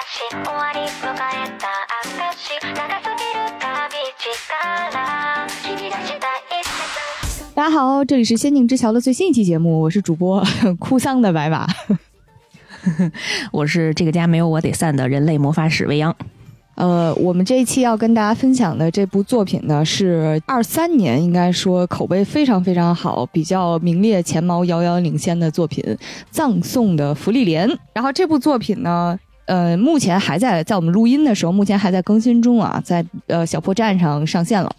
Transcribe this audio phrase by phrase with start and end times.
[0.00, 1.68] し終わり迎えた
[2.02, 2.16] 証
[2.72, 4.24] 長すぎる旅力
[5.62, 10.42] 切り出した一節大家好，这里是《仙境之桥》的最新一期节目，我是主播
[10.78, 11.66] 哭丧的白马。
[13.52, 16.16] 我是这个家没有我得散的人类魔法使未央。
[16.76, 25.84] 呃，我们这一期要跟大家分享的这部作品呢，是二三年应该说口碑非常非常好，比较名列前茅、遥遥领先的作品《
[26.30, 27.68] 葬送的芙莉莲》。
[27.92, 29.18] 然后这部作品呢，
[29.51, 34.73] 呃，目前还在在我们录音的时候，目前还在更新中啊，在呃小破站上上线了。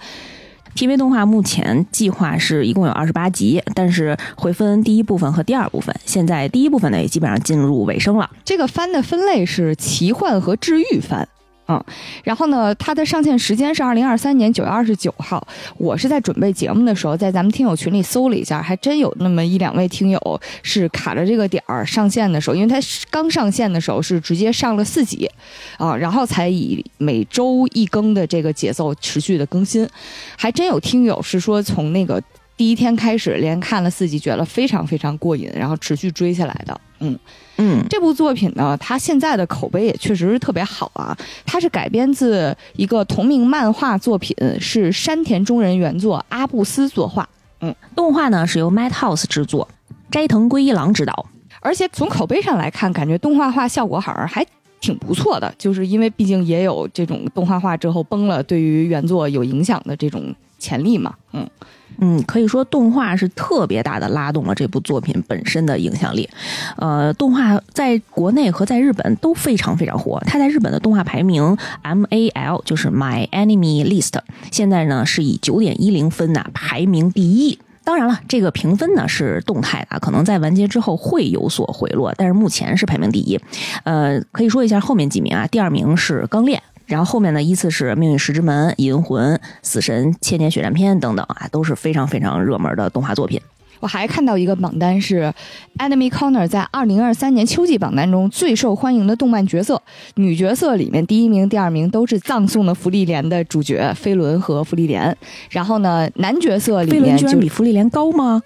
[0.74, 5.94] TV 动画目前计划是一共有二十八集，但是会分第一部分和第二部分。
[6.06, 8.30] 现在第一部分呢也基本上进入尾声了。
[8.46, 11.28] 这个番的分类是奇幻和治愈番。
[11.68, 11.82] 嗯，
[12.24, 15.46] 然后呢，它的上线时间是二零二三年九月二十九号。
[15.78, 22.78] 我是在准备节目的时候，在咱们听友群里搜了一下，还真有那么一两位听友是卡着这个点儿上线的时候，因为它
[23.10, 25.30] 刚上线的时候是直接上了四集，
[25.78, 29.88] 啊，然后才以每周一更的这个节奏持续的更新。
[30.36, 32.20] 还真有听友是说从那个
[32.56, 36.80] 第一天开始连看了四集，觉得非常非常过瘾，然后持续追下来的。
[37.00, 37.18] 嗯。
[37.58, 41.16] 嗯，这部作品呢，它现在的口碑也确实是特别好啊。
[41.44, 47.28] 它是改编自一个同名漫画作品，是山田中人原作，阿布斯作画。
[47.60, 49.68] 嗯动画呢是由 Madhouse 制作，
[50.10, 51.26] 斋藤圭一郎执导。
[51.60, 54.44] 而且从口碑上来看，感觉动画化效果好像还
[54.80, 55.54] 挺不错的。
[55.58, 61.14] 就是因为毕竟也有这种动画化之后崩了，对于原作有影响的这种潜力嘛。
[61.32, 61.48] 嗯。
[61.98, 66.28] 嗯，可以说动画是特别大的拉动了这部作品本身的影响力。
[66.76, 70.18] 呃，动画在国内和在日本都非常非常火。
[70.26, 74.14] 它在日本的动画排名 MAL 就是 My Anime List，
[74.50, 77.58] 现在呢是以九点一零分呐、排名第一。
[77.84, 83.38] 当然了，这个评分呢是动态的，可能在完结之后会有所回落，但是目前是排名第一。
[83.84, 86.58] 呃，可以说一下后面几名啊，第二名是《钢炼》。
[86.86, 93.40] 然后后面呢，依次是《命运石之门》《银魂》《死神》《千年血战篇》等等啊，都是非常非常热门的动画作品。
[93.80, 95.34] 我还看到一个榜单是
[95.78, 99.82] ，Enemy Corner 在二零二三年秋季榜单中最受欢迎的动漫角色，
[100.14, 105.16] 女角色里面第一名、第二名都是葬送的芙莉莲的主角飞轮和芙莉莲。
[105.50, 108.40] 然后呢，男角色里面飞轮居然比芙莉莲高吗？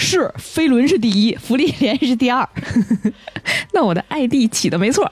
[0.00, 2.48] 是飞轮是第一，福利莲是第二。
[3.72, 5.08] 那我的 ID 起的没错。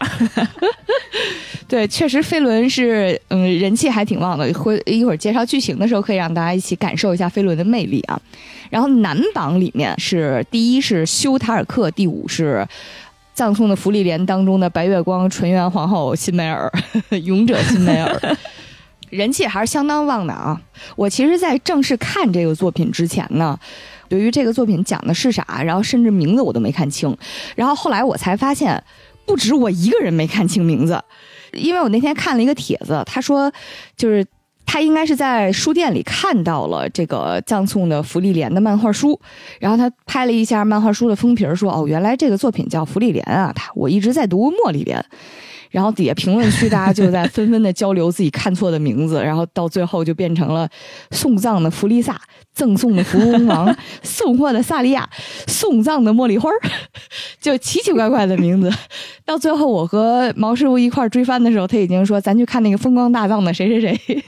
[1.68, 4.52] 对，确实飞轮是嗯人气还挺旺的。
[4.54, 8.20] 会一会儿介绍剧情的时候，可以让大家一起感受一下飞轮的魅力啊。
[8.70, 12.66] 然后男榜里面是第一是修塔尔克，第五是
[13.34, 16.72] 葬送的芙莉莲当中的白月光纯元皇后辛梅尔，
[17.24, 18.36] 勇者辛梅尔。
[19.10, 20.60] 人气还是相当旺的啊！
[20.94, 23.58] 我其实，在正式看这个作品之前呢，
[24.08, 27.16] 对于这个作品讲的是啥，然后甚至名字我都没看清。
[27.54, 28.82] 然后后来我才发现，
[29.26, 31.02] 不止我一个人没看清名字，
[31.52, 33.52] 因为我那天看了一个帖子，他说
[33.96, 34.24] 就是
[34.64, 39.18] 他应该是在书店里看到了这个葬送的芙莉莲的漫画书，
[39.60, 45.04] 然后他拍了一下漫画书的封皮，说哦，原来这个作品叫芙莉莲啊，他我一直在读茉莉莲。
[45.70, 50.68] 然后底下评论区大家就在纷纷的交流自己看错的名字，然后到最后就变成了
[51.10, 52.20] 送葬的弗利萨、
[52.54, 55.08] 赠送的福翁王、 送货的萨利亚、
[55.46, 56.60] 送葬的茉莉花儿，
[57.40, 58.72] 就奇奇怪怪的名字。
[59.24, 64.24] 到最后我和毛师傅一块儿追番的时候，他已经说咱去看那个风光大葬的谁谁谁。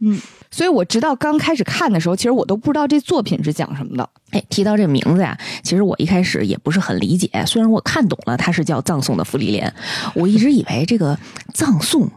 [0.00, 0.18] 嗯，
[0.52, 4.08] 所以我直到刚开始看的时候，其实我都不知道这作品是讲什么的。
[4.30, 7.28] 哎，提到这名字呀，其实我一开始也不是很理解。
[7.46, 9.74] 虽然我看懂了它是叫葬送的芙莉莲，
[10.14, 11.18] 我一直以为这个
[11.52, 12.08] 葬送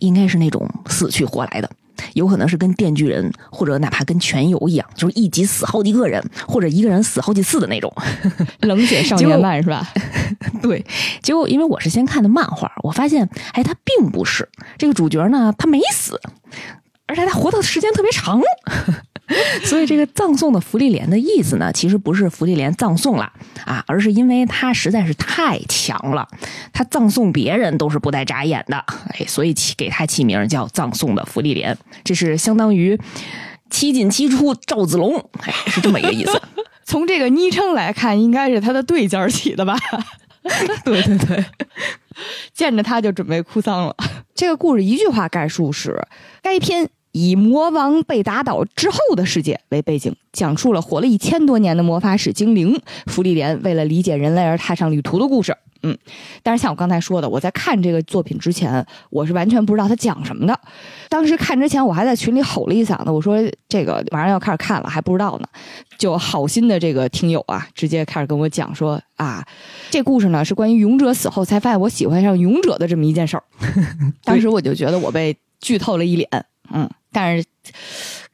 [0.00, 1.70] 应该是那种死去活来的，
[2.14, 7.92] 有可能是跟电锯人或者哪怕跟全游一样，就是一集死好几个人，或者一个人死好几次的那种。
[8.62, 9.88] 冷血少年漫是吧？
[10.60, 10.84] 对，
[11.22, 16.20] 结果因为我是先看的漫画，我发现，哎，他并不是这个主角呢，他没死，
[17.06, 18.40] 而且他活的时间特别长。
[19.64, 23.32] 所以这个葬送的福利莲的意思呢，其实不是福利莲葬送了
[23.64, 26.28] 啊，而是因为他实在是太强了，
[26.72, 28.76] 他葬送别人都是不带眨眼的，
[29.10, 32.96] 哎，所以起给他起名叫葬送的福利莲，这是相当于
[33.68, 36.40] 七进七出赵子龙，哎，是这么一个意思。
[36.86, 39.76] 从这个昵称来看，应该是他的对家儿起的吧？
[40.84, 41.44] 对对对，
[42.54, 43.96] 见着他就准备哭丧了。
[44.36, 46.06] 这个故事一句话概述是：
[46.40, 55.56] 该片以魔王被打倒之后的世界为背景，讲述了活了一千多年的魔法使精灵芙莉莲为了理解人类而踏上旅途的故事。
[55.82, 55.96] 嗯，
[56.42, 60.60] 但是像我刚才说的，我在看这个作品之前，我是完全不知道它讲什么的。
[61.08, 65.48] 当时看之前，我还在群里吼了一嗓子，我说这个马上要开始看了，还不知道呢。
[65.96, 69.42] 就好心的这个听友啊，直接开始跟我讲说啊，
[69.90, 73.42] 这故事呢是关于勇者死后才发现我喜欢上勇者的这么一件事儿。
[74.24, 76.28] 当时我就觉得我被剧透了一脸，
[76.72, 77.42] 嗯，但是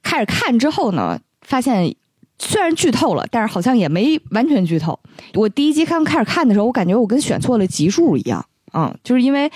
[0.03, 1.95] 开始看之后呢，发现
[2.37, 4.99] 虽然剧透了，但是好像也没完全剧透。
[5.35, 9.49] 我第一集刚开始看的时候，我感觉我跟选错了集数一样，嗯，就是因为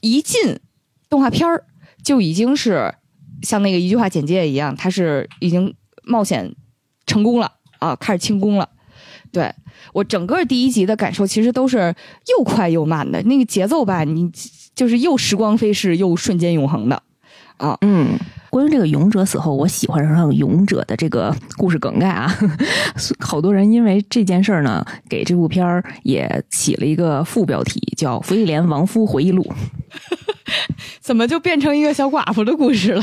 [0.00, 0.58] 一进
[1.08, 1.64] 动画片儿
[2.02, 2.92] 就已经是
[3.42, 5.72] 像那个一句话简介一样，它是已经
[6.02, 6.52] 冒险
[7.06, 8.68] 成功了啊，开始清宫了。
[9.30, 9.54] 对
[9.92, 11.94] 我整个第一集的感受，其实都是
[12.36, 14.28] 又快又慢的那个节奏吧，你
[14.74, 17.00] 就是又时光飞逝又瞬间永恒的
[17.58, 17.78] 啊。
[17.82, 18.18] 嗯，
[18.50, 22.34] 关于这个勇者死后，我喜欢上勇者的这个故事梗概啊，
[23.20, 29.42] 好多人因为这件事儿呢，给这部片儿也起了一个副标题，叫《福利莲亡夫回忆录》。
[31.00, 33.02] 怎么就变成一个小寡妇的故事了？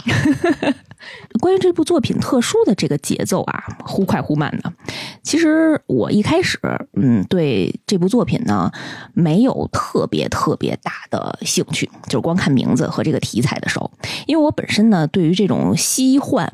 [1.40, 4.74] 关于这部作品特殊的这个节奏啊，忽快忽慢的。
[5.22, 6.60] 其实我一开始，
[6.94, 8.72] 嗯，对这部作品呢，
[9.14, 13.92] 没有特别特别大的兴趣，就是光看名字和这个题材的时候，
[14.26, 16.52] 因为我本身呢，对于这种西幻、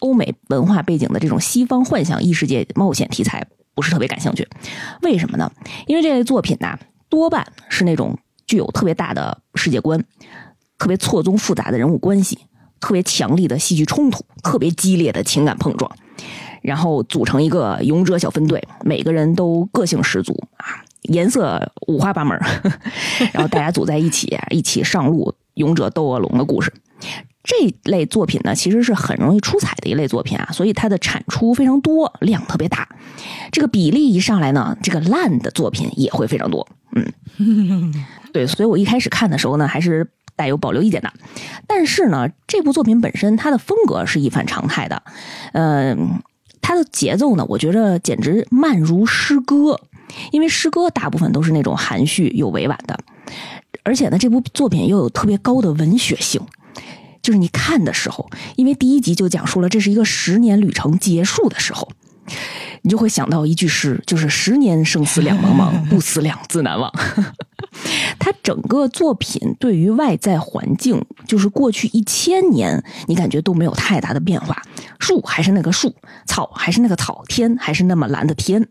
[0.00, 4.46] 欧美文化背景的这种西方幻想异世界冒险题材不是特别感兴趣。
[5.02, 5.50] 为什么呢？
[5.86, 6.78] 因为这类作品呢，
[7.08, 10.04] 多半是那种具有特别大的世界观、
[10.76, 12.38] 特别错综复杂的人物关系。
[12.80, 15.90] 特别强力的戏剧冲突，特别激烈的情感碰撞，
[16.60, 22.38] 然后组成一个勇者小分队，每个人都个性十足啊，颜色五花八门，
[23.32, 26.70] 然后大家组在一起，一起上路，勇者斗恶龙的故事。
[27.44, 32.88] 这类作品呢，其实是很容易出彩的一类作品啊，所以它的产出非常多，量特别大。
[33.52, 36.66] 这个比例一上来呢，这个烂的作品也会非常多。
[36.96, 37.94] 嗯，
[38.32, 40.10] 对，所以我一开始看的时候呢，还是。
[40.36, 41.12] 带有保留意见的，
[41.64, 45.00] 但是呢，这部作品本身它的风格是一反常态的，
[45.52, 46.20] 嗯，
[46.60, 49.80] 它的节奏呢，我觉着简直慢如诗歌，
[50.32, 52.98] 因为诗歌大部分都是那种含蓄又委婉的，
[53.84, 56.44] 而且呢，这部作品又有特别高的文学性，
[57.24, 61.90] 就是你看的时候，因为第一集就讲述了这是一个十年旅程结束的时候。
[62.82, 66.90] 你就会想到一句诗，就是“十年生死两茫茫，不死两字难忘”。
[68.18, 74.62] 他整个作品对于外在环境，就是过去一千年，你感觉都没有太大的变化，
[74.98, 75.94] 树还是那个树，
[76.26, 78.66] 草还是那个草，天还是那么蓝的天。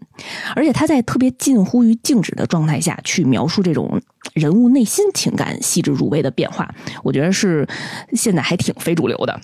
[0.55, 4.00] 而且他在特别近乎于静止的状态下去描述这种
[4.34, 6.74] 人物内心情感细致入微的变化，
[7.04, 7.68] 我觉得是
[8.14, 9.40] 现在还挺非主流的。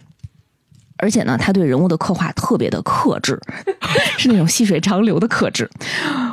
[1.02, 3.40] 而且呢，他对人物的刻画特别的克制，
[4.20, 5.70] 是那种细水长流的克制。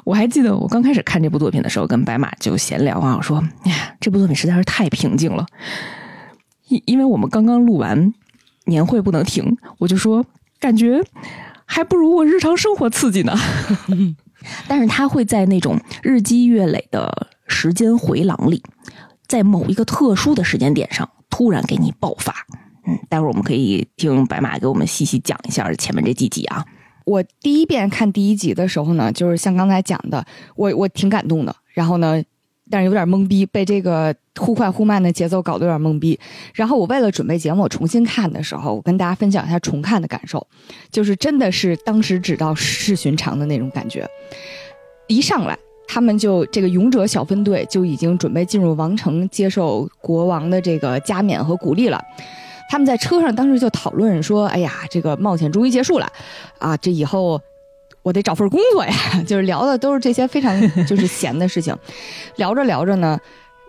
[0.05, 5.47] 我还记得我刚开始看这部作品的时候，跟白马就闲聊啊，我说：“呀，这部作品实在是太平静了。”
[6.69, 8.13] 因因为我们刚刚录完
[8.65, 10.27] 年会不能停，我就说
[10.59, 11.01] 感觉
[11.65, 13.39] 还不如我日常生活刺激呢。
[14.69, 18.63] 但是他会在那种日积月累的时间回廊里，
[19.27, 22.35] 在某一个特殊的时间点上，突然给你爆发。
[22.87, 26.65] 嗯，待会儿我们可以听白马给我们细细讲一下前面这几集啊。
[27.05, 30.25] 我第一遍看第一集的时候呢，就是像刚才讲的，
[30.57, 31.55] 我我挺感动的。
[31.73, 32.23] 然后呢，
[32.71, 36.19] 但是有点懵逼，被这个忽快忽慢的节奏搞得有点懵逼。
[36.55, 40.47] 然后我为了准备节目，我重新看的时候，我跟大家分享一下重看的感受，
[40.91, 44.09] 就是真的是当时只道是寻常的那种感觉。
[45.07, 52.03] 一上来，他们就这个勇者小分队就已经准备进入王城，接受国王的这个加冕和鼓励了。
[52.69, 56.09] 他们在车上当时就讨论说：“哎呀，这个冒险终于结束了，
[56.59, 57.41] 啊，这以后
[58.07, 58.93] 我得找份工作呀。
[59.27, 61.77] ”就是聊的都是这些非常 就是闲的事情。
[62.37, 63.19] 聊着聊着呢，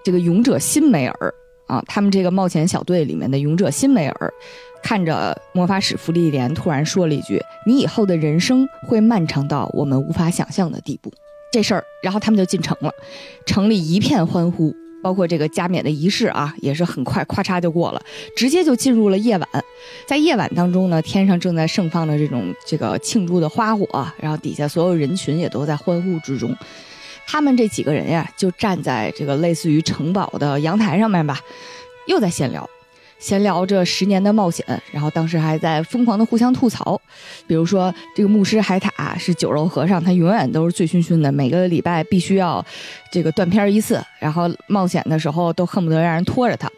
[0.04, 1.34] 这个勇者辛梅尔
[1.66, 4.34] 啊，他们这个冒险小队里面的勇者辛梅尔，
[4.84, 11.12] 看着魔法使芙莉莲，突然说了一句：“你以后的人生会漫长到我们无法想象的地步。”
[11.52, 12.92] 这事儿，然后他们就进城了，
[13.48, 14.76] 城里一片欢呼。
[15.02, 18.02] 包括这个加冕的仪式啊，也是很快，咔嚓就过了，
[18.36, 19.48] 直接就进入了夜晚。
[20.06, 23.88] 在夜晚当中呢，天上正在盛放着这种这个庆祝的花火，
[24.20, 26.56] 然后底下所有人群也都在欢呼之中。
[27.26, 31.40] 他们这几个人呀，就站在这个类似于城堡的阳台上面吧，
[32.08, 32.70] 又在闲聊。
[33.20, 37.00] 闲聊这十年的冒险，然后当时还在疯狂的互相吐槽，
[37.48, 42.64] 比如说这个牧师海塔是酒肉和尚，他永远都是醉醺醺的，每个礼拜必须要
[43.12, 46.70] 这个断片一次，然后冒险的时候都恨不得让人拖着他，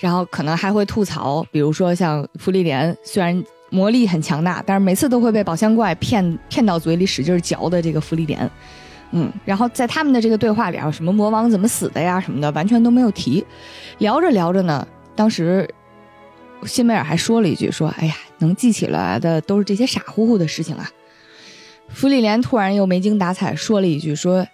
[0.00, 8.50] 然后可能还会吐槽，比如说像芙莉莲，虽然魔力很强大，但是每次都会被宝箱怪骗骗到嘴里使劲嚼的这个芙莉莲，
[9.12, 13.44] 嗯，然后在他们的这个对话里啊，什么魔王怎么死的呀什么的，完全都没有提。
[13.98, 14.86] 聊着聊着呢，
[15.18, 15.68] 当时
[16.64, 20.88] 辛梅尔还说了一句说：“哎呀，能记起来的都是这些傻乎乎的事情啊。”
[21.90, 24.46] 弗里莲突然又没精打采说了一句说：“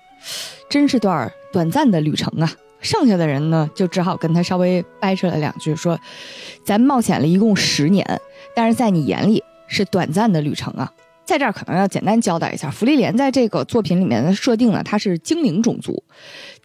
[0.71, 6.00] 真是段短暂的旅程啊。”剩下的人呢，就只好跟他稍微掰扯了两句，说
[6.64, 8.18] ：“咱冒险了一共十年，
[8.56, 10.90] 但是在你眼里是短暂的旅程啊。”
[11.26, 16.04] 在这儿可能要简单交代一下，弗利莲在这个作品里面的设定呢，他是精灵种族，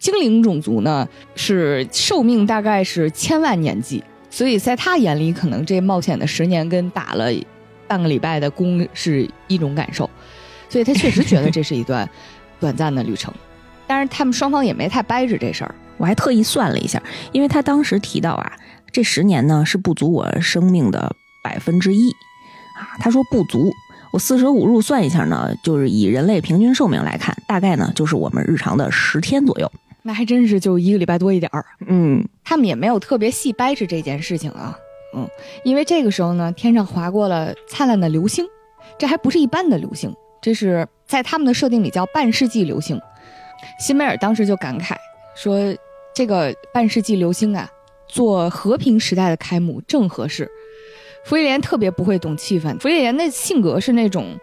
[0.00, 7.26] 精灵种族呢是寿命大概是千万年纪，所以在他眼里，可能这冒险的十年跟打了
[7.86, 10.08] 半个礼拜的工是一种感受，
[10.70, 12.08] 所以他确实觉得这是一段
[12.58, 13.32] 短暂的旅程。
[13.86, 17.02] 但是他们双方也没太掰扯这事儿，我还特意算了一下，
[17.32, 18.52] 因为他当时提到啊，
[18.90, 21.14] 这十年呢是不足我生命的
[21.44, 22.10] 百分之一
[22.78, 23.70] 啊，他说不足。
[24.12, 29.70] 我四舍五入算一下呢，就是以人类平均寿命来看，大概呢就是我们日常的十天左右。
[30.02, 31.64] 那还真是就一个礼拜多一点儿。
[31.86, 34.78] 嗯，他们也没有特别细掰扯这件事情啊。
[35.14, 35.28] 嗯，
[35.64, 38.46] 因为这个时候呢，天上划过了灿烂的流星，
[38.98, 43.00] 这还不是一般的流星，这是在他们的设定里叫半世纪流星。
[43.78, 44.94] 辛梅尔当时就感慨
[45.34, 45.76] 说
[46.14, 47.68] ：“这个半世纪流星啊，
[48.08, 50.50] 做和平时代的开幕正合适。”
[51.26, 54.38] 福利莲特别不会懂气氛，福利莲的性格是那种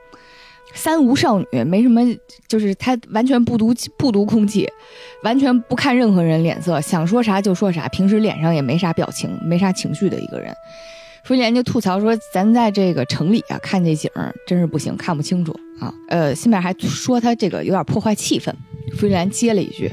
[0.74, 2.02] 三无少女，没什么，
[2.48, 4.68] 就是她完全不读不读空气，
[5.24, 10.54] 完全不看任何人脸色，想说啥就说啥，平时脸上也没啥表情，没啥情绪的一个人。
[11.24, 18.54] 弗利莲就吐槽说：“咱在这个城里啊，看这景儿真是不行，看不清楚啊。”呃，西面还说他这个有点破坏气氛。
[18.96, 19.92] 弗利莲接了一句：“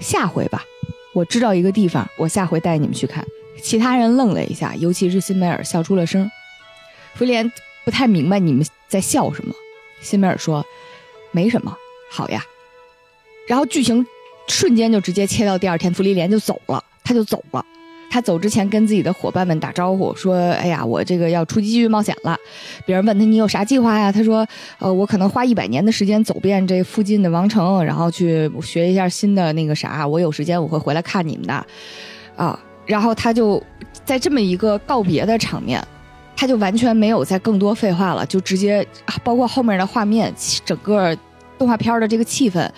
[0.00, 0.62] 下回吧，
[1.14, 3.24] 我知道一个地方，我下回带你们去看。”
[3.62, 6.30] 其他人愣了一下，尤其是辛梅尔笑出了声。
[7.14, 7.50] 弗里莲
[7.84, 9.54] 不太明白你们在笑什么。
[10.00, 10.64] 辛梅尔说
[11.32, 11.76] ：“没什么，
[12.10, 12.44] 好呀。”
[13.46, 14.06] 然后剧情
[14.46, 17.64] 瞬间就直接切到第二天，弗里莲就走了，他就走了。
[18.10, 22.34] 他走之前跟自己的伙伴们打招呼说：“哎呀，我这个要出继续冒险了。”
[22.86, 24.46] 别人问他：“你有啥计划呀？”他说
[24.80, 30.06] ：“呃，我可能花一百年的时间走遍这附近的王城，然后去学一下新的那个啥。
[30.06, 31.66] 我有时间我会回来看你们的。”
[32.36, 32.58] 啊。
[32.86, 33.62] 然后他就
[34.06, 35.86] 在这么一个告别的场面，
[36.40, 38.86] 他就完全没有再更多废话了，就直接
[39.24, 40.32] 包括后面的画面，
[40.64, 41.12] 整个
[41.58, 42.70] 动画片的这个气氛，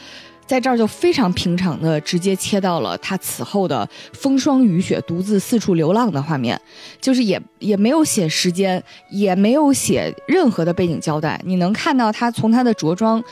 [0.46, 6.58] 在这儿就非常平常的直接切到了他此后的风霜雨雪、独自四处流浪的画面，
[7.02, 13.22] 就是也也没有写时间，也没有写任何的背景交代，你能看到他从他的着装，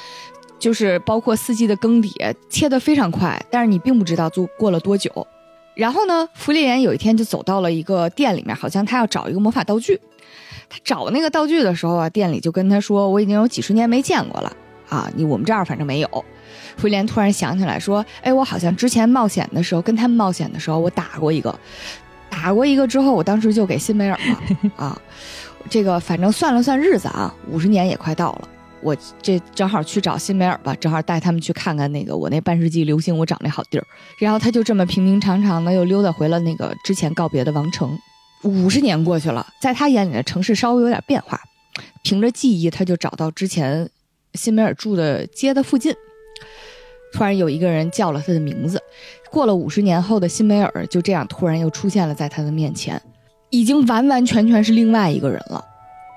[0.58, 5.26] 就是包括四季的更迭，切得非常快，但是你并不知道就过了多久。
[5.75, 9.99] 然后呢，弗利莲有一天就走到了一个店里面，好像他要找一个魔法道具。
[10.69, 14.53] 他找那个道具的时候啊，店里就跟他说：“我已经有几十年没见过了
[14.89, 16.25] 啊，你我们这儿反正没有。”
[16.77, 21.59] 弗利莲突然想起来说：“哎，我好像之前冒险的时候，跟他们冒险的时候，我打过一个，
[22.31, 25.01] 打过一个之后，我当时就给辛梅尔了 啊。
[25.69, 28.49] 这个反正算了算日子啊，五十年也快到了。”
[28.81, 33.85] 我这正好去找辛梅尔吧，正好带他们去看看那个我那半世纪流星我长那好地儿。
[34.21, 37.99] 然后他就这么平平常常的又溜达回了那个之前告别的王城。
[38.42, 41.40] 五十年过去了，在他眼里的城市稍微有点变化。
[42.02, 43.88] 凭着记忆，他就找到之前
[44.35, 45.95] 辛梅尔住的街的附近。
[47.12, 48.83] 突然有一个人叫了他的名字。
[49.30, 53.00] 过了五十年后的辛梅尔就这样突然又出现了在他的面前，
[53.50, 55.64] 已经完完全全是另外一个人了。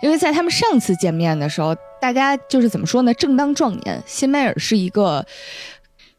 [0.01, 1.75] 因为在他们上次见面的时候。
[2.01, 3.13] 大家就是怎么说呢？
[3.13, 5.23] 正当壮年，辛梅尔是一个，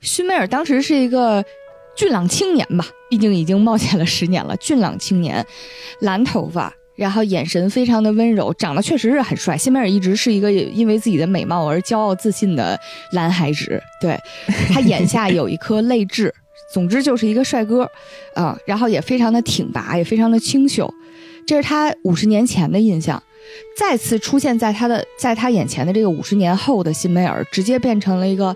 [0.00, 1.44] 辛梅尔当时是一个
[1.94, 4.56] 俊朗青年吧，毕竟已经冒险了十年了。
[4.56, 5.44] 俊朗青年，
[6.00, 9.56] 蓝头发，然后眼神非常的温柔，长得确实是很帅。
[9.56, 12.78] 辛梅尔一直是一个因为自己的美貌而骄傲自信的
[13.12, 14.18] 男孩子，对
[14.72, 16.34] 他眼下有一颗泪痣，
[16.72, 17.88] 总之就是一个帅哥，
[18.34, 20.92] 啊，然后也非常的挺拔，也非常的清秀，
[21.46, 23.22] 这是他五十年前的印象。
[23.76, 28.54] 再次出现在他的在他眼前的这个五十年后的辛梅尔，直接变成了一个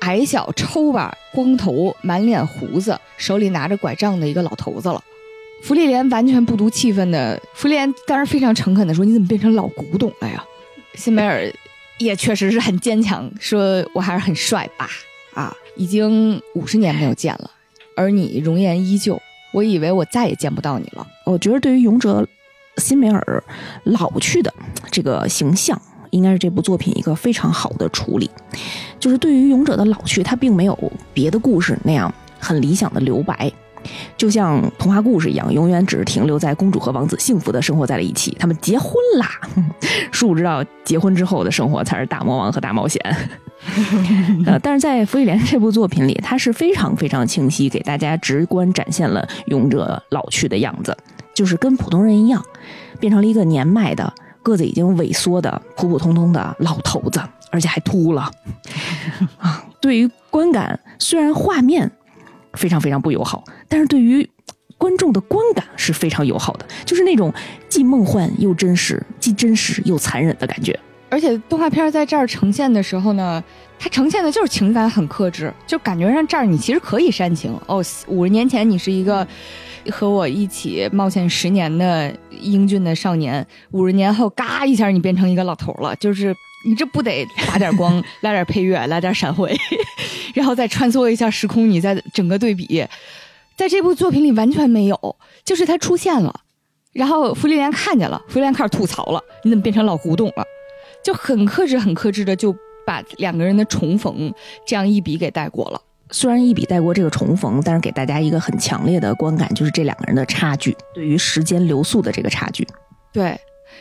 [0.00, 5.02] 矮小、抽吧、光头、满脸胡子、手里拿着拐杖的一个老头子了。
[5.62, 10.44] 弗利莲完全不读气氛的，弗利莲当然非常诚恳的说：“你怎么变成老古董了呀？”
[10.94, 11.50] 辛梅尔
[11.98, 14.88] 也确实是很坚强，说：“我还是很帅吧？
[15.32, 17.50] 啊，已经五十年没有见了，
[17.96, 19.20] 而你容颜依旧，
[19.52, 22.26] 我以为我再也见不到你了。”我觉得对于勇者。
[22.78, 23.44] 辛梅尔
[23.84, 24.52] 老去的
[24.90, 25.80] 这个形象，
[26.14, 28.30] 应该是这部作品一个非常好的处理。
[28.98, 30.78] 就是对于勇者的老去，他并没有
[31.12, 33.52] 别的故事那样很理想的留白，
[34.16, 39.28] 就像童话故事一样，永远只是停留在公主和王子幸福的生活在了一起，他们结婚啦。
[40.10, 43.00] 殊不知道结婚之后的生活才是大魔王和大冒险。
[44.46, 50.96] 呃，但是在《芙莉莲》这部作品里，它是非常非常清晰，给大家直观展现了勇者老去的样子，
[51.34, 52.44] 就是跟普通人一样，
[53.00, 54.12] 变成了一个年迈的、
[54.44, 57.20] 个子已经萎缩的、普普通通的老头子，
[57.50, 58.30] 而且还秃了。
[59.38, 61.90] 啊，对于观感，虽然画面
[62.52, 64.30] 非常非常不友好，但是对于
[64.78, 67.32] 观众的观感是非常友好的，就是那种
[67.68, 70.78] 既梦幻又真实，既真实又残忍的感觉。
[71.14, 73.42] 而且动画片在这儿呈现的时候呢，
[73.78, 77.80] 它呈现的就是情感很克制，就感觉上这儿你其实可以煽情哦。
[78.08, 79.24] 五十年前你是一个
[79.92, 86.34] 和我一起冒险十年的英俊的少年，五十年后嘎一下你变成一个老头了，就是
[86.66, 89.56] 你这不得打点光，来点配乐，来点闪回，
[90.34, 92.84] 然后再穿梭一下时空，你再整个对比，
[93.56, 96.40] 在这部作品里完全没有，就是他出现了，
[96.92, 100.44] 然后芙莉莲看见了，芙莉莲开始吐槽了，你怎么变成老古董了？
[101.04, 102.54] 就很克制、很克制的就
[102.86, 104.32] 把两个人的重逢
[104.66, 105.80] 这样一笔给带过了。
[106.10, 112.66] 虽然一笔带过这个重逢，但是给大家一个很强烈的观感，就是这两个人的差距，对于时间流速的这个差距。
[113.12, 113.38] 对，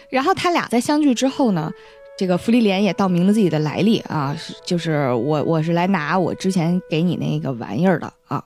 [0.09, 1.71] 然后他俩在相聚之后呢，
[2.17, 8.43] 这个芙莉莲也道明了自己的来历啊，就是我我是来拿我之前给你那个玩意儿的啊。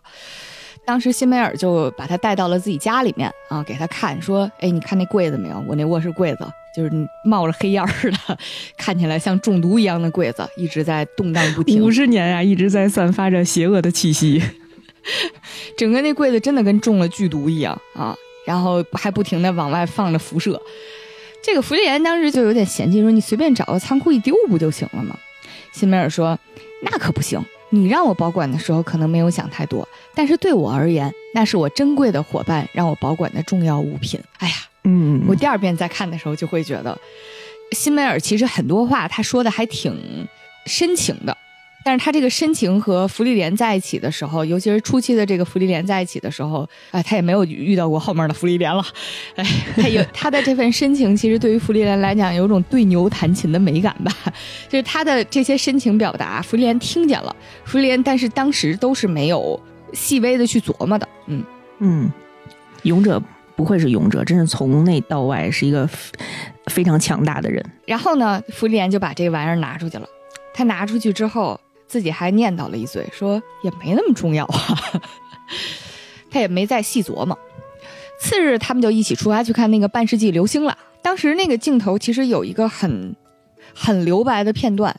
[0.86, 5.64] 当时辛梅尔就把他带到了自己家里面啊，给他看说：“哎，你看那柜子没有？
[5.68, 6.92] 我那卧室柜子就是
[7.24, 8.38] 冒着黑烟似的，
[8.78, 11.84] 看起来像中毒一样的柜子，一直在动荡不停。
[11.84, 14.40] 五十年啊、一直在散发着邪恶的气息。
[15.76, 18.16] 整个那柜子真的跟中了剧毒一样啊，
[18.46, 20.62] 然后还不停的往外放着辐射。
[21.42, 25.18] 这个福利员当时就有点嫌弃说：“你随便找个仓库一丢不就行了吗？”
[25.74, 26.38] 辛梅尔说
[26.84, 34.18] ：“那可不行。”你让我保管的时候，可能没有想太多，但是对我而言，那是我珍贵的伙伴让我保管的重要物品。
[34.38, 34.54] 哎呀，
[34.90, 36.98] 嗯，我第二遍再看的时候，就会觉得，
[37.74, 39.94] 辛梅尔其实很多话他说的还挺
[40.66, 41.38] 深情的，
[41.84, 48.82] 但是他这个深情和芙莉莲在一起的时候，尤其是初期的这个芙莉莲在一起的时候，哎，他也没有遇到过后面的芙莉莲了，
[49.36, 54.12] 哎，他有他的这份深情，其实对于芙莉莲来讲，有种对牛弹琴的美感吧，
[54.70, 61.44] 就是他的这些深情表达，芙莉莲听见了，芙莉莲但是当时都是没有细微的去琢磨的，嗯。
[61.80, 62.12] 嗯，
[62.84, 63.22] 勇者
[63.58, 65.90] 不愧是勇者，真是从内到外是一个
[66.68, 67.66] 非常强大的人。
[67.88, 70.08] 然后呢，芙莉莲就把这玩意儿拿出去了。
[70.54, 75.02] 他拿出去之后，自己还念叨了一嘴，说也没那么重要啊。
[76.30, 77.38] 他也没再细琢磨。
[78.20, 80.78] 次日，他们就一起出发去看那个半世纪流星了。
[81.02, 83.16] 当时那个镜头其实有一个很
[83.74, 84.96] 很留白的片段，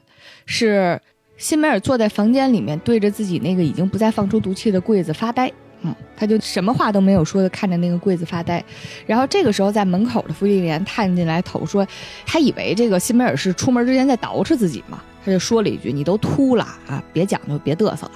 [0.47, 1.01] 是
[1.37, 5.53] 辛梅尔坐在房间里面，对着自己那个已经不再放出毒气的柜子发呆。
[5.83, 8.63] 嗯，他就什么话都没有说的看着那个柜子发呆，
[9.07, 11.87] 然后这个时候在门口的芙莉莲探进来头说，
[12.27, 18.13] 他以为这个辛梅尔是出门之前在捯饬自己嘛，他就说了一句：“你都秃了啊，别讲究，别嘚瑟了。”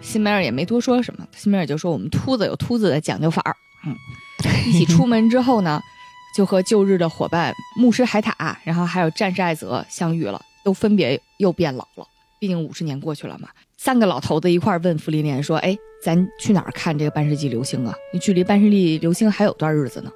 [0.00, 3.94] 辛梅尔也没多说什么，辛梅尔就说：“我们秃子有秃子的讲究法儿。”嗯，
[4.68, 5.80] 一起出门之后呢，
[6.36, 12.06] 就和旧日的伙伴牧师海塔，然后还有战士艾泽相遇了，都分别又变老了，
[12.38, 13.48] 毕竟五十年过去了嘛。
[13.76, 17.94] 三个老头子一块儿问芙莉莲说：“哎。”咱去哪儿看这个半世纪流星啊？
[18.12, 20.10] 你距离半世纪流星还有段日子呢。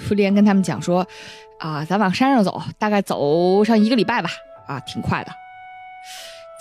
[0.00, 1.06] 芙莉莲跟他们讲说
[1.58, 4.30] ：“啊，咱往山上走，大概走上一个礼拜吧。
[4.66, 5.32] 啊，挺快的。”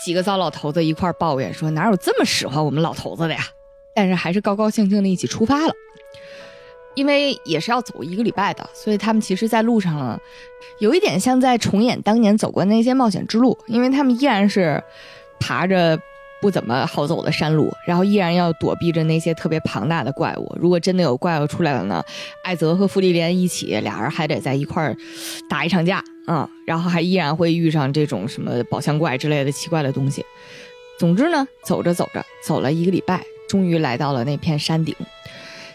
[0.04, 3.42] 几个糟老头子一块抱怨说：“哪有这么使唤我们老头子的呀？”
[3.94, 5.74] 但是还是高高兴兴的一起出发了，
[6.96, 10.20] 因为也是要走一个礼拜的，所以他们其实在路上了，
[10.80, 14.84] 有一点像在重演当年走过那些冒险之路，因为他们依然是
[15.40, 16.00] 爬着。
[16.42, 20.56] 不怎么好走的山路，然后依然要躲避着那些特别庞大的怪物。
[20.60, 22.04] 如果真的有怪物出来了呢？
[22.44, 24.96] 艾泽和芙莉莲一起，俩人还得在一块儿
[25.50, 30.26] 打一场架啊，然后还依然会遇上这种什么宝箱怪之类的奇怪的东西。
[30.98, 34.96] 总之呢，走着走着，走了一个礼拜，终于来到了那片山顶。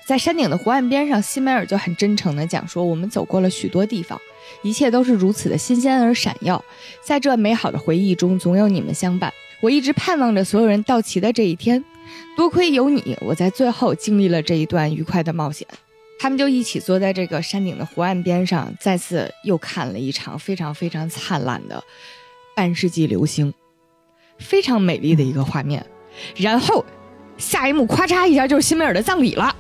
[0.06, 4.20] 在山顶的湖岸边上，西梅尔就很真诚地讲说：“我们走过了许多地方，
[4.62, 6.62] 一切都是如此的新鲜而闪耀。
[7.02, 9.32] 在这美好的回忆中，总有你们相伴。”
[9.64, 11.82] 我一直盼望着所有人到齐的这一天，
[12.36, 15.66] 多亏有你，我在最后经历了这一段愉快的冒险。
[16.20, 21.82] 他们就一起坐在这个山顶的湖岸边上，再次又看了一场非常非常灿烂的
[22.54, 23.54] 半世纪流星，
[24.38, 25.86] 非常美丽的一个画面。
[26.36, 26.84] 然后
[27.38, 29.56] 下一幕，咔嚓一下就是辛梅尔的葬礼了。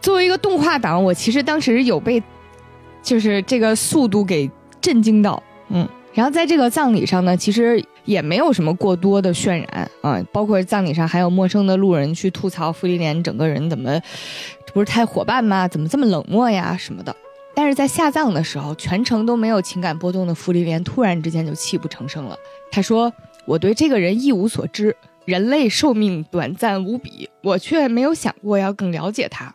[0.00, 2.20] 作为一个动画党，我其实当时有被
[3.04, 5.88] 就是这个速度给震惊到，嗯。
[6.12, 14.00] 然后在这个葬礼上呢，其实也没有什么过多的渲染啊，包括葬礼上还有陌生的路人去吐槽芙莉莲整个人怎么，
[14.74, 15.68] 不是太伙伴吗？
[15.68, 17.14] 怎么这么冷漠呀什么的。
[17.54, 22.36] 但是在下葬的时候，全程都没有情感波动的芙莉莲突然之间就泣不成声了。
[22.72, 23.12] 他说
[23.46, 29.54] ：“我对这个人一无所知，人类寿命短暂无比，我却没有想过要更了解他。”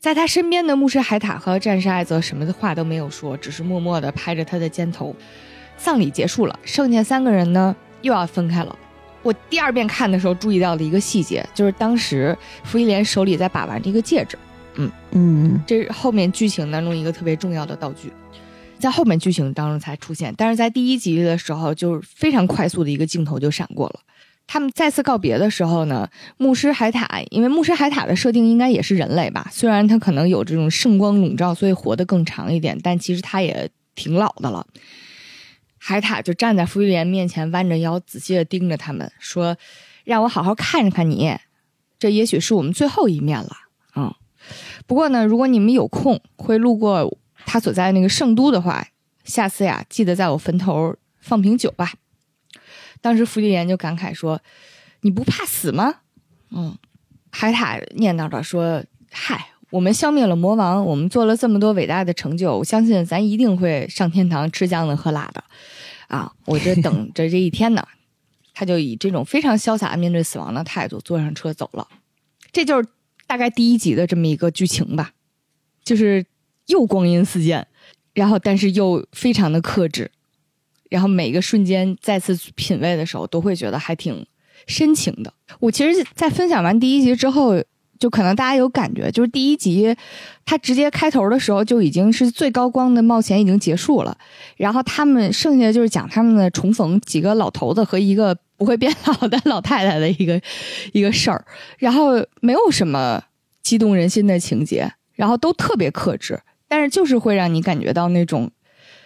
[0.00, 5.14] 在他身边的牧师海塔和战士艾泽什么的话都没有说，只是默默地拍着他的肩头。
[5.76, 8.78] 葬礼结束了，剩下三个人呢又要分开了。
[9.22, 14.36] 我第二遍看的时候注意到的一个细节，就是当时芙一莲手里在把玩这个戒指，
[15.12, 18.12] 嗯这是后面剧情当中一个特别重要的道具，
[18.78, 24.00] 在后面剧情当中才出现，但是在第一集的时候，就是非常快速的一个镜头就闪过了。
[24.48, 34.66] 他们再次告别的时候呢，牧师海塔，因为牧师海塔的设定应该也是人类吧，虽然他可能有这种圣光笼罩，所以活得更长一点，但其实他也挺老的了。
[35.84, 39.56] 海塔就站在芙莉莲面前，弯着腰，仔细的盯着他们，说
[40.06, 41.36] ：“让我好好看看你，
[41.98, 43.50] 这也许是我们最后一面了。”
[43.96, 44.14] 嗯，
[44.86, 48.86] 不过呢，如果你们有空会路过他所在那个圣都的话，
[49.24, 51.94] 下次呀，记得在我坟头放瓶酒吧。
[53.00, 54.40] 当时芙莉莲就感慨说
[55.02, 55.96] ：“你不怕死吗？”
[56.54, 56.78] 嗯，
[57.32, 65.42] 海塔念叨着说：“嗨，我们消灭了魔王，我们做了这么多伟大的成就，我相信咱一定会上天堂吃姜的喝辣的。”
[66.12, 67.82] 啊，我这等着这一天呢。
[68.54, 71.88] 他就以这种非常潇洒面对死亡的态度坐上车走了。
[72.52, 72.86] 这就是
[73.26, 75.12] 大概第一集的这么一个剧情吧，
[75.82, 76.26] 就是
[76.66, 77.66] 又光阴似箭，
[78.12, 80.10] 然后但是又非常的克制，
[80.90, 84.26] 然后每个瞬间再次品味的时候，都会觉得还挺
[84.66, 85.32] 深情的。
[85.58, 87.54] 我其实，在分享完第一集之后，
[88.02, 89.94] 就可能大家有感觉，就是第一集
[90.44, 94.18] 它直接开头的时候就已经是最高光的冒险已经结束了，
[94.56, 100.40] 然后他们剩下的就是讲他们的重逢，几个老头子和一个不会变老的老太太的一个
[100.92, 101.44] 一个事儿，
[101.78, 103.22] 然后没有什么
[103.62, 108.50] 激动人心的情节，然后都特别克制，但是就是会让你感觉到那种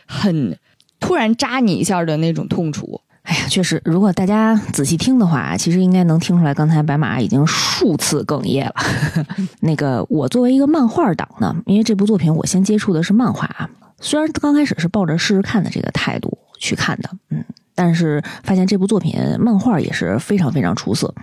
[0.06, 0.58] 很
[0.98, 3.02] 突然扎你一下的那种痛楚。
[3.26, 8.74] 哎呀，确实，如果大家仔细听的话，其实应该能听出来，刚才白马已经数次哽咽了。
[9.60, 13.68] 那个，我作为一个漫画党呢，因为这部作品我先接触的是漫画啊，
[14.00, 17.44] 虽然刚开始是抱着试试看的这个态度去看的，嗯，
[17.76, 21.14] 但是发现这部作品漫画也是非常非常出色。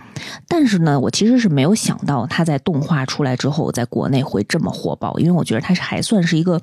[0.48, 6.58] 但是呢，我其实是没有想到它在动画出来之后，在国内会这么火爆，因为我觉得它是还算是一个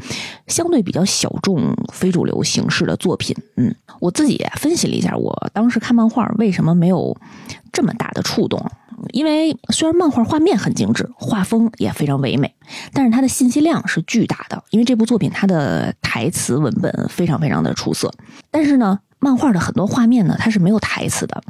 [0.47, 3.35] 相对比较小众、非主流形式的作品。
[3.57, 7.15] 嗯，我自己分析了一下，我当时看漫画为什么没有
[7.71, 8.65] 这么大的触动。
[9.13, 12.53] 因为虽然漫画画面很精致，画风也非常唯美，
[12.93, 14.63] 但是它的信息量是巨大的。
[14.69, 18.13] 因为这部作品它的台词文本非常非常的出色，
[18.51, 21.41] 但是呢，漫画的很多画面呢，它是没有台词的，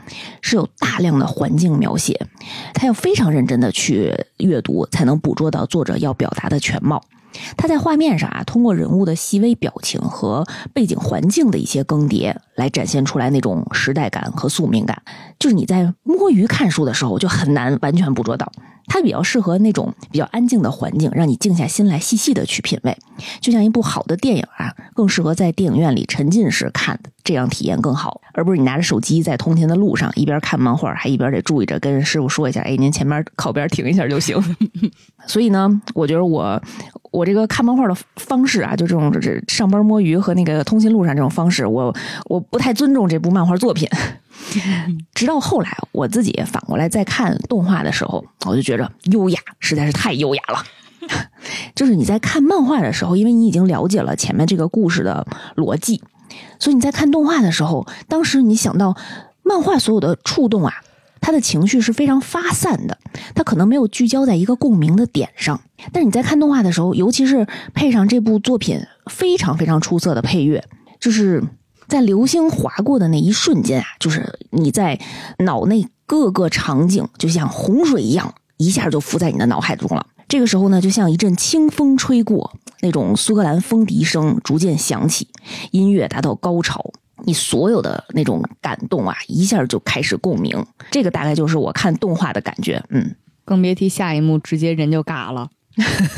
[0.42, 2.28] 是有大量的环境描写，
[2.74, 7.02] 它要非常认真的去阅读，才能捕捉到作者要表达的全貌。
[7.56, 15.02] 它在画面上啊，通过人物的细微表情和背景环境的一些更迭，来展现出来那种时代感和宿命感。
[15.40, 18.52] 就是你在摸鱼看书的时候，就很难完全捕捉到。
[18.94, 22.98] 它比较适合那种比较安静的环境，让你静下心来细细的去品味。
[23.40, 34.38] 就像一部好的电影啊，更适合在电影院里沉浸式看，这样体验更好，而不是你拿着手机在通勤的路上一边看漫画，还一边得注意着跟师傅说一下，哎，您前面靠边停一下就行。
[35.26, 36.62] 所以呢，我觉得我
[37.12, 43.88] 我这个看漫画的方式啊，就这种这上班摸鱼和那个通勤路上这种方式，我我不太尊重这部漫画作品。
[45.14, 50.64] 直到后来，我自己反过来再看动画的时候，我就觉着优雅实在是太优雅了。
[51.74, 55.26] 就是你在看漫画的时候，因为你已经了解了前面这个故事的
[55.56, 56.02] 逻辑，
[56.60, 58.96] 所以你在看动画的时候，当时你想到
[59.42, 60.74] 漫画所有的触动啊，
[61.20, 62.98] 他的情绪是非常发散的，
[63.34, 65.60] 他可能没有聚焦在一个共鸣的点上。
[65.92, 70.64] 但是你在看动画的时候，尤其是配上这部作品非常非常出色的配乐，
[71.00, 71.44] 就是。
[71.92, 74.98] 在流星划过的那一瞬间啊，就是你在
[75.40, 80.08] 脑内各个场景就像洪水一样，一下就浮在你的脑海中了。
[80.30, 85.28] 这个时候呢，就像一阵清风吹过，那种苏格兰风笛声逐渐响起，
[85.72, 86.94] 音乐达到高潮，
[87.26, 90.66] 你所有的那种感动啊，一下就开始共鸣。
[90.92, 92.82] 这个大概就是我看动画的感觉。
[92.88, 95.50] 嗯，更别提下一幕直接人就嘎了，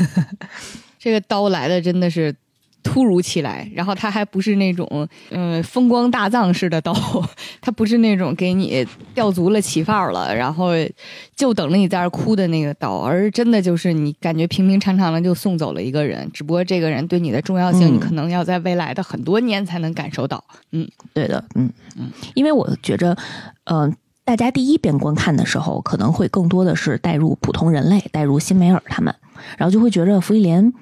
[1.00, 2.36] 这个刀来的真的是。
[2.84, 6.94] 突如其来，然后它还不是那种嗯风光大葬式的刀，
[7.60, 10.68] 它不是那种给你吊足了起范儿了，然后
[11.34, 20.44] 就等着你在这儿哭的那个刀，而真的就是你感觉平平常常的就送走了一个人，只不过这个人对你的重要性，嗯你可能要在未来的很多年才能感受到。
[20.70, 23.16] 嗯，对的，嗯嗯，因为我觉着，
[23.64, 23.92] 嗯、
[24.24, 29.14] 大家第一遍观看的时候，可能会更多的是带入普通人类，带入辛梅尔他们。
[29.58, 30.72] 然后就会觉着芙莉莲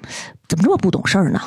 [0.47, 1.39] 怎么这么不懂事儿呢？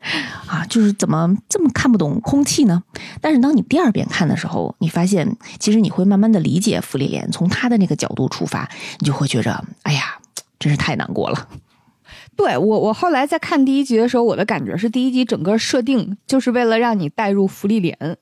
[0.46, 2.82] 啊，就是怎么这么看不懂空气呢？
[3.20, 10.18] 但是当你第二遍看的时候，你发现其实你会慢慢的理解芙莉莲，从她的那个角度出发，你就会觉着，哎呀，
[10.58, 11.48] 真是太难过了。
[12.36, 18.16] 对我，我后来在看第一集的时候，我的感觉是第一集整个设定就是为了让你带入芙莉莲，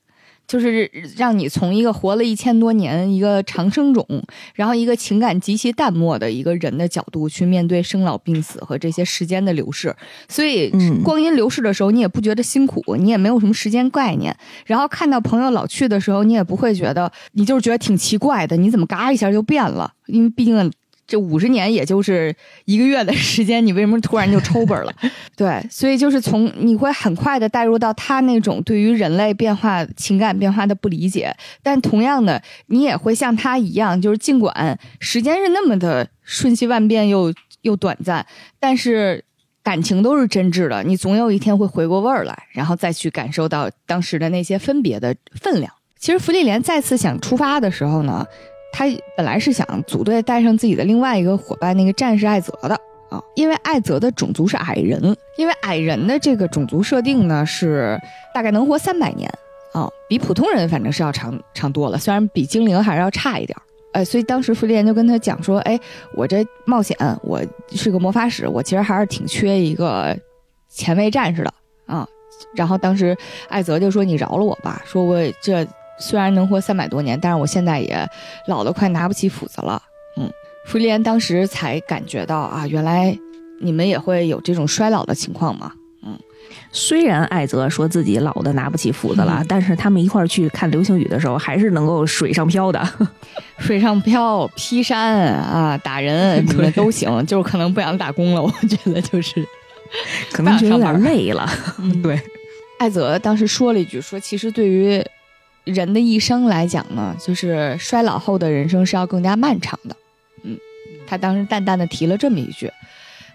[0.51, 4.05] 就是让你从一个活了一千多年、一个长生种，
[4.53, 9.95] 然后一个情感极其淡漠的一个人的角度去面对生老病死和这些时间的流逝。
[10.29, 14.37] 所以嗯光阴流逝的时候，你也不觉得辛苦，你也没有什么时间概念。
[14.67, 19.93] 然后看到朋友老去的时候，你也不会觉得，你就是觉得挺奇怪的，你怎么嘎一下就变了？
[20.09, 20.73] 因为毕竟。
[21.11, 22.33] 这五十年也就是
[22.67, 24.95] 一个月的时间，你为什么突然就抽本了？
[25.37, 38.25] 对，所以就是从你会很快的带入到他那种对于人类变化、情感变化的不理解，但同样的，你也会像他一样，就是尽管时间是那么的瞬息万变又又短暂，
[38.61, 39.25] 但是
[39.65, 45.73] 感情都是真挚的，你总有一天会回过味儿来，然后再去感受到当时的那些分别的分量。
[45.99, 48.25] 其实芙莉莲再次想出发的时候呢，
[48.73, 52.75] 他本来是想组队带上自己的另外一个伙伴，那个战士艾泽的
[53.09, 58.01] 啊，因为艾泽的种族是矮人，因为矮人的这个种族设定呢是
[58.35, 59.29] 大概能活三百年
[59.73, 63.63] 啊，比普通人反正是要长长多了，虽然比精灵还是要差一点儿。
[63.93, 65.77] 呃，所以当时芙莉莲就跟他讲说：“哎，
[66.15, 70.17] 我这冒险，我是个魔法使，我其实还是挺缺一个
[70.69, 71.53] 前卫战士的
[71.87, 72.07] 啊。”
[72.55, 73.17] 然后当时
[73.49, 75.67] 艾泽就说：“你饶了我吧，说我这
[76.01, 78.09] 虽然能活三百多年，但是我现在也
[78.47, 79.81] 老得快拿不起斧子了。”
[80.19, 80.29] 嗯，
[80.67, 83.17] 芙莉莲当时才感觉到啊，原来
[83.61, 85.73] 你们也会有这种衰老的情况嘛。
[86.03, 86.19] 嗯？
[86.73, 92.83] 虽然艾泽说自己老的拿不起斧子了，嗯但是他们一块儿去看流星雨的时候，还是能够水上漂的。
[93.59, 98.43] 水上漂、劈山啊、打人，你们都行，就是可能不想打工了。
[98.43, 99.47] 我觉得就是，
[100.33, 101.49] 可能觉得有点累了。
[101.79, 102.21] 嗯 对，
[102.79, 105.05] 艾泽当时说了一句，说其实对于
[105.73, 109.97] 人的一生来讲呢，就是衰老后的人生是要更加漫长的。
[110.43, 110.57] 嗯，
[111.07, 112.71] 他当时淡淡的提了这么一句，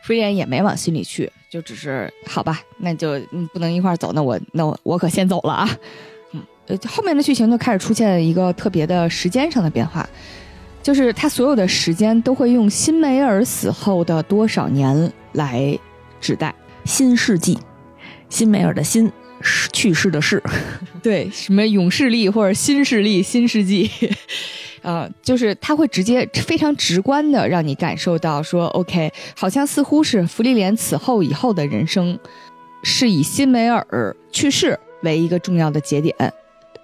[0.03, 5.69] 芙莉莲也没往心里去，就只是好吧，那就嗯不能一块走，那我那我我可先走了啊。
[6.31, 10.07] 嗯，呃，后面的剧情就开始出现一个特别的时间上的变化，
[10.83, 15.77] 就是他所有的时间都会用辛梅尔死后的多少年来
[16.21, 16.53] 指代。
[16.85, 17.57] 新世纪，
[18.29, 19.11] 辛梅尔的辛，
[19.71, 20.41] 去世的世。
[21.01, 23.89] 对，什么勇士力或者新势力、新世纪，
[24.81, 32.17] 呃，就是他会直接非常直观的让你感受到说，OK，好像似乎是芙莉莲此后以后的人生，
[32.83, 36.15] 是以辛梅尔去世为一个重要的节点，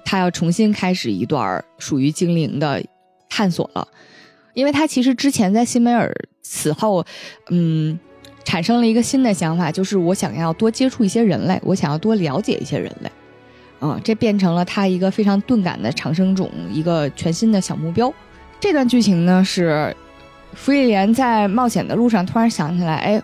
[0.05, 2.83] 他要重新开始一段属于精灵的
[3.27, 3.87] 探索了，
[4.53, 7.05] 因为他其实之前在辛梅尔死后，
[7.49, 7.99] 嗯。
[8.43, 13.11] 产生了一个新的想法，就是我想要多接触一些人类，我想要多了解一些人类。
[13.79, 18.13] 啊、这变成了他一个非常钝感的长生种，一个全新的小目标。
[18.59, 19.95] 这段剧情呢是
[20.53, 23.21] 芙莉莲在冒险的路上突然想起来，哎，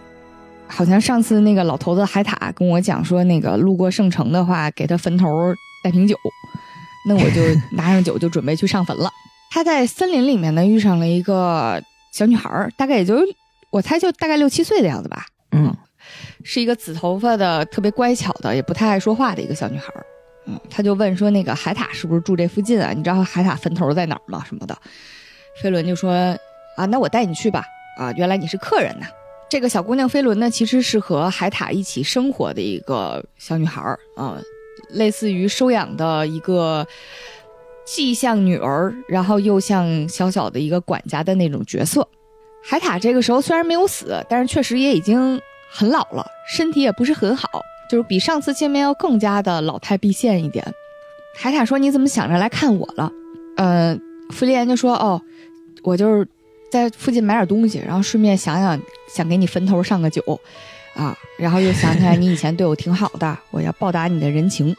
[0.67, 5.53] 好像上次那个老头子海塔跟我讲说，那个路过圣城的话，给他坟头
[5.84, 6.15] 带瓶酒。
[7.08, 7.41] 那我就
[7.77, 9.12] 拿上酒就准备去上坟了。
[9.51, 11.80] 他在森林里面呢遇上了一个
[12.12, 13.15] 小女孩儿，大概也就
[13.78, 15.28] 我猜就大概六七岁的样子吧。
[15.52, 15.72] 嗯，
[16.44, 20.06] 是一个紫头发的、特别乖巧的，也不太爱说话的一个小女孩儿。
[20.48, 22.92] 嗯，他就问说：“那个海塔是不是住这附近啊？
[22.92, 24.44] 你知道海塔坟头在哪儿吗？
[24.48, 24.76] 什么的？”
[25.62, 26.12] 飞轮就说
[26.76, 27.63] ：“啊，那我带你去吧。
[28.00, 29.06] 啊，原来你是客人呐。”
[29.48, 34.42] 这个小姑娘飞轮呢，其实是和海塔一起生活的一个小女孩儿啊，
[34.90, 36.88] 类似于收养的一个
[37.86, 42.08] 既像女儿，然后又像小小的一个管家的那种角色。
[42.69, 47.47] 海塔这个时候虽然没有死，但是确实也已经很老了，身体也不是很好，
[47.89, 50.65] 就是比上次见面要更加的老态毕现一点。
[51.34, 53.10] 海塔说：“你怎么想着来看我了？”
[53.56, 53.97] 呃，
[54.32, 55.21] 芙莉莲就说：“哦，
[55.82, 56.27] 我就是
[56.69, 58.77] 在附近买点东西，然后顺便想想
[59.08, 60.21] 想给你坟头上个酒，
[60.93, 64.75] 啊，然后又想起来你以前对我挺好的，我要报答你的人情。”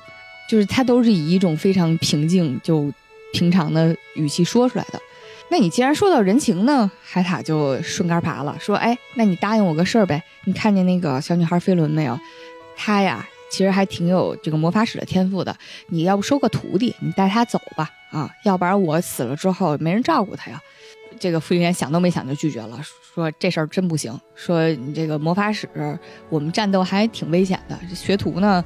[0.46, 2.90] 就是他都是以一种非常平静、就
[3.33, 5.01] 平常的语气说出来的。
[5.51, 10.23] 那你既然说到人情呢，海塔就顺杆爬了，说：“哎，那你答应我个事儿呗？
[10.45, 12.19] 你看见那个小女孩飞轮没有？
[12.77, 15.57] 她呀，其实还挺有这个魔法使的天赋的。
[15.89, 20.61] 你要不收个徒弟，你带她走吧，啊，要不然我死了之后没人照顾她呀。”
[21.19, 22.79] 这个傅云莲想都没想就拒绝了，
[23.15, 25.67] 说这事儿真不行，说你这个魔法使，
[26.29, 28.63] 我们战斗还挺危险的，学徒呢。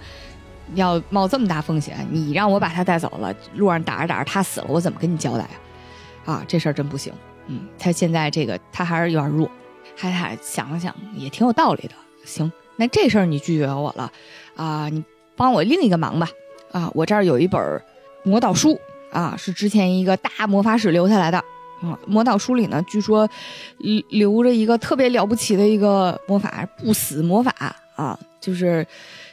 [0.75, 5.51] 要冒这么大风险，你让我把他带走了，路上打着打着他死了，我怎么跟你交代啊？
[6.24, 7.12] 啊，这事儿真不行。
[7.46, 9.50] 嗯，他现在这个他还是有点弱。
[9.96, 11.94] 海塔想了想，也挺有道理的。
[12.24, 14.11] 行，那这事儿你拒绝我了
[14.56, 14.88] 啊？
[14.88, 15.04] 你
[15.37, 16.28] 帮我另一个忙吧。
[16.70, 17.82] 啊，我这儿有一本
[18.22, 18.80] 魔导书
[19.11, 21.38] 啊，是之前一个大魔法使留下来的。
[21.82, 23.28] 啊，魔导书里呢，据说
[24.08, 27.52] 留着一个特别了不起的一个魔法——不死魔法
[27.96, 28.87] 啊，就是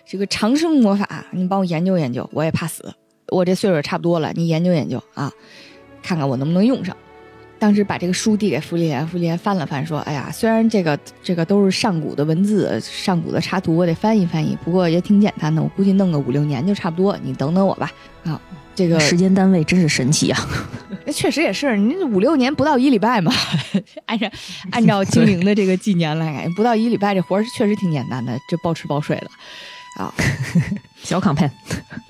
[0.04, 1.23] 这个长生魔法。
[1.32, 2.91] 你帮我研究研究，我也怕死。
[3.28, 5.32] 我这岁数差不多了，你研究研究啊，
[6.02, 6.96] 看看我能不能用上。
[7.58, 17.18] 当时把这个书递给傅立莲，傅立莲翻了翻，说：“哎呀，虽然这个这个都是上古的文字，上古的插图，我得翻译翻译，不过也挺简单的，我估计弄个五六年就差不多。
[17.22, 17.92] 你等等我吧。”
[18.24, 18.40] 啊，
[18.76, 20.40] 这个时间单位真是神奇啊！
[21.06, 23.30] 那确实也是，你五六年不到一礼拜嘛，
[24.08, 24.30] 按照
[24.72, 29.30] 按照精灵的这个纪年来看，不到一礼拜这活儿确实挺简单的，就包吃包睡了，
[29.98, 30.14] 啊，
[31.04, 31.52] 小康片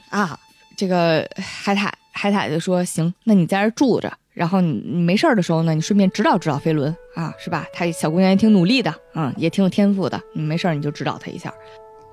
[0.09, 0.37] 啊，
[0.77, 7.65] 这个海獭海獭就说：“行，那你在这住着。”然后你你没事儿的时候呢，你顺便指导指导飞轮啊，是吧？
[7.71, 10.21] 她小姑娘也挺努力的，嗯，也挺有天赋的。
[10.33, 11.53] 你没事儿你就指导她一下，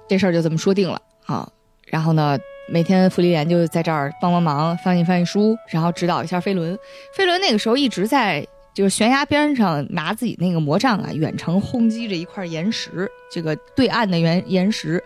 [0.09, 1.49] 这事儿就这么说定了啊。
[1.87, 2.39] 然后呢，
[2.69, 6.79] 每天傅丽莲就在这儿帮帮忙，翻译翻译书，然后指导一下飞轮。
[7.15, 15.03] 飞轮那个时候一直在就是悬崖边上拿自己那个魔杖啊，远程轰击着一块岩石，这个对岸的岩岩石。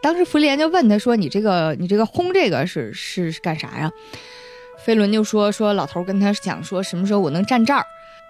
[0.00, 3.92] 当时傅丽莲就问他说：“你这个你这个轰这个是是干啥呀？”
[4.82, 7.84] 飞轮就说说老头跟他讲说什么时候我能站这儿，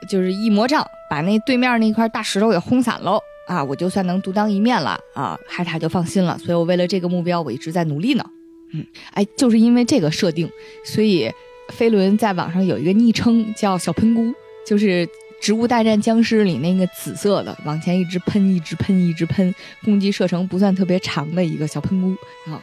[0.09, 6.37] 就是一魔杖把那对面那块大石头给轰散喽啊，我就算能独当一面了啊，海塔就放心了。
[6.39, 8.25] 所以我为了这个目标，我一直在努力呢。
[8.73, 10.51] 嗯，哎，就是因为这个设定，
[10.85, 11.31] 所以
[11.69, 14.35] 飞轮在网上有一个昵称叫小喷菇，
[14.67, 15.07] 就是
[15.41, 22.17] 《植物大战僵尸》里那个紫色的，往前一直喷，一直喷，一直喷，攻击射程不算特别长的一个小喷菇
[22.51, 22.63] 啊。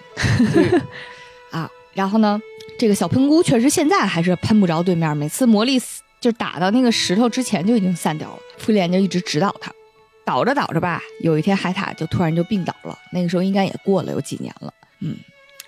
[1.52, 2.42] 啊，然后呢？
[2.78, 5.78] 这个小喷菇确实现在还是喷不着对面，每次魔力
[6.22, 8.40] 就打到那个石头之前就已经散掉了。
[8.58, 9.70] 傅莲就一直指导他，
[10.24, 12.98] 倒着倒着吧，有一天海獭就突然就病倒了。
[13.12, 14.74] 那个时候应该也过了有几年了。
[15.02, 15.18] 嗯，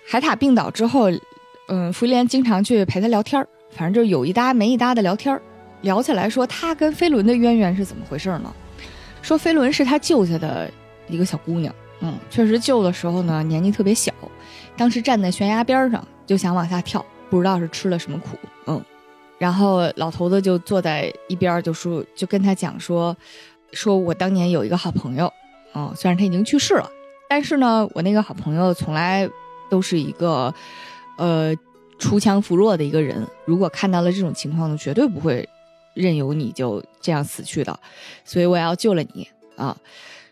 [0.08, 1.10] 海獭病倒之后，
[1.68, 5.38] 嗯，傅莲经常去陪他聊天儿反正就有一搭没一搭的聊天
[5.82, 8.52] 聊起来说他跟飞轮的渊源是怎么回事呢？
[9.20, 10.68] 说飞轮是他救下的
[11.06, 14.12] 一个小姑娘，嗯，确实救的时候呢年纪特别小，
[14.76, 16.02] 当时站在悬崖边上。
[16.24, 18.82] 就想往下跳，不知道是吃了什么苦，嗯，
[19.38, 23.14] 然后老头子就坐在一边，就说，就跟他讲说，
[23.72, 25.30] 说我当年有一个好朋友，
[25.74, 26.88] 嗯，虽然他已经去世了，
[27.28, 29.28] 但是呢，我那个好朋友从来
[29.68, 30.54] 都是一个，
[31.18, 31.54] 呃，
[31.98, 35.46] 锄强扶弱的一个人，如果看到了这种情况呢，绝对不会
[35.94, 37.78] 任由你就这样死去的，
[38.24, 39.76] 所以我要救了你啊，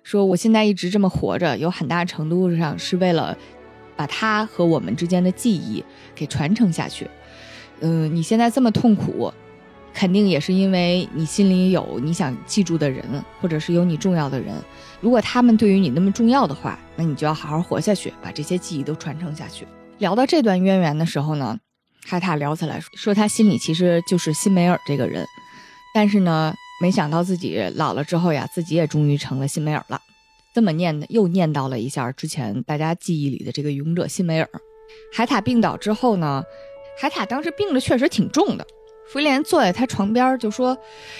[0.02, 3.36] 说我现在一直这么活着，有很大程度上是为了。
[3.96, 7.06] 把他和我们之间的记忆给传承下去。
[7.80, 9.30] 嗯，你现在这么痛苦，
[9.92, 13.04] 肯定也是因为你心里有你想记住的人，
[13.42, 14.54] 或者是有你重要的人。
[15.02, 19.66] 如果他们对于你那么重要的话，那你就要好好活下去，把这些记忆都传承下去。
[19.98, 21.58] 聊到这段渊源的时候呢，
[22.06, 25.26] 海塔聊起来说，他心里其实就是辛梅尔这个人，
[25.94, 30.00] 但是呢，没想到自己老了之后呀，自己也终于成了辛梅尔了。
[30.54, 34.48] 这么念的，又念叨了一下之前大家记忆里的这个勇者辛梅尔。
[35.12, 36.42] 海塔病倒之后呢，
[37.00, 38.66] 海塔当时病的确实挺重的。
[39.12, 40.76] 福莲坐在他床边就说：“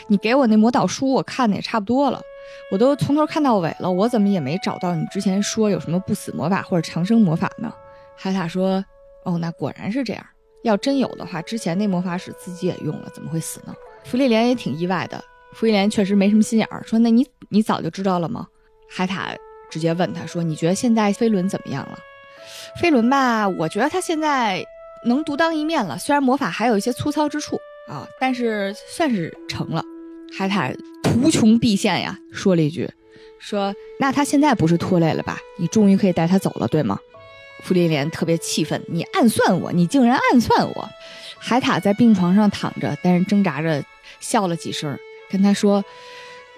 [0.06, 2.20] 你给我那魔导书，我看的也差不多了，
[2.70, 7.72] 我都从头看到尾了，我怎么也没找到你之前说有什么不死魔法或者长生魔法呢？”
[8.16, 8.85] 海塔说
[9.26, 10.24] ：“哦，那果然是这样。
[10.62, 13.74] 要真有的话，之前那魔法使自己也用了，怎么会死呢？”
[14.05, 15.23] 弗利莲也挺意外的。
[15.53, 18.47] 弗利莲确实没什么心眼儿，说：“那你你早就知道了吗？”
[18.89, 19.35] 海塔
[19.71, 21.99] 直接问他说：“你觉得现在飞轮怎么样了？
[22.81, 24.65] 飞轮吧，我觉得他现在
[25.07, 25.99] 能独当一面了。
[25.99, 27.59] 虽然魔法还有一些粗糙之处
[27.89, 29.83] 啊，但是算是成了。”
[30.37, 30.71] 海塔
[31.03, 32.89] 图穷匕现呀，说了一句
[33.41, 35.39] ：“说那他现在不是拖累了吧？
[35.59, 36.99] 你终于可以带他走了，对吗？”
[37.65, 39.73] 傅丽莲特别气愤：“你暗算我！
[39.73, 40.89] 你竟然暗算我！”
[41.37, 43.83] 海塔在病床上躺着，但是挣扎着
[44.20, 44.96] 笑了几声，
[45.30, 45.85] 跟他说。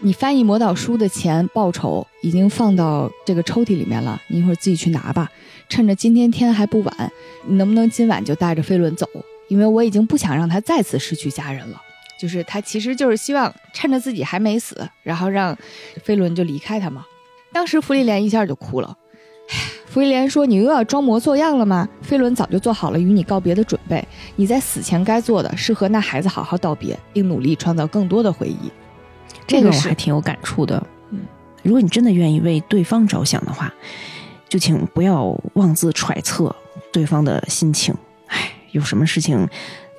[0.04, 5.30] 你翻译魔导书的钱报酬已经放到这个抽屉里面了，你一会儿自己去拿吧。
[5.68, 7.12] 趁着今天天还不晚，
[7.46, 9.06] 你能不能今晚就带着飞轮走？
[9.46, 11.80] 因为我已经不想让他再次失去家人了。
[12.18, 15.56] 就是他其实就是希望趁着自己还没死，然后让
[16.02, 17.06] 飞轮就离开他嘛。
[17.52, 18.96] 当时弗利莲一下就哭了。
[19.92, 21.86] 弗利莲说：“你又要装模作样了吗？
[22.00, 24.02] 飞轮早就做好了与你告别的准备。
[24.36, 28.72] 你在死前该做的是和那孩子好好道别，并努力创造更多的回忆。”
[29.46, 30.82] 这个我还挺有感触的。
[31.10, 31.20] 嗯，
[31.62, 33.70] 如果你真的愿意为对方着想的话，
[34.48, 36.56] 就请不要妄自揣测
[36.90, 37.94] 对方的心情。
[38.28, 39.46] 哎，有什么事情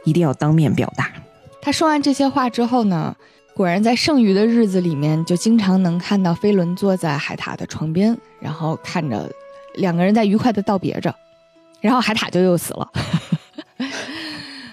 [0.05, 1.11] 一定要当面表达。
[1.61, 3.15] 他说完这些话之后呢，
[3.53, 9.31] 果然，在剩余的日子里面，就经常能看到飞轮坐在海獭的床边，然后看着
[9.75, 11.13] 两个人在愉快的道别着，
[11.81, 12.91] 然后海獭就又死了。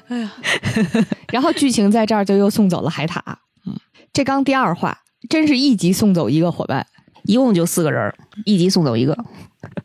[0.09, 0.33] 哎呀，
[1.33, 3.21] 然后剧情在这儿就又送走了海獭。
[3.67, 3.79] 嗯，
[4.13, 4.99] 这刚第二话，
[5.29, 6.87] 真是一集送走一个伙伴。
[7.25, 8.13] 一共就四个人，
[8.47, 9.17] 一集送走一个。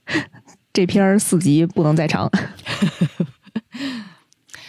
[0.72, 2.32] 这篇儿四集不能再长。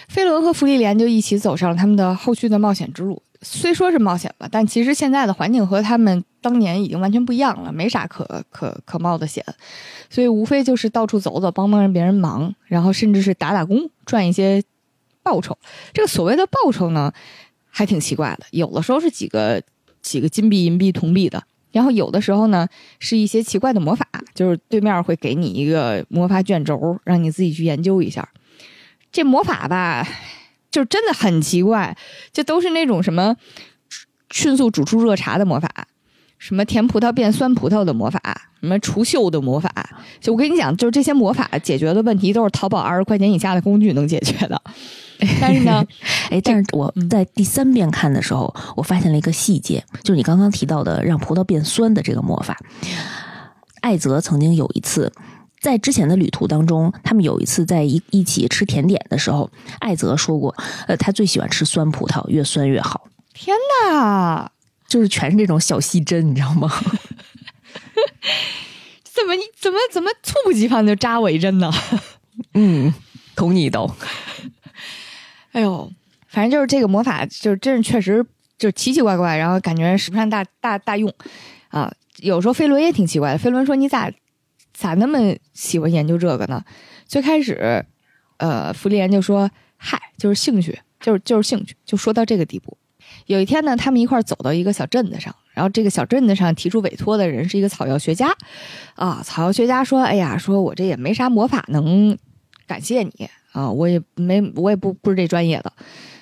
[0.08, 3.22] 飞轮和芙莉莲就一起走上了他们的后续的冒险之路。
[3.42, 9.44] 虽说是冒险吧，但其实现在的环境和他们当年已经完全不一样了，没啥可可可冒的险，
[10.08, 14.62] 所以无非就是到处走走，帮帮别人忙，然后甚至是打打工，赚一些
[15.22, 15.56] 报酬。
[15.92, 17.12] 这个所谓的报酬呢，
[17.68, 19.62] 还挺奇怪的，有的时候是几个
[20.00, 22.66] 几个金币、银币、铜币的，然后有的时候呢
[22.98, 28.28] 是一些奇怪的魔法，就是对面会给你一个魔法卷轴，让你自己去研究一下。
[29.12, 30.06] 这魔法吧。
[30.76, 31.96] 就真的很奇怪，
[32.34, 33.34] 就都是那种什么
[34.30, 35.70] 迅速煮出热茶的魔法，
[36.36, 38.20] 什么甜葡萄变酸葡萄的魔法，
[38.60, 39.72] 什么除锈的魔法。
[40.20, 44.60] 就我跟你讲，就是这些魔法解决的问题都是淘宝二十块钱以下的工具能解决的。
[45.40, 45.82] 但是呢，
[46.28, 52.54] 哎，但是我在第三遍看的时候，我发现了一个细节，就是你刚刚提到的让葡萄变酸的这个魔法。
[53.80, 55.10] 艾泽曾经有一次。
[55.60, 59.50] 在之前的旅途当中，他们有一次在一一起吃甜点的时候，
[59.80, 60.54] 艾泽说过，
[60.86, 63.08] 呃，他最喜欢吃酸葡萄，越酸越好。
[63.32, 64.50] 天哪，
[64.86, 66.70] 就是全是这种小细针，你知道吗？
[69.02, 71.72] 怎么你怎么怎么猝不及防就扎我一针呢？
[72.54, 72.94] 嗯，
[73.34, 73.96] 捅你一刀。
[75.52, 75.90] 哎呦，
[76.28, 78.24] 反正就是这个魔法，就是真是确实
[78.58, 81.12] 就奇奇怪怪，然后感觉使不上大大大用
[81.68, 81.92] 啊。
[82.18, 84.10] 有时候飞轮也挺奇怪的，飞轮说你咋？
[84.76, 85.18] 咋那么
[85.54, 86.62] 喜欢研究这个呢？
[87.06, 87.86] 最开始，
[88.36, 92.76] 呃，福利莲就说：“嗨，就是兴趣，就是就是兴趣。”就说到这个地步。
[93.24, 98.36] 有一天呢，他们一块走到一个小镇子上，然后这个小镇子上提出委托的人是一个草药学家，
[98.96, 102.18] 啊，草药学家说：“哎呀，说我这也没啥魔法能
[102.66, 105.72] 感谢你啊，我也没，我也不不是这专业的，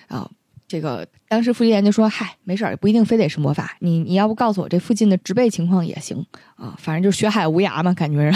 [0.06, 0.30] 啊。”
[0.66, 3.76] 这个当时傅立莲就说：“嗨，没事儿，不一定非得是魔法。
[3.80, 6.24] 你你要不告诉我这附近的植被情况也行
[6.56, 8.32] 啊，反正就学海无涯嘛，感觉。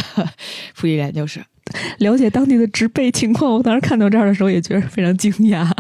[0.75, 1.43] 傅立莲就是
[1.99, 3.55] 了解当地的植被情况。
[3.55, 5.71] 我当时看到这儿的时候也觉得非常惊讶，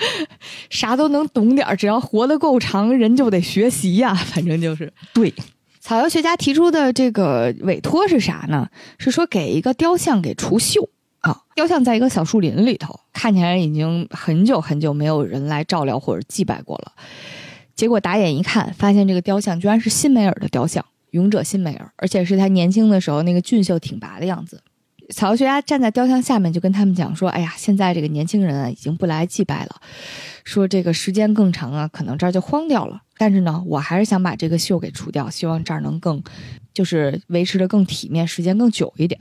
[0.70, 4.14] 啥都能懂点儿，只要活得够长，人就得学习呀。
[4.14, 5.32] 反正就是对。
[5.80, 8.68] 草药学家提出的这个委托是啥呢？
[8.98, 10.88] 是说给一个雕像给除锈。”
[11.20, 16.92] 啊，雕像在一个小树林里头，看起来已经很久很久没有人来照料或者祭拜过了。
[17.74, 24.62] 结果打眼一看，发现这个雕像居然是辛梅尔的雕像，勇者辛梅尔，而且是他年轻的时候那个俊秀挺拔的样子。
[25.14, 29.76] 草药学家站在雕像下面，就跟他们讲说：“哎呀，现在这个年轻人啊，已经不来祭拜了，
[30.44, 33.00] 说这个时间更长啊，可能这儿就荒掉了。
[33.16, 36.22] 但是呢，我还是想把这个锈给除掉，希望这儿能更，
[36.74, 39.18] 就是维持的更体面，时间更久一点。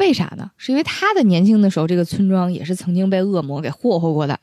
[0.00, 0.50] 为啥呢？
[0.56, 4.40] 是因为他的年轻的时候，这个村庄也是曾经被恶魔给霍霍过的，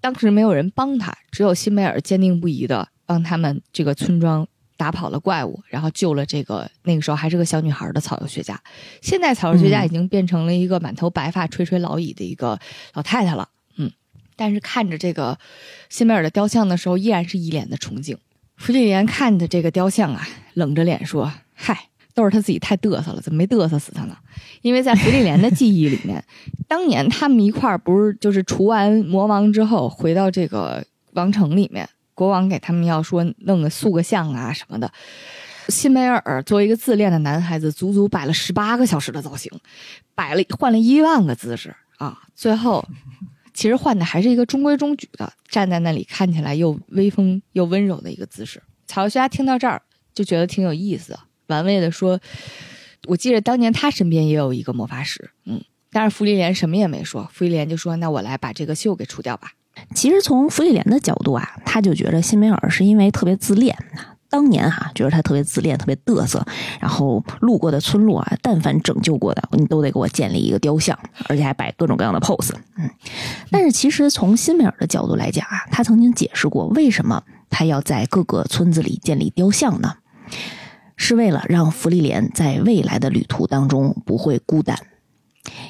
[0.00, 4.48] 当时没有人帮他，只有辛梅尔坚定不移的帮他们这个村庄。”
[4.78, 8.58] 打跑了怪物，然后救了这个那个时候还是个小女孩的草药学家。
[9.02, 12.58] 现在草药学家已经变成了一个满头白发、垂垂老矣的一个
[12.94, 13.48] 老太太了。
[13.76, 13.90] 嗯，
[14.36, 15.36] 但是看着这个
[15.90, 18.16] 辛梅尔的雕像的时候，依然是一脸的崇敬。
[18.56, 24.16] 弗里莲看着这个雕像啊，冷着脸说：“嗨，都是他自己太嘚瑟了，怎么没嘚瑟死他呢？”
[24.62, 26.24] 因为在弗里莲的记忆里面，
[26.68, 31.88] 当年他们一块儿不是就是除完魔王之后，回到这个王城里面。
[32.18, 34.90] 国王给他们要说弄个塑个像啊什么的，
[35.68, 39.52] 辛梅尔作为一个自恋的男孩子，足足摆了十八个小时的造型，
[40.16, 42.84] 摆了换了一万个姿势啊，最后
[43.54, 48.60] 其实换的还是一个中规中矩的，站在那里看起来又威风又温柔的一个姿势。
[48.88, 49.80] 曹学家听到这儿
[50.12, 51.16] 就觉得挺有意思，
[51.46, 52.18] 玩味的说
[53.06, 55.62] ：“我记得当年他身边也有一个魔法师，嗯，
[55.92, 59.52] 但是芙莉莲什么也没说，芙莉莲就说：那我来把这个锈给除掉吧。”
[59.94, 63.76] 其实从弗里莲的角度啊，他就觉得辛梅尔是因为特别自恋。
[64.30, 66.44] 当年哈，觉得他特别自恋，特别嘚瑟。
[66.78, 70.98] 然后路过的村落啊，但凡拯救过的，你都得给我建立一个雕像，
[71.28, 72.52] 而且还摆各种各样的 pose。
[72.76, 72.90] 嗯，
[73.50, 79.94] 但是其实从辛梅尔的角度来讲啊，他曾经解释过，为什么他要在各个村子里建立雕像呢？
[81.00, 84.76] 是为了让弗利莲在未来的旅途当中不会孤单，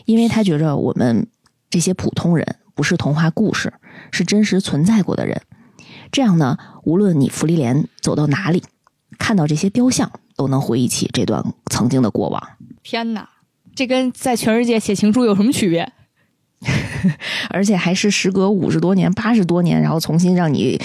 [0.04, 1.28] 因为他觉着我们
[1.70, 3.72] 这些普通人不是童话故事。
[4.10, 5.42] 是真实存在过的人，
[6.10, 8.62] 这样呢，无论你福利莲走到哪里，
[9.18, 12.40] 看到这些雕像，都能回忆起这段曾经的过往。
[12.82, 13.28] 天哪，
[13.74, 15.92] 这跟在全世界写情书有什么区别？
[17.50, 20.80] 而且还是时隔五十多年、八十多年，然后重新让你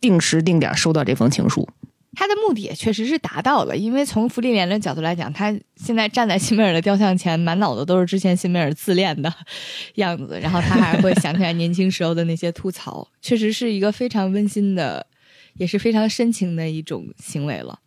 [0.00, 1.68] 定时定点收到这封情书。
[2.14, 9.32] 他的目的也确实是达到了，因为从福利莲的角度来讲，他现在站在辛梅尔的雕像前，满脑子都是之前辛梅尔自恋的
[9.96, 15.06] 样子，然后他还会想起来年轻时候的那些吐槽，确实是一个非常温馨的，
[15.54, 17.78] 也是非常深情的一种行为了。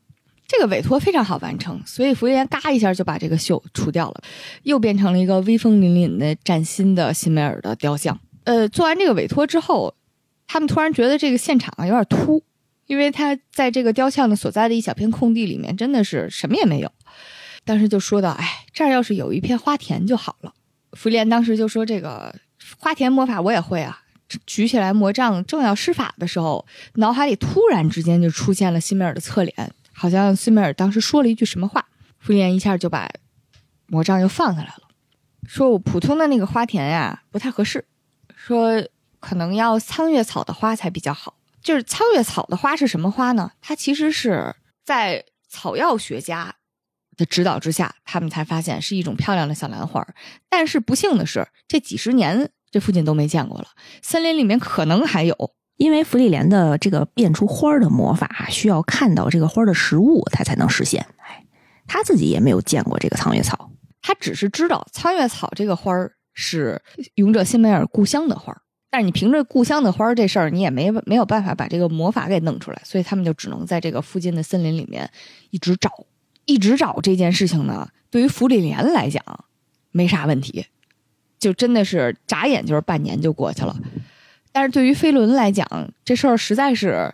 [0.48, 4.22] 这个委托非常好完成，所以弗利莲嘎一下就把这个秀除掉了，
[4.64, 8.18] 又变成了一个威风凛凛的崭新的辛梅尔的雕像。
[8.46, 9.94] 呃，做完这个委托之后，
[10.48, 12.42] 他们突然觉得这个现场啊有点突。
[12.88, 16.92] 因为他在这个雕像的所在的一小片空地里面，真的是什么也没有。
[17.64, 20.54] 当时就说到：“哎，这儿要是有一片花田就好了。”
[20.94, 22.34] 福莲当时就说：“这个
[22.80, 24.02] 花田魔法我也会啊。”
[24.46, 26.66] 举起来魔杖正要施法的时候，
[26.96, 31.86] 脑海里突然之间就出现了辛梅尔的侧脸，好像辛梅尔当时说了一句什么话。
[32.20, 33.10] 福莲一下就把
[33.86, 34.82] 魔杖又放下来了，
[35.48, 37.86] 说：“我普通的那个花田呀不太合适，
[38.36, 38.84] 说
[39.22, 41.36] 可能要苍月草的花才比较好。”
[41.68, 43.52] 就是苍月草的花是什么花呢？
[43.60, 44.56] 它其实是
[44.86, 46.56] 在草药学家
[47.18, 50.08] 的指导之下，他们才发现是一种漂亮的小兰花。
[50.50, 53.68] 但是不幸的是，这几十年这附近都没见过了。
[54.02, 55.36] 森林里面可能还有，
[55.76, 61.06] 因为芙莉莲的这个变出花的魔法需要看到这个花的实物，它才能实现。
[61.18, 61.46] 哎，
[61.86, 63.70] 他自己也没有见过这个苍月草，
[64.02, 65.92] 他只是知道苍月草这个花
[66.34, 66.82] 是
[67.16, 68.56] 勇者辛梅尔故乡的花。
[68.90, 75.10] 但是你凭着故乡的花这事儿，你也没没有办法把这个魔法给弄出来，所以他们就只能在这个附近的森林里面
[75.50, 76.06] 一直找，
[76.46, 77.88] 一直找这件事情呢。
[78.10, 79.22] 对于弗里莲来讲，
[79.92, 80.66] 没啥问题，
[81.38, 83.76] 就真的是眨眼就是半年就过去了。
[84.54, 85.68] 但是对于飞轮来讲，
[86.06, 87.14] 这事儿实在是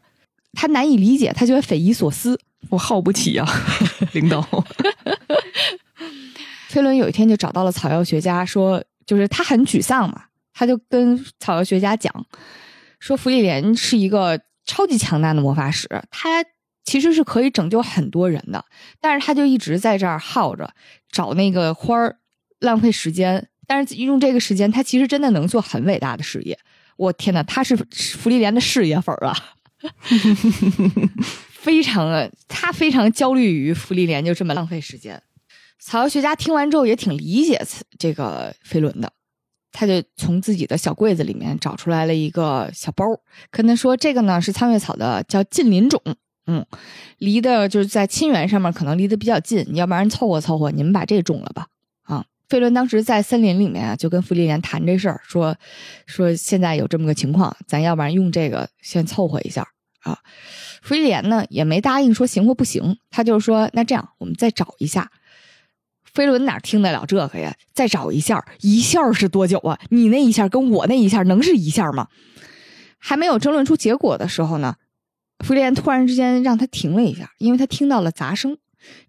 [0.53, 2.39] 他难以理解，他觉得匪夷所思。
[2.69, 3.47] 我耗不起啊，
[4.13, 4.41] 领导。
[6.69, 10.25] 飞轮有一天就找到了草药学家，说就是他很沮丧嘛。
[10.53, 12.13] 他就跟草药学家讲，
[12.99, 16.43] 说弗里莲是一个超级强大的魔法使，他
[16.83, 18.63] 其实是可以拯救很多人的，
[19.01, 20.73] 但是他就一直在这儿耗着
[21.11, 22.17] 找那个花儿，
[22.59, 23.49] 浪费时间。
[23.65, 26.59] 但是用这个时间，他其实真的能做很伟大的事业。
[26.97, 29.35] 我天呐，他是弗里莲的事业粉儿啊，
[31.49, 35.23] 非常的他非常焦虑于弗里莲就这么浪费时间。
[35.79, 37.65] 草药学家听完之后也挺理解
[37.97, 39.11] 这个飞轮的。
[39.73, 43.05] 他就从自己的小柜子里面找出来了一个小包，
[43.51, 45.99] 跟他说：“这个呢是苍月草的，叫近邻种，
[46.45, 46.65] 嗯，
[47.17, 51.67] 离的就是在亲缘上面可能离得比较近，要不然凑合凑合，你们把这种了吧。”
[52.03, 55.55] 啊，费伦当时在森林里面啊，就跟弗利莲谈这事儿，说
[56.05, 59.67] 说现在有这么个情况，咱要不然用这个先凑合一下
[60.03, 60.19] 啊。
[60.81, 65.09] 弗利莲呢也没答应说行或不行，他就说那这样我们再找一下。
[66.13, 67.55] 飞轮哪听得了这个呀？
[67.73, 69.79] 再找一下，一下是多久啊？
[69.89, 72.07] 你那一下跟我那一下能是一下吗？
[72.99, 74.75] 还没有争论出结果的时候呢，
[75.39, 78.57] 弗莲突然之间让他停了一下，因为他听到了杂声。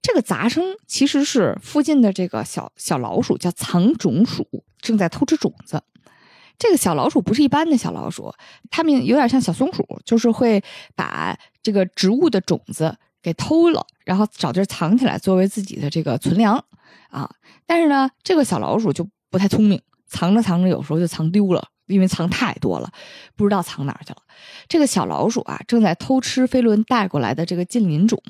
[0.01, 4.47] 这个杂声其实是附近的这个小小老鼠，叫藏种鼠，
[4.81, 5.83] 正在偷吃种子。
[6.57, 8.33] 这个小老鼠不是一般的小老鼠，
[8.71, 10.63] 它们有点像小松鼠，就是会
[10.95, 16.63] 把这个植物的种子给偷了，然后找地儿藏起来，作为自己的这个存粮。
[17.11, 17.31] 啊，
[17.67, 22.91] 但是呢，这个小老鼠就不太聪明，藏着藏着，有时候就藏丢了，因为藏太多了，
[23.37, 24.19] 不知道藏哪儿去了。
[24.69, 28.21] 这个小老鼠啊，正在偷吃飞轮带过来的这个近邻种，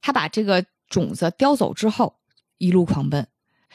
[0.00, 2.14] 它把这个种子叼走之后，
[2.56, 3.26] 一路狂奔。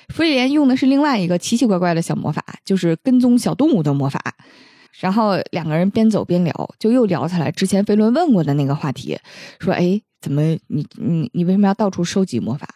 [0.10, 4.36] 弗里莲用的是另外一个奇奇怪怪的小魔法，就是跟踪小动物的魔法。
[5.00, 9.18] 然后两个人边走边聊，就又聊起来之前飞轮问过的那个话题，
[9.60, 12.68] 说：“哎，怎么你你你为什么要到处收集魔法？”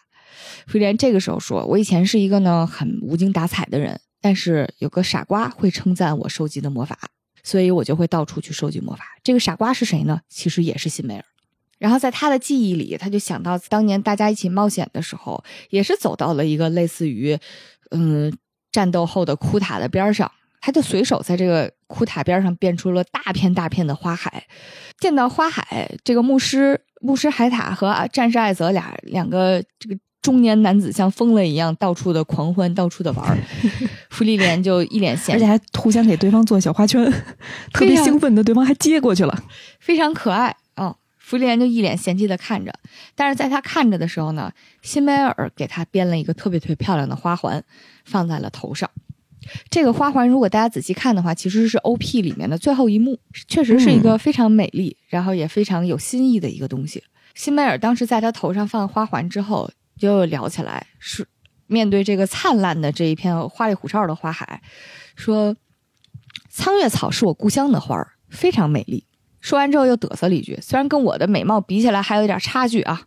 [0.66, 6.98] 飞廉这个时候说：“我以前是一个呢很无精打采的人，但是有个傻瓜会称赞我收集的魔法，
[7.42, 9.04] 所以我就会到处去收集魔法。
[9.24, 10.20] 这个傻瓜是谁呢？
[10.28, 11.24] 其实也是辛梅尔。
[11.78, 17.38] 然后在他的记忆里，他就想到当年大家一起冒险的时候，也是走到了一个类似于
[17.90, 18.30] 嗯
[18.70, 24.44] 战斗后的枯塔的边上，他就随手在这个枯塔边上变出了大片大片的花海。
[24.98, 33.38] 见到花海，这个牧师牧师海塔和战士艾泽俩两个这个。”中年男子像疯了一样到处的狂欢，到处的玩儿。
[34.10, 37.10] 芙莉莲就一脸嫌，而且还互相给对方做小花圈，
[37.72, 39.44] 特别兴奋的对方还接过去了，
[39.78, 40.94] 非常可爱啊！
[41.16, 42.70] 芙莉莲就一脸嫌弃的看着，
[43.14, 44.52] 但是在他看着的时候呢，
[44.82, 47.64] 辛梅尔给他编了一个特别特别漂亮的花环，
[48.04, 48.90] 放在了头上。
[49.68, 57.02] 这个花环如果大家仔细看的话，其实是 O P 里面的最后一幕，确实是一个非常美丽，然后也非常有新意的一个东西。
[57.34, 59.70] 辛梅尔当时在他头上放花环之后。
[59.98, 61.28] 就聊起来，是
[61.66, 64.62] 面对这个灿烂的这一片花里胡哨的花海，
[65.14, 65.54] 说
[66.48, 69.04] ：“苍月草是我故乡的花儿，非常美丽。
[69.42, 73.02] 说完之后又嘚瑟了一句：“虽然跟我的美貌比起来还有点差距啊。”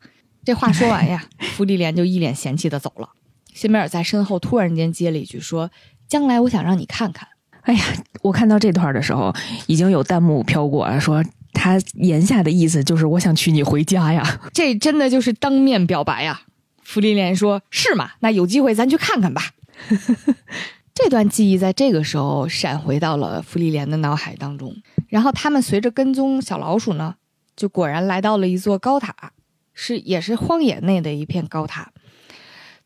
[0.45, 1.25] 这话说完呀，
[1.57, 3.09] 芙莉莲就一脸嫌弃的走了。
[3.55, 5.71] 辛梅尔在身后突然间接了一句说
[6.13, 7.27] ：“将来我想让你看看。
[7.61, 7.83] 哎呀，
[8.21, 9.33] 我看到这段的时候，
[9.65, 16.41] 已经有弹幕飘过啊，说他言下的意思就是我想娶你回家呀。”这真的就是当面表白呀！
[16.83, 18.11] 芙莉莲说：“是吗？
[18.19, 19.41] 那有机会咱去看看吧。
[20.93, 24.75] ”这段记忆在这个时候闪回到了芙莉莲的脑海当中。
[25.07, 27.15] 然后他们随着跟踪小老鼠呢，
[27.55, 29.31] 就果然来到了一座高塔，
[29.73, 31.91] 是也是荒野内的一片高塔。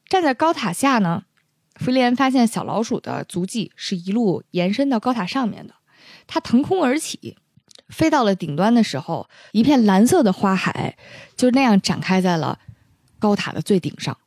[0.08, 1.24] 站在高塔下呢，
[1.78, 5.76] 芙莉莲发现小老鼠的足迹是一路延伸到高塔上面的。
[6.26, 7.38] 它腾空而起，
[7.90, 10.98] 飞到了顶端的时候，一片蓝色的花海
[11.36, 12.60] 就那样展开在了
[13.20, 14.18] 高塔的最顶上。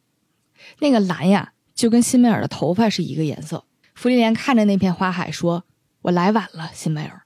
[0.79, 3.65] 那个蓝呀，就跟辛梅尔的头发是一个颜色。
[3.95, 5.65] 芙莉莲看着那片花海说
[6.03, 7.23] ：“我来晚了，辛梅尔。”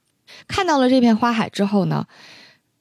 [0.47, 2.07] 看到了这片花海之后呢，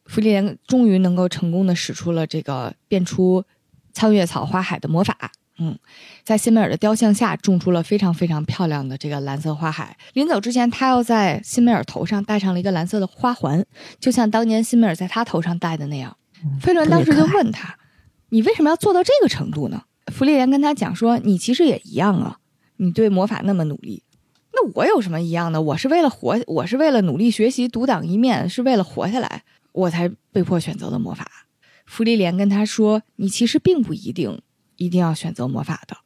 [0.06, 3.44] 芙莉莲终于能够成功的使出了这个变出
[3.92, 5.30] 苍月草花海的魔法。
[5.58, 5.78] 嗯，
[6.24, 9.96] 在辛梅尔的雕像下种出了非常非常漂亮的这个蓝色花海。
[10.14, 13.64] 临走之前，他又在辛梅尔头上戴上了一个蓝色的花环，
[14.00, 16.16] 就像当年辛梅尔在他头上戴的那样。
[16.60, 17.78] 飞轮当时就问他
[18.30, 22.38] ：“你为什么要做到这个程度呢？”芙莉莲跟他讲说：“你其实也一样啊，
[22.78, 24.02] 你对魔法那么努力，
[24.52, 25.62] 那我有什么一样的？
[25.62, 31.26] 我是为了活，我是为了努力学习，独当一面，是为了活下来，我才被迫选择了魔法。”
[31.86, 34.42] 芙莉莲跟他说：“你其实并不一定。”
[34.76, 35.96] 一定要选择魔法的，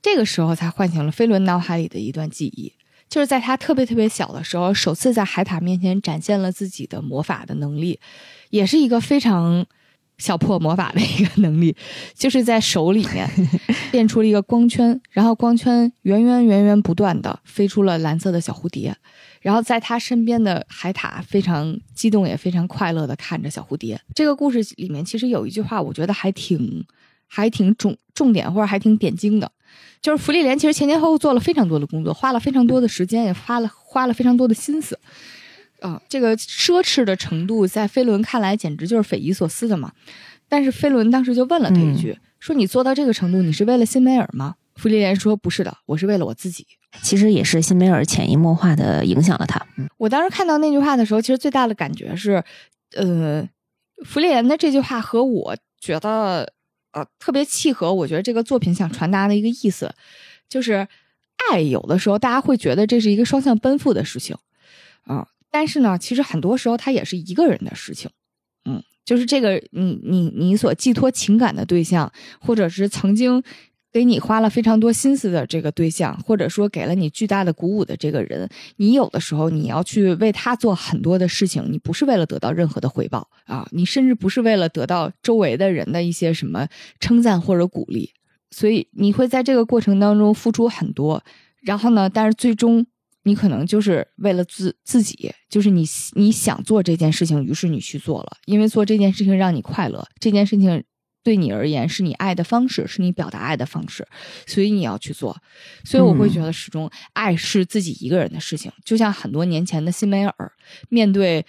[0.00, 2.72] 这个时候才唤醒了飞轮脑海里的一段记忆，
[3.08, 8.00] 就是在他特别特别小的时候，首次在海獭面前展现了自己的魔法的能力，
[8.50, 9.64] 也是一个非常
[10.18, 11.76] 小破魔法的一个能力，
[12.14, 13.28] 就是在手里面
[13.90, 18.96] 变出了一个光圈，然后光圈源源源源不断的飞出了蓝色的小蝴蝶，
[19.40, 24.00] 然后在他身边的海獭非常激动也非常快乐的看着小蝴蝶。
[24.14, 26.84] 这个故事里面其实有一句话，我觉得还挺。
[27.34, 29.50] 还挺重重点或者还挺点睛的，
[30.02, 34.98] 就是芙莉莲其实前前后后做了非常多的工作，花了非常多的时间，也花了花了非常多的心思，
[35.80, 39.92] 啊，这个奢侈的程度在飞轮看来简直就是匪夷所思的嘛。
[40.46, 44.56] 但是飞轮当时就问了他一句，说你做到这个程度，你是为了辛梅尔吗？
[44.76, 46.66] 芙莉莲说不是的，我是为了我自己。
[47.00, 49.66] 其实也是辛梅尔潜移默化的影响了他。
[49.96, 52.44] 我当时看到那句话的时候，其实最大的感觉是，
[52.94, 53.48] 呃，
[54.04, 56.52] 芙莉莲的这句话和我觉得。
[56.92, 59.92] 呃，特别契合，我觉得这个作品想传达的一个意思，
[60.48, 60.86] 就是
[61.50, 64.36] 爱有的时候大家会觉得这是一个双向奔赴的事情，
[65.04, 68.10] 啊，但是呢，其实很多时候它也是一个人的事情，
[68.64, 73.42] 嗯，就是这个你你你所寄托情感的对象，或者是曾经。
[73.92, 86.66] 给你花了非常多心思的这个对象，或者说给了你巨大的鼓舞的这个人，你有的时候你要去为他做很多的事情，你不是为了得到任何的回报啊，你甚至不是为了得到周围的人的一些什么
[87.00, 88.10] 称赞或者鼓励，
[88.50, 91.22] 所以你会在这个过程当中付出很多，
[91.60, 92.86] 然后呢，但是最终
[93.24, 95.84] 你可能就是为了自自己，就是你
[96.14, 100.82] 你想做这件事情，于是你去做了，因为做这件事情让你快乐，这件事情。
[101.22, 104.06] 对你而言，是你爱的方式，是你表达爱的方式，
[104.46, 105.36] 所以你要去做。
[105.84, 108.72] 所以我会觉得，始终爱是自己一个人的事情。
[108.84, 110.52] 就像很多年前的辛梅尔
[110.88, 111.46] 面对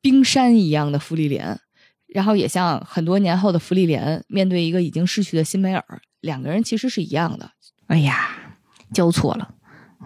[0.00, 1.60] 冰山一样的芙莉莲，
[2.06, 7.50] 然后也像很多年后的芙莉莲面对一个已经逝去的辛梅尔，两个人其实是一样的。
[7.86, 8.58] 哎呀，
[8.92, 9.54] 交错了。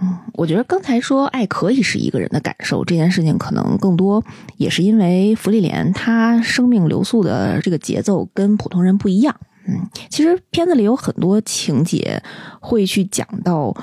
[0.01, 4.22] 嗯，我觉得刚才说爱可以是一个人的感受这件事情，可能更多
[4.57, 9.34] 也是因为芙莉莲她生命流速的这个节奏跟普通人不一样。
[9.66, 12.22] 嗯，其实片子里有很多情节
[12.61, 13.74] 会去讲到，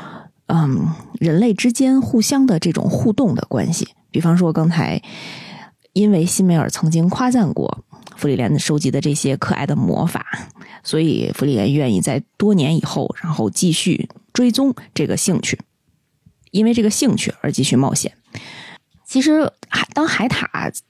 [0.47, 0.87] 嗯，
[1.19, 3.87] 人类之间互相的这种互动的关系。
[4.09, 5.01] 比方说刚才，
[5.93, 7.83] 因为辛梅尔曾经夸赞过
[8.15, 10.25] 芙莉莲收集的这些可爱的魔法，
[10.81, 15.59] 所以芙莉莲愿意在多年以后，然后继续追踪这个兴趣。
[16.55, 18.13] 因为这个兴趣而继续冒险。
[19.05, 20.45] 其实，海当海獭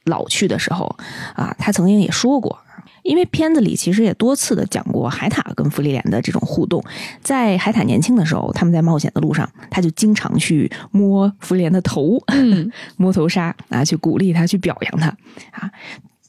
[0.05, 0.95] 老去的时候，
[1.35, 2.57] 啊，他曾经也说过，
[3.03, 6.83] 因为片子里其实也多次的讲过海獭跟芙莉莲的这种互动。
[7.21, 12.17] 在海獭年轻的时候，他们在冒险的路上，他就经常去摸芙莉莲的头，
[12.95, 15.07] 摸头杀啊，去鼓励他，去表扬他
[15.51, 15.69] 啊。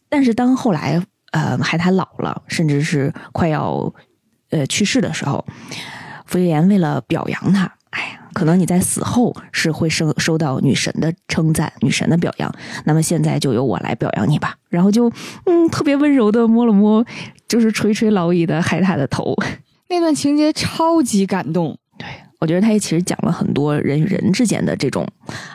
[0.09, 3.93] 但是当后来，呃，海獭老了，甚至是快要
[4.51, 5.47] 呃去世的时候，
[6.27, 7.73] 芙莉莲为了表扬他。
[8.37, 14.55] 可能你在死后是会收收到女神的称赞、女神的表扬，那么现在就由我来表扬你吧。
[14.69, 15.11] 然后就
[15.47, 17.03] 嗯，特别温柔的摸了摸，
[17.49, 19.35] 就是垂垂老矣的海獭的头。
[19.89, 21.79] 那段情节超级感动。
[21.97, 22.07] 对
[22.39, 25.09] 我觉得他也其实讲了很多人与人之间的这种，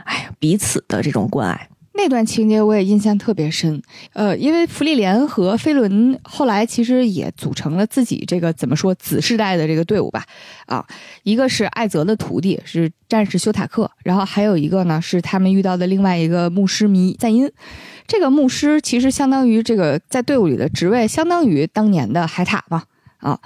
[0.06, 1.68] 哎呀，彼此的这种关爱。
[1.94, 3.82] 那段情节我也印象特别深，
[4.14, 10.26] 呃，因为芙莉莲和飞轮后来其实也组成了自己这个怎么说子世代的这个队伍吧，
[10.68, 10.86] 啊，
[11.24, 17.52] 一个是艾泽的徒弟是战士修塔克，然后还有一个呢是他们遇到的另外一个牧师弥赞因，
[18.08, 22.84] 这个牧师其实相当于这个在队伍里的职位相当于当年的海塔嘛，
[23.18, 23.40] 啊，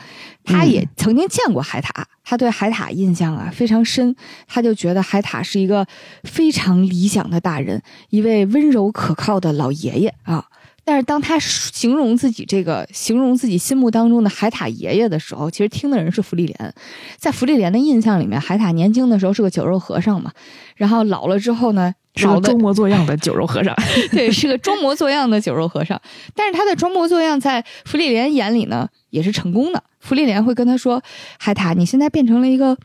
[0.44, 4.14] 他也曾经见过海塔，他对海獭印象啊非常深，
[4.48, 5.88] 他就觉得海獭是一个
[6.24, 10.44] 非常理想的大人，一位温柔可靠的老爷爷啊。
[10.88, 16.74] 但是当他形容自己这个形容自己心目当中的海獭爷爷的时候，其实听的人是芙莉莲。
[17.18, 20.32] 在芙莉莲的印象里面，海獭年轻的时候是个酒肉和尚嘛，
[20.76, 23.76] 然后老了之后呢，是个装模作样的酒肉和尚。
[24.12, 26.02] 对，是个装模作样的酒肉和尚。
[26.34, 29.84] 但是他的装模作样在福利莲眼里呢，也是成功的。
[30.00, 31.04] 福利莲会跟他说
[31.40, 32.78] ：“海塔，你现在变成了一个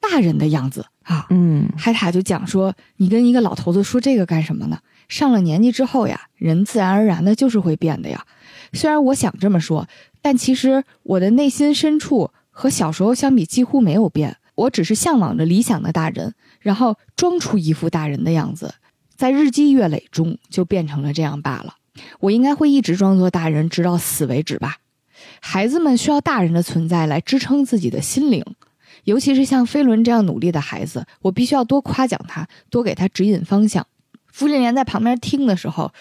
[0.00, 4.78] 大人的样子啊。”嗯海塔就讲说：“你跟一个老头子说这个干什么呢？
[5.08, 8.24] 上了年纪之后呀，人自然而然的就是会变的呀。
[8.72, 9.86] 虽然我想这么说，
[10.22, 14.38] 但其实我的内心深处和小时候相比几乎没有变。
[14.54, 16.32] 我只是向往着理想的大人，
[16.64, 18.74] 然后装出一副大人的样子，
[19.14, 21.76] 在日积月累中就变成了这样罢了。
[22.20, 24.78] 我应该会一直装作大人，直到死为止吧。
[25.40, 28.42] 孩子们需要大人的存在来支撑自己的心灵。”
[29.04, 33.86] 尤其是像飞轮这样努力的孩子，我必须要多夸奖他，多给他指引方向。
[34.32, 35.92] 芙莉莲在旁边听的时候，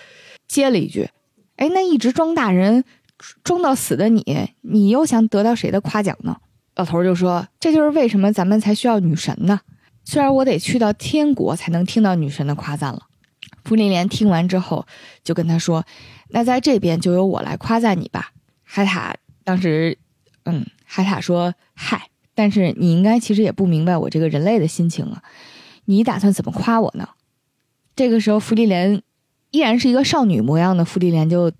[0.47, 1.09] 接了一句
[1.57, 2.86] ：“哎，那一直装大人，
[3.43, 6.38] 装到死的你，你又想得到谁的夸奖呢？”
[6.78, 9.59] 老头就说：“这就是为什么咱们才需要女神呢。
[10.04, 13.08] 虽然我得去到天国才能听到女神的夸赞了。”
[13.64, 14.86] 芙莉莲听完之后，
[15.24, 15.86] 就跟他说
[16.30, 18.32] ：“那在这边就由我来夸赞你吧。”
[18.64, 19.97] 海塔当时，
[20.45, 25.22] 嗯，海塔说：“嗨。”但是你应该其实也不明白我这个人类的心情啊，
[25.86, 27.10] 你打算怎么夸我呢？
[27.95, 29.04] 这个时候，芙莉莲
[29.51, 31.51] 依然是一个少女模样的芙莉莲就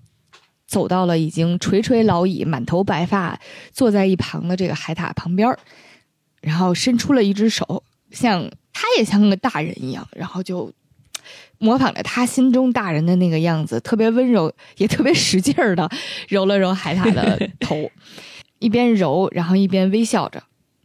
[0.66, 3.40] 走到了已经垂垂老矣、满头白发、
[3.72, 5.60] 坐在一旁的这个海塔旁边儿
[6.40, 7.84] 然后伸出了一只手，
[8.14, 10.72] 像他也像个大人一样，然后就
[11.58, 15.90] 模仿着他心中大人的那个样子，特别温柔，也特别使劲儿的
[16.28, 17.90] 揉了揉海獭的头，
[18.58, 20.42] 一边揉，然后一边微笑着。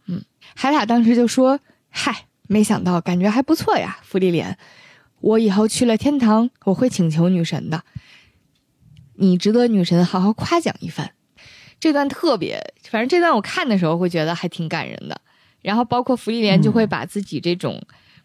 [0.07, 0.23] 嗯
[0.55, 1.59] 海獭当时就说
[1.89, 4.57] ：“嗨，没想到，感觉还不错呀，芙莉莲。
[5.21, 7.83] 我以后去了天堂，我会请求女神的。
[9.15, 11.11] 你值得女神好好夸奖一番。”
[11.79, 15.21] 这段特别，反正这段我看的时候会觉得还挺感人的。
[15.61, 17.81] 然后包括芙莉莲就会把自己这种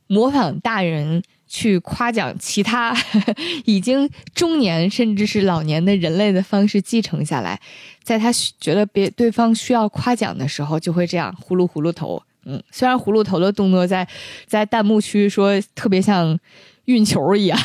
[0.06, 2.96] 模仿大人去夸奖其他
[3.64, 7.60] 已经中年甚至是老年的人类的方式继承下来。
[8.02, 8.30] 在他
[8.60, 12.22] 觉得别对方需要夸奖的时候，就会这样呼噜呼噜头。
[12.44, 14.06] 嗯，虽然葫芦头的动作在
[14.46, 16.38] 在弹幕区说特别像
[16.84, 17.58] 运球一样，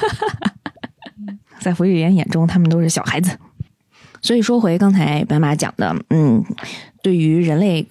[1.60, 3.38] 在福利莲眼中，他们都是小孩子。
[4.22, 6.42] 所以说回刚才白马讲的，嗯，
[7.02, 7.86] 对于人类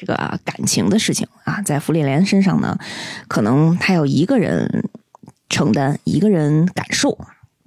[0.00, 2.78] 这个感情的事情啊，在福利莲身上呢，
[3.28, 4.88] 可能他要一个人
[5.50, 7.18] 承担，一个人感受。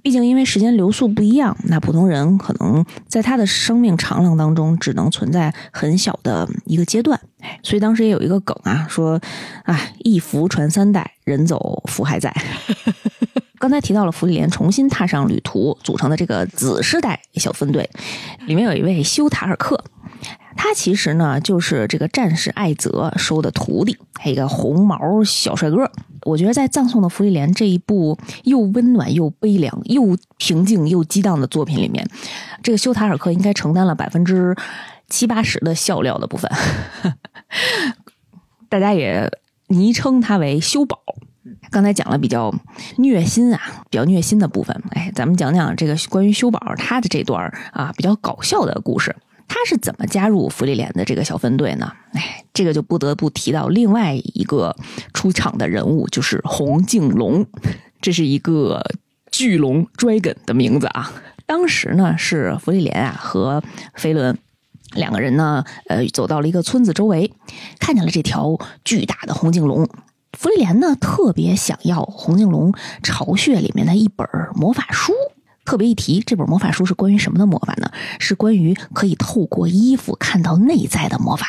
[0.01, 7.17] 毕竟，因为时间流速不一样，那普通人可能在他的生命长廊当中只能存在很小的一个阶段。
[7.61, 9.21] 所以当时也有一个梗啊，说
[9.63, 12.35] ：“啊，一福传三代，人走福还在。
[13.59, 17.89] ”刚才提到了福利莲重新踏上旅途组成的这个子世代小分队，
[18.45, 19.81] 里面有一位修塔尔克，
[20.55, 25.89] 他其实呢就是这个战士艾泽收的徒弟，还有一个红毛小帅哥。
[26.25, 32.07] 我觉得在葬送的芙莉莲这一部又温暖又悲凉、又平静又激荡的作品里面，
[32.61, 34.55] 这个修塔尔克应该承担了百分之
[35.09, 36.49] 七八十的笑料的部分。
[38.69, 39.29] 大家也
[39.67, 40.97] 昵称他为修宝。
[41.69, 42.53] 刚才讲了比较
[42.97, 44.81] 虐心啊，比较虐心的部分。
[44.91, 49.13] 哎，咱们讲讲这个关于修宝他的这段啊比较搞笑的故事。
[49.47, 51.91] 他是怎么加入芙莉莲的这个小分队呢？
[52.13, 54.75] 哎，这个就不得不提到另外一个
[55.13, 57.45] 出场的人物，就是红颈龙。
[58.01, 58.83] 这是一个
[59.31, 61.13] 巨龙 dragon 的名字啊。
[61.45, 63.63] 当时呢，是芙莉莲啊和
[63.95, 64.37] 飞轮
[64.93, 67.31] 两个人呢，呃，走到了一个村子周围，
[67.79, 69.87] 看见了这条巨大的红颈龙。
[70.37, 72.73] 芙莉莲呢，特别想要红颈龙
[73.03, 75.13] 巢穴里面的一本魔法书。
[75.65, 77.89] 特别一提，这本魔法书是关于什么的魔法呢？
[78.19, 81.47] 是关于可以透过衣服看到内在的魔法。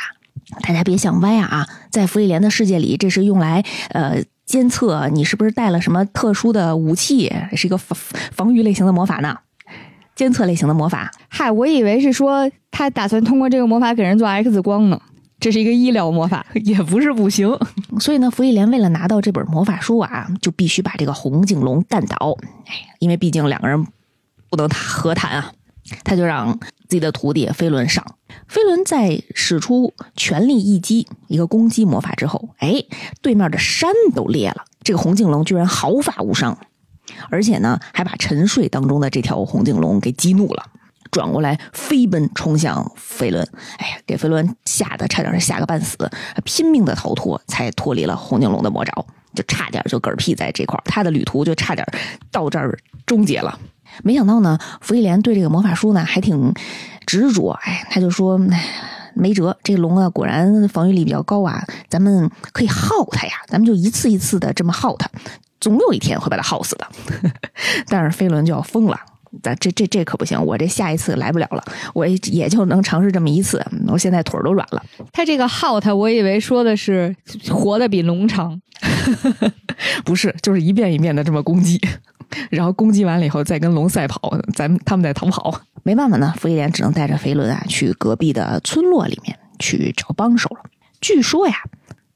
[0.61, 1.67] 大家别想歪啊！
[1.91, 7.99] 在芙莉莲的世界里，这是用来呃监测你是不是带了什么特殊的武器，是一个防
[8.31, 9.39] 防御类型的魔法呢。
[10.15, 11.11] 监测类型的魔法。
[11.29, 15.01] 嗨，我以为是说他打算通过这个魔法给人做 X 光呢。
[15.41, 16.47] 这是一个医疗魔法。
[16.63, 17.59] 也不是不行。
[17.99, 22.37] 所以呢，芙莉莲为了拿到这本魔法书啊，就必须把这个红颈龙干倒。
[22.67, 23.85] 哎，因为毕竟两个人
[24.55, 25.53] 不能和谈啊，
[26.05, 28.05] 他就让自己的徒弟飞轮上。
[28.47, 32.85] 飞轮在使出全力一击一个攻击魔法之后，哎，
[33.21, 36.57] 对面的山都裂了，这个红颈龙居然毫发无伤，
[37.31, 40.65] 而且呢，还把沉睡当中的这条红颈龙给激怒了。
[41.11, 43.45] 转过来飞奔冲向飞轮，
[43.79, 45.97] 哎呀，给飞轮吓得差点是吓个半死，
[46.45, 51.85] 拼命的逃脱，才脱离了红颈龙的魔爪，就差点就嗝屁在这块儿，他的旅途就差点
[52.31, 53.59] 到这儿终结了。
[54.03, 56.53] 没想到呢，芙莉莲对这个魔法书呢还挺
[57.07, 58.65] 执着，哎，他就说，哎，
[59.15, 65.09] 没辙，这龙啊果然防御力比较高啊，咱们可以耗它呀，咱们就一次一次的这么耗它，
[65.61, 66.87] 总有一天会把它耗死的。
[67.89, 68.99] 但是飞轮就要疯了。
[69.43, 74.81] 咱这这这可不行，我这下一次来不了了，我也也就能尝试这么一次，我现在腿儿都软了。
[75.13, 77.15] 他这个耗他，我以为说的是
[77.51, 78.61] 活得比龙长，
[80.07, 81.81] 不是，就是一遍一遍的这么攻击，
[82.51, 85.61] 然后攻击完了以后再跟龙赛跑，咱们他们在逃跑。
[85.83, 90.61] 没办法呢，福伊莲只能带着飞轮啊去隔壁的村落里面去找帮手了。
[91.01, 91.55] 据说呀，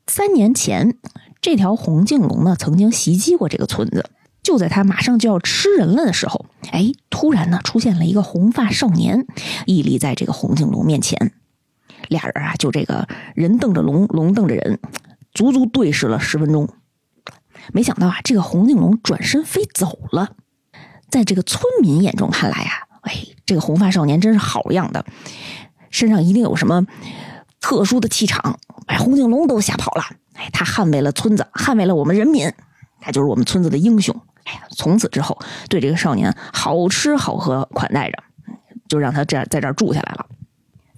[0.07, 0.97] 三年前
[1.41, 4.11] 这条红颈龙呢曾经袭击过这个村子。
[4.41, 9.27] 就在他马上就要吃人了的时候，哎，突然呢出现了一个红发少年，
[9.67, 11.33] 屹立在这个红颈龙面前。
[12.09, 14.79] 俩人啊，就这个人瞪着龙，龙瞪着人，
[15.35, 16.67] 足足对视了十分钟。
[17.73, 20.31] 没想到啊，这个红颈龙转身飞走了。
[21.11, 23.14] 在这个村民眼中看来啊，哎，
[23.47, 25.05] 这个红发少年真是好样的，
[25.91, 26.87] 身上一定有什么
[27.61, 30.05] 特殊的气场，把红颈龙都吓跑了。
[30.35, 32.53] 哎，他捍卫了村子，捍卫了我们人民，
[33.01, 34.14] 他就是我们村子的英雄。
[34.45, 35.39] 哎呀，从此之后，
[35.69, 38.23] 对这个少年好吃好喝款待着，
[38.89, 40.27] 就让他这样在这儿住下来了。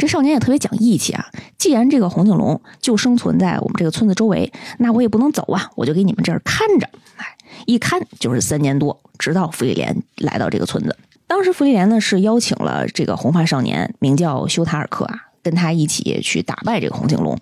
[0.01, 1.27] 这少年也特别讲义气啊！
[1.59, 6.89] 既然这个红颈龙就生存在我们这个村子周围，那我也不能走啊，我就给你们这儿看着。
[7.17, 7.27] 哎，
[7.67, 10.97] 一看就是三年多，直到弗利莲来到这个村子。
[11.27, 15.27] 当时弗利莲呢是邀请了这个红发少年，名叫修塔尔克啊。
[15.43, 17.35] 跟他一起去打败这个红颈龙，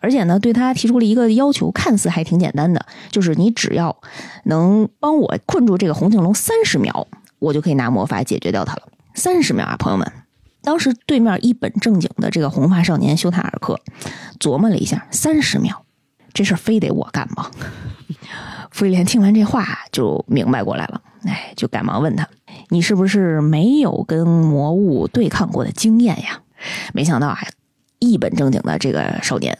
[0.00, 3.94] 而且呢，对他提出了一个要求，看似还挺简单的，就是你只要
[4.44, 7.06] 能帮我困住这个红颈龙三十秒，
[7.38, 8.84] 我就可以拿魔法解决掉它了。
[9.14, 10.10] 三十秒啊，朋友们！
[10.66, 13.80] 当时对面一本正经的这个红发少年修塔尔克
[14.40, 15.84] 琢磨了一下，三十秒，
[16.34, 17.48] 这事儿非得我干吗？
[18.72, 22.28] 弗里莲听完这话就明白过来了，哎，就赶忙问他
[22.70, 26.42] ：“你是不是没有跟魔物对抗过的经验呀？”
[26.92, 27.38] 没想到啊，
[28.00, 29.56] 一本正经的这个少年，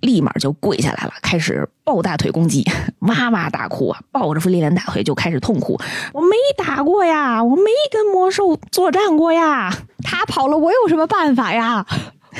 [0.00, 2.64] 立马就跪下来了，开始抱大腿攻击，
[3.00, 5.78] 哇哇大哭啊，抱着弗利莲大腿就开始痛哭。
[6.12, 9.72] 我没打过呀，我没跟魔兽作战过呀，
[10.02, 11.84] 他跑了，我有什么办法呀？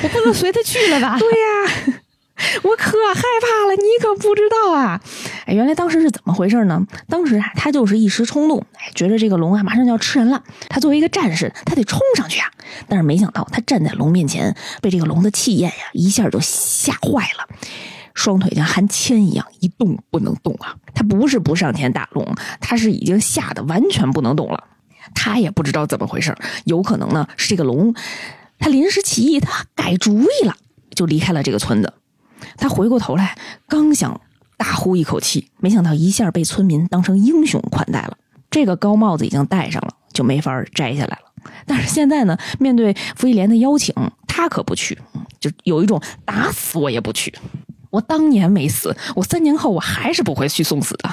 [0.03, 1.17] 我不能随他去了吧？
[1.21, 2.01] 对呀。
[2.63, 5.01] 我可害怕了，你可不知道啊！
[5.47, 6.87] 哎，原来当时是怎么回事呢？
[7.09, 12.49] 当时啊，他就是一时冲动，哎，觉得这个龙啊马上就要吃人了，他作为一个战士，他得冲上去啊！
[12.87, 17.49] 但是没想到，他站在龙面前，被这个龙的气焰呀一下就吓坏了，
[18.15, 20.77] 双腿像含铅一样，一动不能动啊！
[20.95, 22.25] 他不是不上前打龙，
[22.61, 24.65] 他是已经吓得完全不能动了。
[25.15, 27.95] 他也不知道怎么回事，有可能呢是这个龙，
[28.59, 30.55] 他临时起意，他改主意了，
[30.95, 31.95] 就离开了这个村子。
[32.57, 33.37] 他回过头来，
[33.69, 34.21] 刚想
[34.57, 38.17] 大呼一口气，没想到一下被村民当成英雄款待了。
[38.51, 41.51] 这个高帽子已经戴上了，就没法摘下来了。
[41.67, 43.95] 但是现在呢，面对福伊莲的邀请，
[44.27, 44.99] 他可不去，
[45.39, 47.33] 就有一种打死我也不去。
[47.91, 51.11] 我当年没死，我三年后我还是不会去送死的。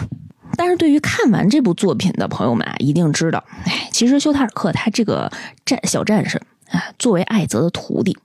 [0.58, 5.32] 但是对于看完这部作品的朋友们啊，一定知道，哎，其实修塔尔克他这个
[5.66, 8.18] 战小战士啊，作为艾泽的徒弟。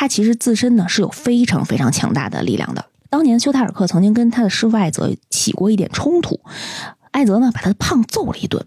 [0.00, 2.86] 他其实自身呢是有非常非常强大的力量的。
[3.10, 6.38] 当年修塔尔克曾经跟他的师傅艾泽起过一点冲突，
[7.10, 8.64] 艾泽呢把他胖揍了一顿。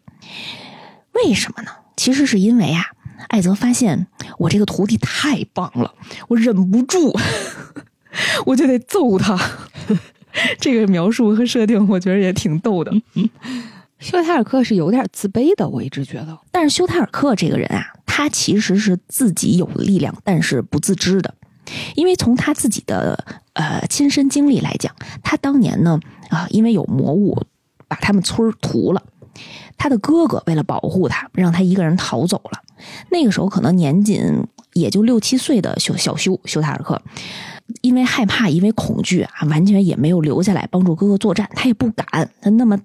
[1.13, 1.71] 为什么呢？
[1.95, 2.84] 其实是因为啊，
[3.29, 4.07] 艾泽发现
[4.39, 5.93] 我这个徒弟太棒了，
[6.27, 7.17] 我忍不住，
[8.47, 9.39] 我就得揍他。
[10.59, 12.91] 这个描述和设定，我觉得也挺逗的。
[13.99, 16.38] 修塔尔克是有点自卑的，我一直觉得。
[16.51, 17.93] 但是修塔尔克这个人啊。
[18.14, 21.34] 他其实是自己有力量，但是不自知的，
[21.95, 23.18] 因为从他自己的
[23.53, 24.93] 呃亲身经历来讲，
[25.24, 25.97] 他当年呢
[26.30, 27.41] 啊，因为有魔物
[27.88, 29.01] 把他们村屠了，
[29.78, 32.59] 他的哥哥为了保护他，让他一个人逃走了。
[33.12, 34.22] 那个时候可能年仅
[34.74, 37.01] 也就六七岁的修小修修塔尔克，
[37.80, 42.78] 因为害怕，因为恐惧啊，完全也没有留下来帮助哥哥作战，他也不敢，他那么。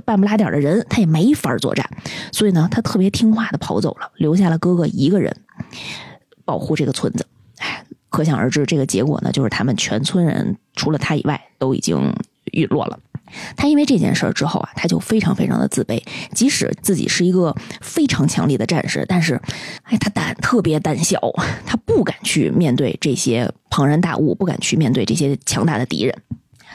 [0.00, 1.88] 半不拉点的人，他也没法作战，
[2.32, 5.34] 所以呢，他特别听话的跑走了，留下了哥哥一个人
[6.44, 7.26] 保护这个村子。
[7.58, 12.14] 哎，可想而知，这个结果呢，就是他们全村人除了他以外都已经
[12.52, 12.98] 陨落了。
[13.56, 16.02] 他因为这件事儿之后啊，他就非常非常的自卑，
[16.34, 19.40] 即使自己是一个非常强力的战士，但是，
[19.84, 21.18] 哎，他胆特别胆小，
[21.64, 26.14] 他不敢去面对这些庞然大物，不敢去面对这些强大的敌人。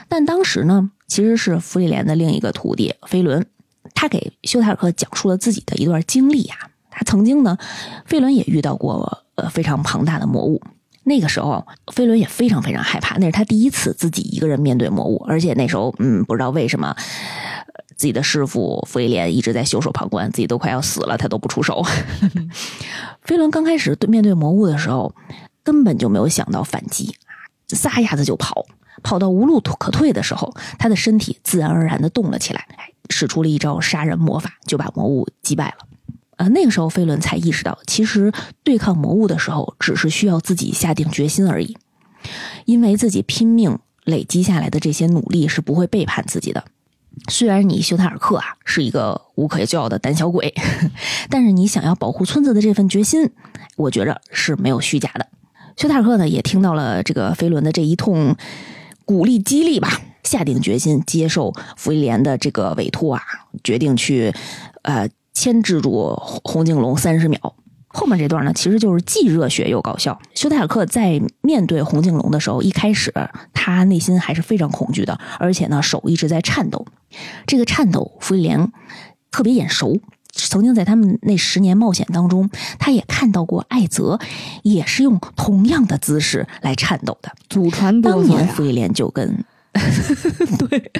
[0.08, 3.46] 但当时呢，其实是弗里莲的另一个徒弟飞轮，
[3.94, 6.58] 他给休泰尔克讲述了自己的一段经历啊。
[6.90, 7.58] 他曾经呢，
[8.06, 10.62] 飞轮也遇到过呃非常庞大的魔物。
[11.04, 16.94] 那个时候，飞轮也非常非常害怕，那是他第一次自己一个人面对魔物，而且那时候，嗯，不知道为什么，
[17.96, 21.82] 自己的师傅弗里莲一直在袖手旁观，自己都快要死了，他都不出手。
[23.24, 25.16] 飞轮刚开始对面对魔物的时候，
[25.64, 27.16] 根本就没有想到反击，
[27.70, 28.66] 撒丫子就跑，
[29.04, 32.66] 跑到无路可退的时候，他的身体自然而然的动了起来，
[33.10, 35.88] 使出了一招杀人魔法，就把魔物击败了。
[36.38, 38.32] 呃，那个时候飞轮才意识到，其实
[38.64, 41.76] 对抗魔物的时候，只是需要自己下定决心而已。
[42.66, 46.64] 因为自己拼命累积下来的这些努力是不会背叛自己的。
[47.30, 50.54] 虽然你修塔尔克啊是一个无可救药的胆小鬼，
[51.30, 53.32] 但是你想要保护村子的这份决心，
[53.76, 55.28] 我觉着是没有虚假的。
[55.78, 58.36] 修塔尔克呢也听到了这个飞轮的这一通
[59.06, 63.22] 鼓励激励吧，下定决心接受弗里莲的这个委托啊，
[63.64, 64.34] 决定去
[64.82, 65.08] 呃。
[65.40, 67.54] 牵制住红颈龙三十秒，
[67.90, 70.20] 后面这段呢，其实就是既热血又搞笑。
[70.34, 73.14] 休泰尔克在面对红颈龙的时候，一开始
[73.54, 76.88] 他内心还是非常恐惧的，而且呢，手一直在颤抖。
[77.46, 78.72] 这个颤抖，弗利莲
[79.30, 80.00] 特别眼熟，
[80.38, 84.20] 曾经在他们那十年冒险当中，他也看到过艾泽
[84.64, 87.32] 也是用同样的姿势来颤抖的。
[87.50, 89.44] 祖传当年弗里莲就跟
[90.70, 90.92] 对，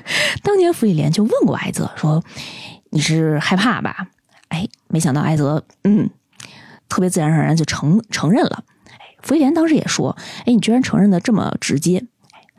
[0.44, 2.24] 当年弗里莲就问过艾泽说
[2.92, 4.08] ：“你是害怕吧？”
[4.50, 6.10] 哎，没想到艾泽，嗯，
[6.88, 8.64] 特别自然而然就承承认了。
[9.22, 10.16] 弗里莲当时也说
[10.46, 12.06] ：“哎，你居然承认的这么直接。”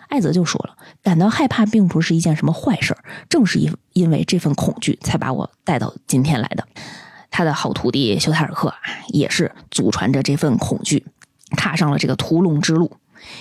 [0.09, 6.67] 艾泽就说了：“感到害怕并不是一件什么坏事儿正是因因为这份恐惧，才把我带到今天来的。”
[7.31, 8.79] 他的好徒弟修泰尔克啊
[9.09, 11.05] 也是祖传着这份恐惧，
[11.51, 12.91] 踏上了这个屠龙之路。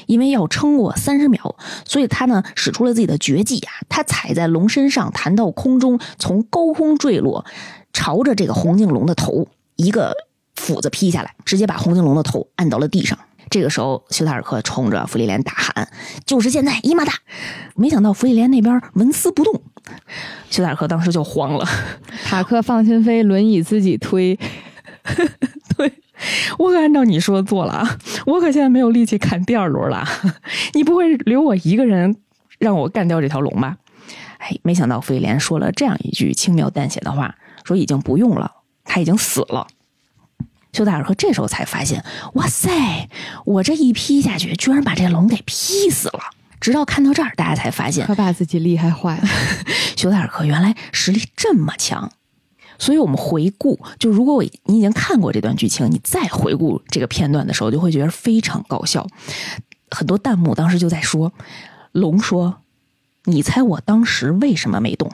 [0.07, 1.55] 因为要撑过三十秒，
[1.85, 3.71] 所以他呢使出了自己的绝技啊！
[3.87, 7.45] 他踩在龙身上，弹到空中，从高空坠落。
[7.93, 10.13] 朝着这个红颈龙的头一个
[10.55, 13.17] 斧子劈下来，直接把红颈龙的头按到了地上。
[13.49, 15.89] 这个时候，休塔尔克冲着弗里莲大喊
[16.25, 17.13] ：“就是现在，伊玛达！”
[17.75, 19.61] 没想到弗里莲那边纹丝不动，
[20.49, 21.65] 休塔尔克当时就慌了。
[22.25, 24.37] 塔克放心飞，轮椅自己推。
[25.77, 25.93] 对，
[26.57, 27.97] 我可按照你说的做了啊！
[28.25, 30.05] 我可现在没有力气砍第二轮了。
[30.73, 32.17] 你不会留我一个人
[32.59, 33.77] 让我干掉这条龙吧？
[34.39, 37.35] 哎，没想到弗里莲说了这样一句轻描淡写的话。
[37.63, 38.49] 说已经不用了，
[38.85, 39.67] 他已经死了。
[40.77, 42.03] 修达尔克这时候才发现，
[42.35, 43.09] 哇塞，
[43.45, 46.19] 我这一劈下去，居然把这龙给劈死了。
[46.61, 49.23] 直到看到这儿，大家才发现，可把自己厉害坏了。
[49.95, 52.11] 修达尔克原来实力这么强，
[52.77, 59.07] 所以我们回顾，就如果我你已经看过这段剧情，你再回顾这个片段的时候，就会觉得非常搞笑。
[59.89, 61.33] 很多弹幕当时就在说
[61.91, 62.61] ：“龙说，
[63.23, 65.11] 你猜我当时为什么没动？”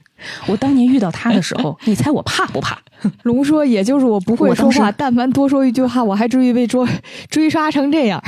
[0.48, 2.80] 我当年遇到他的时候，你猜我怕不怕？
[3.22, 6.84] 龙说：“也就是我不会说话，但凡多说一句话，我还至于被追
[7.30, 8.22] 追杀成这样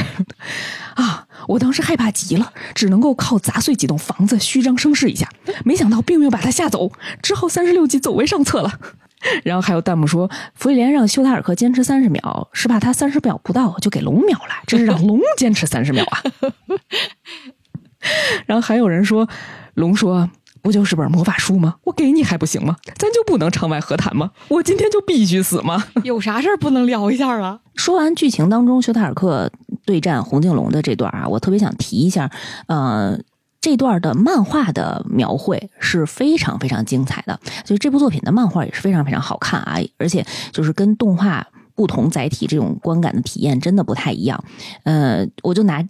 [0.95, 1.27] 啊！
[1.49, 5.29] 我当时害怕极了，只能够靠砸碎几栋房子虚张声势一下。
[5.65, 6.93] 没想到并没有把他吓走，
[7.23, 8.73] 只好三十六计走为上策了。
[9.45, 16.23] 然后还有弹幕说，弗里莲让修塔尔克坚持三十秒，是怕他三十秒不到就给龙秒了，这是让龙坚持三十秒啊！
[18.47, 19.29] 然后还有人说，
[19.75, 20.31] 龙说。”
[20.63, 21.77] 不就是本魔法书吗？
[21.85, 22.77] 我给你还不行吗？
[22.97, 24.31] 咱就不能场外和谈吗？
[24.49, 25.85] 我今天就必须死吗？
[26.05, 27.61] 有啥事儿不能聊一下啊？
[27.75, 29.51] 说完剧情当中休塔尔克
[29.85, 32.31] 对战红颈龙的这段啊，我特别想提一下，
[32.67, 33.19] 呃，
[33.61, 44.43] 这段的漫画的描绘是非常非常精彩的，所以这部作品的漫画也是非常非常好看啊，而且就是跟动画不同载体这种观感的体验真的不太一样。
[44.85, 45.83] 呃，我就拿。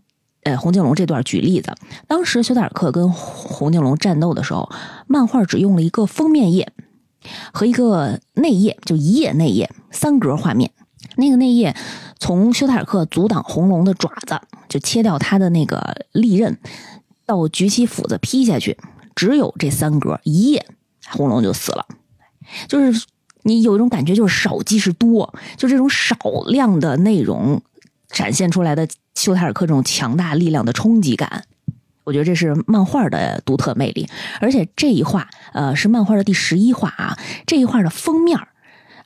[0.43, 1.75] 呃，红颈龙这段举例子，
[2.07, 4.71] 当时休达尔克跟红颈龙战斗的时候，
[5.07, 6.73] 漫画只用了一个封面页
[7.53, 10.71] 和一个内页，就一页内页三格画面。
[11.17, 11.77] 那个内页
[12.19, 16.59] 从休达尔克阻挡红龙的爪子，就切掉他的那个利刃，
[17.27, 18.79] 到举起斧子劈下去，
[19.15, 20.65] 只有这三格一页，
[21.11, 21.85] 红龙就死了。
[22.67, 23.07] 就是
[23.43, 26.17] 你有一种感觉，就是少即是多，就这种少
[26.47, 27.61] 量的内容
[28.09, 28.89] 展现出来的。
[29.21, 31.45] 休塔尔克这种强大力量的冲击感，
[32.05, 34.09] 我觉得这是漫画的独特魅力。
[34.41, 37.19] 而且这一画，呃，是漫画的第十一画啊。
[37.47, 38.39] 这一画的封面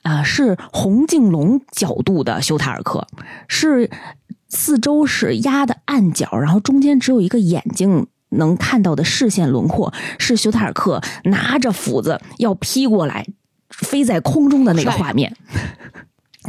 [0.03, 3.05] 啊，是红颈龙角度的修塔尔克，
[3.49, 3.91] 是
[4.47, 13.27] 四周是压的暗角，然后中间只有一个眼睛能看到的视线轮廓，是修塔尔克拿着斧子要劈过来，
[13.69, 15.35] 飞在空中的那个画面。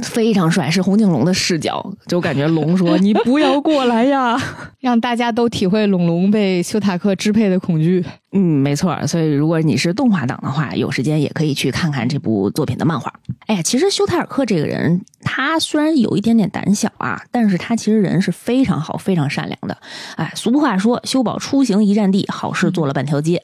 [0.02, 4.40] 非常帅，是洪景龙的视角，就感觉龙说：“你不要过来呀！”
[4.80, 8.04] 让大家都体会龙龙被修塔克支配的恐惧。
[8.32, 9.06] 嗯，没错儿。
[9.06, 13.12] 所以，如果你是动画党的话，有时间也可以去看看这部作品的漫画。
[13.46, 19.76] 哎呀，其实修塔尔克这个人，他虽然有一点点胆小啊，但是他其实人是非常好、非常善良的。
[20.16, 23.40] 哎，俗话说“修宝出行一站地，好事做了半条街”，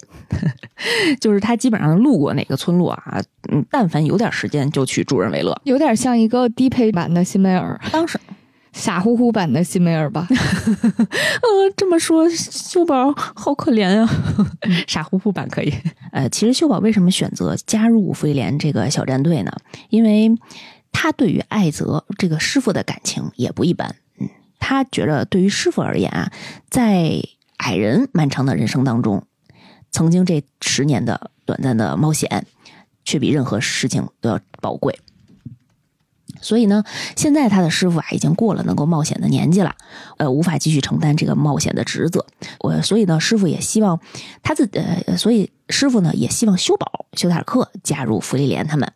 [1.21, 5.59] 就是他基本上路过哪个村落啊，嗯，但凡有点时间就去助人为乐。
[5.65, 8.19] 有点像一个低配版的辛梅尔，当时，
[8.73, 10.27] 傻乎乎版的辛梅尔吧？
[10.31, 14.09] 呃，这么说，秀宝好可怜啊，
[14.87, 15.73] 傻乎乎版可以。
[16.13, 19.53] 呃，其实秀宝为什么选择加入福利连这个小战队呢？
[19.91, 20.31] 因为
[20.91, 23.95] 他对于艾泽这个师傅的感情也不一般。
[24.19, 24.29] 嗯，
[24.59, 26.33] 他觉得对于师傅而言啊，
[26.71, 27.23] 在
[27.59, 29.25] 矮人漫长的人生当中，
[29.91, 32.47] 曾经这十年的短暂的冒险，
[33.05, 34.99] 却比任何事情都要宝贵。
[36.43, 36.85] 所以呢，
[37.17, 39.75] 现在他的师傅啊已经过了能够冒险的年纪了，
[40.19, 42.27] 呃，无法继续承担这个冒险的职责。
[42.59, 44.01] 我所以呢，师傅也希望
[44.43, 48.93] 他自呃，所以师傅呢也希望修宝、修塔尔克加入福利连他们。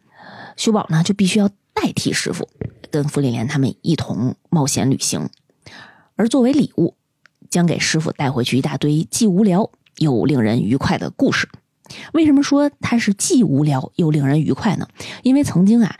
[0.56, 2.48] 修宝呢就必须要代替师傅，
[2.90, 5.30] 跟福利连他们一同冒险旅行。
[6.16, 6.96] 而作为礼物，
[7.48, 11.48] 将给师傅带回去一大堆既无聊又令人愉快的故事。
[12.12, 14.88] 为什么说它是既无聊又令人愉快呢？
[15.22, 15.96] 因为曾经啊。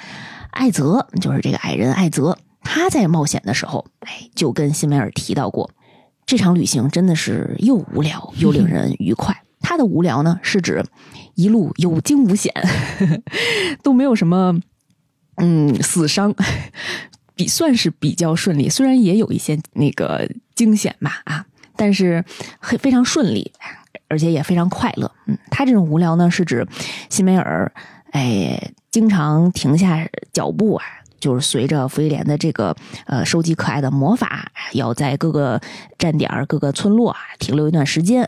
[0.57, 5.71] 艾泽就是这个矮人艾泽，他在冒险的时候，哎，就跟辛梅尔提到过，
[6.25, 9.43] 这场旅行真的是又无聊又令人愉快。
[9.61, 10.83] 他的无聊呢，是指
[11.35, 12.51] 一路有惊无险，
[13.83, 14.59] 都没有什么
[15.37, 16.35] 嗯死伤，
[17.35, 18.71] 比算是比较顺利。
[18.71, 21.45] 虽然也有一些那个惊险吧啊，
[21.77, 22.25] 但是
[22.59, 23.53] 很非常顺利，
[24.09, 25.13] 而且也非常快乐。
[25.27, 26.67] 嗯，他这种无聊呢，是指
[27.11, 27.71] 辛梅尔。
[28.17, 30.85] 哎，经常停下脚步啊，
[31.21, 35.61] 就是随着福利莲的这个呃收集可爱的魔法，要在各个
[35.99, 38.27] 站点儿、各个村落啊停留一段时间，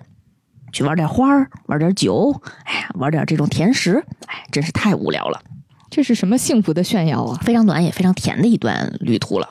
[0.74, 5.40] 去玩点花儿，玩点酒，哎呀，玩点这种甜食，哎，真是太无聊了。
[5.88, 7.40] 这是什么幸福的炫耀啊！
[7.42, 9.48] 非常暖也非常甜的一段旅途了。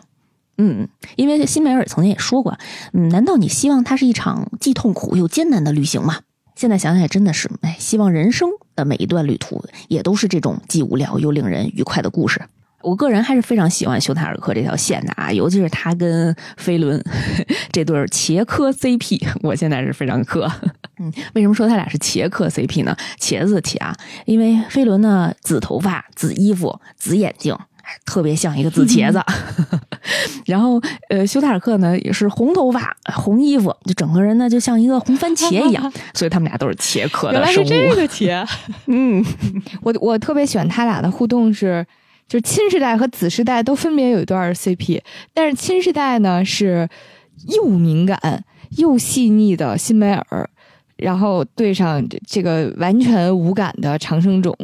[0.59, 2.59] 嗯，因为辛梅尔曾经也说过，
[2.93, 6.19] 嗯，难道你希望它是一场既痛苦又艰难的旅行吗？
[6.57, 12.41] 现在想想也真的是，哎，希望人生的每一段旅途也都是这种既无聊又令人愉快的故事。
[12.81, 16.99] 我个人还是非常喜欢修塔尔克这条线的啊，尤其是他跟飞轮
[17.71, 20.51] 这对茄科 CP，我现在是非常磕。
[20.97, 22.97] 嗯，为什么说他俩是茄科 CP 呢？
[23.19, 23.95] 茄子的茄啊，
[24.25, 27.55] 因为飞轮呢紫头发、紫衣服、紫眼睛。
[28.05, 29.21] 特别像一个紫茄子，
[30.45, 37.67] 然后呃，休塔尔克呢也是红头发、红衣服，就整个人呢就像一个红番茄一样， 所以他们俩都是茄科原来的生物。
[37.67, 38.47] 是这个 茄。
[38.87, 39.23] 嗯，
[39.81, 41.85] 我我特别喜欢他俩的互动是，
[42.27, 45.01] 就是亲世代和子世代都分别有一段 CP，
[45.33, 46.87] 但是亲世代呢是
[47.47, 48.43] 又敏感
[48.77, 50.49] 又细腻的辛梅尔，
[50.97, 54.55] 然后对上这这个完全无感的长生种。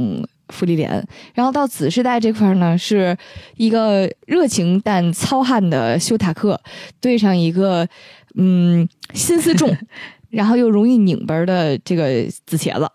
[0.50, 3.18] 芙莉莲，然后到子世代这块儿呢，是
[3.58, 6.60] 一个热情但糙汉的修塔克，
[7.00, 7.88] 对上一个
[8.36, 9.76] 嗯心思重，
[10.30, 12.90] 然后又容易拧巴儿的这个紫茄子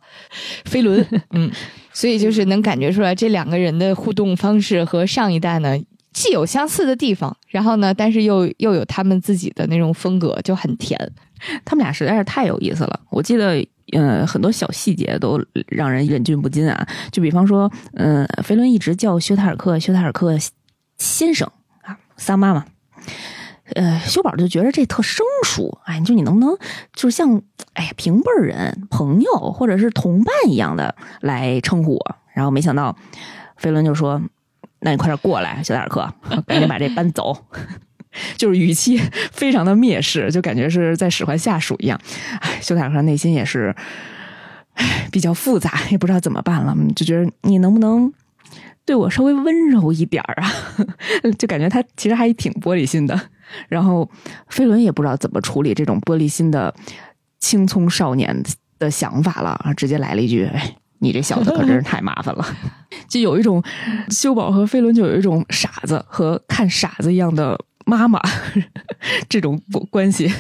[0.65, 1.51] 飞轮， 嗯，
[1.93, 5.79] 所以就是能感觉出来这两个人的互动方式和上一代呢
[6.13, 10.99] 既有相似的地方，然后呢，但是又又有他们自己的那种风格，就很甜。
[11.65, 13.01] 他们俩实在是太有意思了。
[13.11, 16.87] 我记得，呃，很多小细节都让人忍俊不禁啊。
[17.11, 20.37] 就比方说，嗯、飞轮一直叫修塔尔克修塔尔克
[20.99, 21.51] 先生
[21.83, 22.65] 啊，桑妈妈。
[23.75, 26.57] 呃，修宝就觉得这特生疏，哎，就你能不能
[26.95, 27.43] 就是像
[27.75, 32.17] 哎呀平辈人、朋友或者是同伴一样的来称呼我？
[32.33, 32.97] 然后没想到
[33.59, 34.23] 飞轮就说
[34.81, 36.11] ：“那你快点过来，修塔尔克，
[36.47, 37.37] 赶紧把这搬走。”
[38.37, 38.99] 就是语气
[39.33, 42.01] 非常的蔑视，就感觉是在使唤下属一样。
[42.41, 43.75] 哎，修塔克内心也是，
[44.75, 48.13] 唉，比较复杂，也不知道怎么办了，就觉得你能不能
[48.85, 50.53] 对我稍微温柔一点儿啊？
[51.39, 53.21] 就感觉他其实还挺玻璃心的。
[53.69, 54.09] 然后
[54.49, 56.75] 飞轮也不知道怎么处理这种玻璃心的
[57.41, 58.43] 青葱少年
[58.79, 60.47] 的想法了，直接来了一句：“，
[61.01, 62.47] 你这小子可真是太麻烦了。
[63.09, 63.63] ”就有一种
[64.11, 67.59] 修宝和飞轮就有一种傻子和看傻子一样的
[67.89, 68.21] 妈妈
[69.29, 69.59] 这种
[69.91, 70.31] 关系。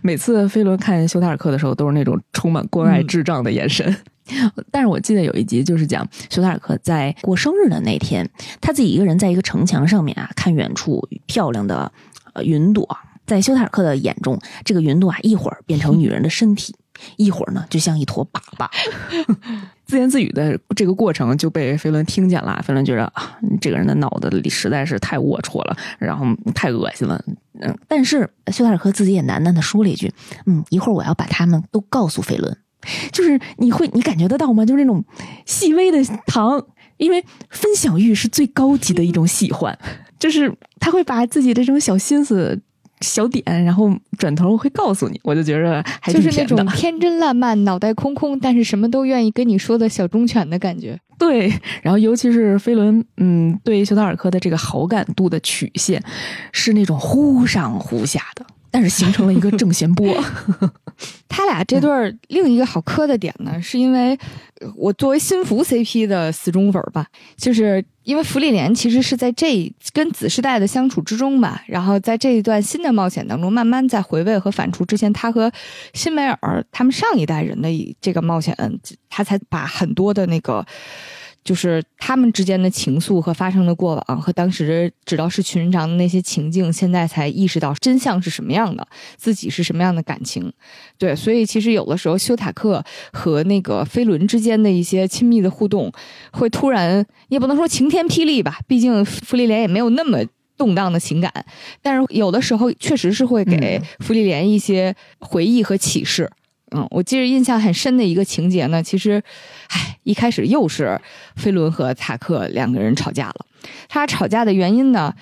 [0.00, 3.96] 每次飞轮看修塔尔克的时候，都是那种充满关爱智障的眼神。
[4.70, 8.28] 但是我记得有一集就是讲修塔尔克在过生日的那天，
[8.60, 11.90] 他自己一个人在一个城墙上面啊，看远处漂亮的
[12.34, 12.86] 呃云朵，
[13.26, 16.74] 在休塔尔克的眼中，这个云朵啊，一会儿变成女人的身体，
[17.16, 18.68] 一会儿呢就像一坨粑粑。
[19.88, 27.18] 自言自语的这个过程就被飞轮听见了，飞轮觉得啊，这个人的脑子里实在是太龌龊了，然后太恶心了。
[27.60, 30.12] 嗯，但是休塔尔克自己也喃喃的说了一句
[30.44, 32.54] ：“嗯，一会儿我要把他们都告诉飞轮。”
[33.10, 34.64] 就是你会你感觉得到吗？
[34.64, 35.02] 就是那种
[35.46, 36.62] 细微的糖，
[36.98, 39.76] 因为分享欲是最高级的一种喜欢，
[40.18, 42.60] 就是他会把自己这种小心思、
[43.00, 46.44] 小点，然后转头会告诉你，我就觉得还就是那。
[46.44, 50.98] 种天真烂漫、脑袋空空，但是什么都愿意跟你说的小忠犬的感觉。
[51.18, 51.52] 对，
[51.82, 56.02] 然后尤其是飞轮，嗯，对休塔尔科的这个好感度的曲线
[56.52, 60.16] 是那种忽上忽下的，但是形成了一个正弦波。
[61.28, 64.18] 他俩这对儿另一个好磕的点呢，是因为
[64.60, 75.52] 呃我作为新福 CP 的死忠粉儿吧，就是因为芙莉莲其实是在这跟子世代的相处之中吧，然后在这一段新的冒险当中，慢慢在回味和反刍之前他和
[75.94, 77.68] 辛梅尔他们上一代人的
[78.00, 78.56] 这个冒险，
[79.08, 80.66] 他才把很多的那个。
[81.48, 90.52] 就是他们之间的情愫和发生的过往，和当时指导师群长的那些情境，现在才意识到真相是什么样的，自己是什么样的感情。
[90.98, 92.84] 对，所以其实有的时候休塔克
[93.14, 95.90] 和那个飞轮之间的一些亲密的互动，
[96.32, 100.18] 会突然也不能说晴天霹雳吧，毕竟芙莉莲也没有那么。
[100.58, 101.32] 动荡的情感，
[101.80, 106.28] 但是有的时候确实是会给芙莉莲一些回忆和启示。
[106.70, 109.22] 嗯，我记得印象很深的一个情节呢，其实，
[109.68, 111.00] 唉，一开始又是
[111.36, 113.46] 飞轮和塔克两个人吵架了。
[113.88, 115.14] 他吵架的原因呢，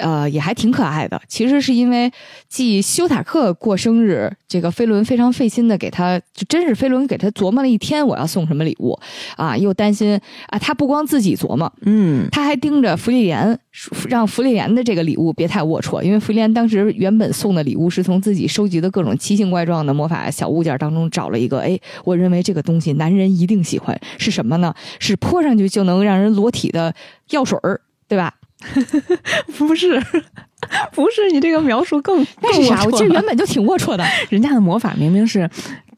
[0.00, 1.20] 呃，也还挺可爱的。
[1.28, 2.10] 其实是因为
[2.48, 8.98] 继休塔克过生日，这个飞轮非常费心的给他，就真是飞轮给他琢磨了一天，我要送什么礼物
[9.36, 10.18] 啊，又担心
[10.48, 13.58] 啊，他不光自己琢磨，嗯，他还盯着芙莉莲，
[14.08, 24.74] 让芙莉莲的这个礼物别太龌龊，因为芙莉莲当时原本送的礼物是从自己收集的各种奇形怪状的魔法小物件当中找了一个，哎，我认为这个东西男人一定喜欢，是什么呢？
[24.98, 26.94] 是泼上去就能让人裸体的
[27.30, 28.34] 药水儿，对吧？
[29.56, 30.00] 不是，
[30.92, 32.84] 不是，你这个描述更那是啥？
[32.84, 35.48] 我其实原本本就挺龌龊的，人家的魔法明明是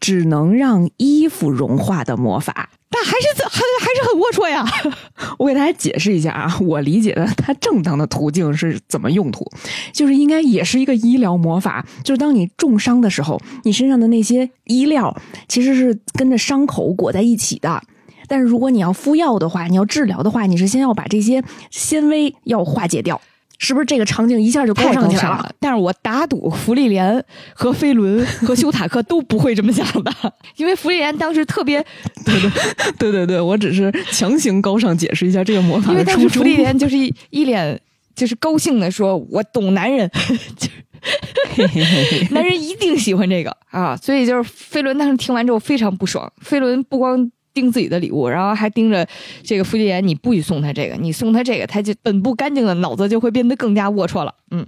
[0.01, 2.71] 只能让衣服融化的魔法。
[2.95, 4.67] 但还是这还还是很龌龊呀。
[5.39, 9.51] 我给大家解释一下啊，我理解的它正当的途径是怎么用途，
[9.95, 15.17] 就是应该也是一个医疗魔法，就是当你重伤的时候，你身上的那些衣料
[15.49, 17.83] 其实是跟着伤口裹在一起的。
[18.28, 23.20] 但是如果你要敷药的话，你要治疗的话，你是先要把这些纤维要化解掉，
[23.59, 25.55] 是不是这个场景一下就高太尚起来了？
[25.61, 27.24] 但是我打赌芙莉莲
[27.55, 30.12] 和飞轮和修塔克都不会这么想的，
[30.57, 31.85] 因为芙莉莲当时特别
[32.24, 32.51] 对对
[32.99, 36.19] 对对对，我只是强行高尚解释一下这个魔法因为当。
[36.19, 37.81] 时芙莉莲就是一一脸
[38.15, 40.09] 就是高兴的说：“我懂男人，
[42.31, 46.31] 男人一定喜欢这个啊！”所以就是飞轮当时听完之后非常不爽。
[46.43, 49.07] 飞轮不光盯自己的礼物，然后还盯着
[49.43, 54.35] 这个芙莉莲，你不许送他这个，你送他这个，他就本不干净的脑子就会变得更加龌龊了。
[54.51, 54.66] 嗯，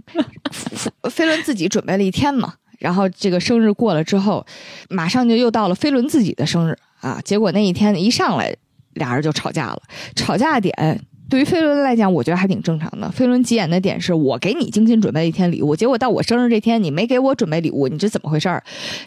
[1.11, 4.45] 飞轮自己准备了一天嘛，然后这个生日过了之后，
[4.89, 7.21] 马上就又到了飞轮自己的生日啊。
[7.25, 8.55] 结果那一天一上来，
[8.95, 9.83] 俩人就吵架了。
[10.15, 11.01] 吵架点
[11.31, 13.11] 对于飞轮来讲，我觉得还挺正常的。
[13.11, 18.63] 飞轮急眼的点是我给你精心准备了一天礼物，结果到我生日这天你没给我准备礼物，你这怎么回事儿？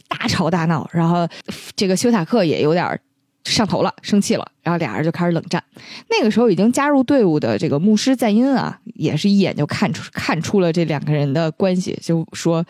[0.09, 1.27] 大吵大闹，然后
[1.75, 2.99] 这个休塔克也有点
[3.51, 5.63] 上头了，生气了，然后俩人就开始冷战。
[6.09, 12.65] 那个时候已经加入队伍的这个牧师赞恩啊，也是一眼就看出看出了这两个人的关系，就说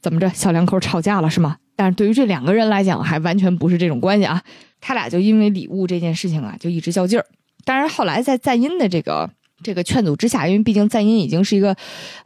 [0.00, 1.56] 怎么着小两口吵架了是吗？
[1.76, 4.42] 但是对于这两个人来讲，还完全不是这种关系啊。
[4.80, 7.24] 他俩就因为礼物这件事情啊，就一直较劲儿。
[7.64, 9.30] 当然后来在赞恩的这个
[9.62, 11.74] 这个劝阻之下，因为毕竟赞音已经是一个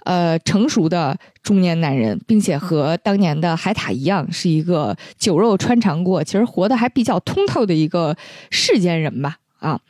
[0.04, 8.16] 呃成熟的中年男人，并且和当年的海塔一样，是一个酒肉穿肠过，其实活得还比较通透的一个
[8.50, 9.36] 世间人吧。
[9.58, 9.80] 啊，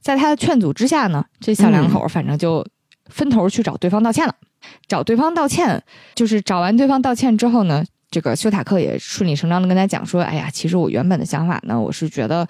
[0.00, 2.66] 在他的劝阻之下呢，这小两口反正就
[3.06, 4.34] 分头去找对方道歉了。
[4.88, 5.82] 找对方道歉，
[6.14, 12.46] 就是找完对方道歉之后呢，这个修塔克也顺理成章的跟他讲说：“哎呀，其实我原本的想法呢，我是觉得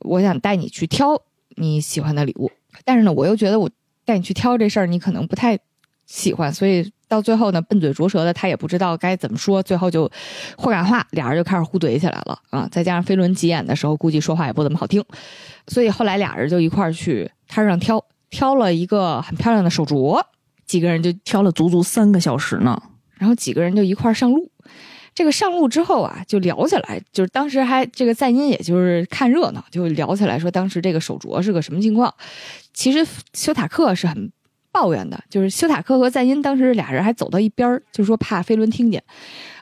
[0.00, 1.20] 我想带你去挑
[1.56, 2.50] 你喜欢的礼物，
[2.84, 3.70] 但是呢，我又觉得我
[4.04, 5.58] 带你去挑这事儿，你可能不太
[6.06, 10.10] 喜欢，所以到最后呢，笨嘴拙舌的他也不知道该怎么说，最后就
[10.56, 12.68] 话赶话，俩人就开始互怼起来了啊！
[12.70, 15.04] 再加上飞轮急眼的时候，估计说话也不怎么好听，
[15.68, 20.22] 所以后来俩人就一块儿去摊上挑，挑了一个很漂亮的手镯，
[20.66, 22.80] 几个人就挑了足足三个小时呢。
[23.14, 24.50] 然后几个人就一块儿上路。
[25.14, 32.12] 这个上路之后啊，就聊起来，就是当时还这个赞音，也就是看热闹，就聊起来说当时这个手镯是个什么情况。
[32.72, 34.32] 其实修塔克是很
[34.70, 39.02] 抱怨的，就是休塔克和赞因当时俩人还走到一边儿，就说怕飞轮听见，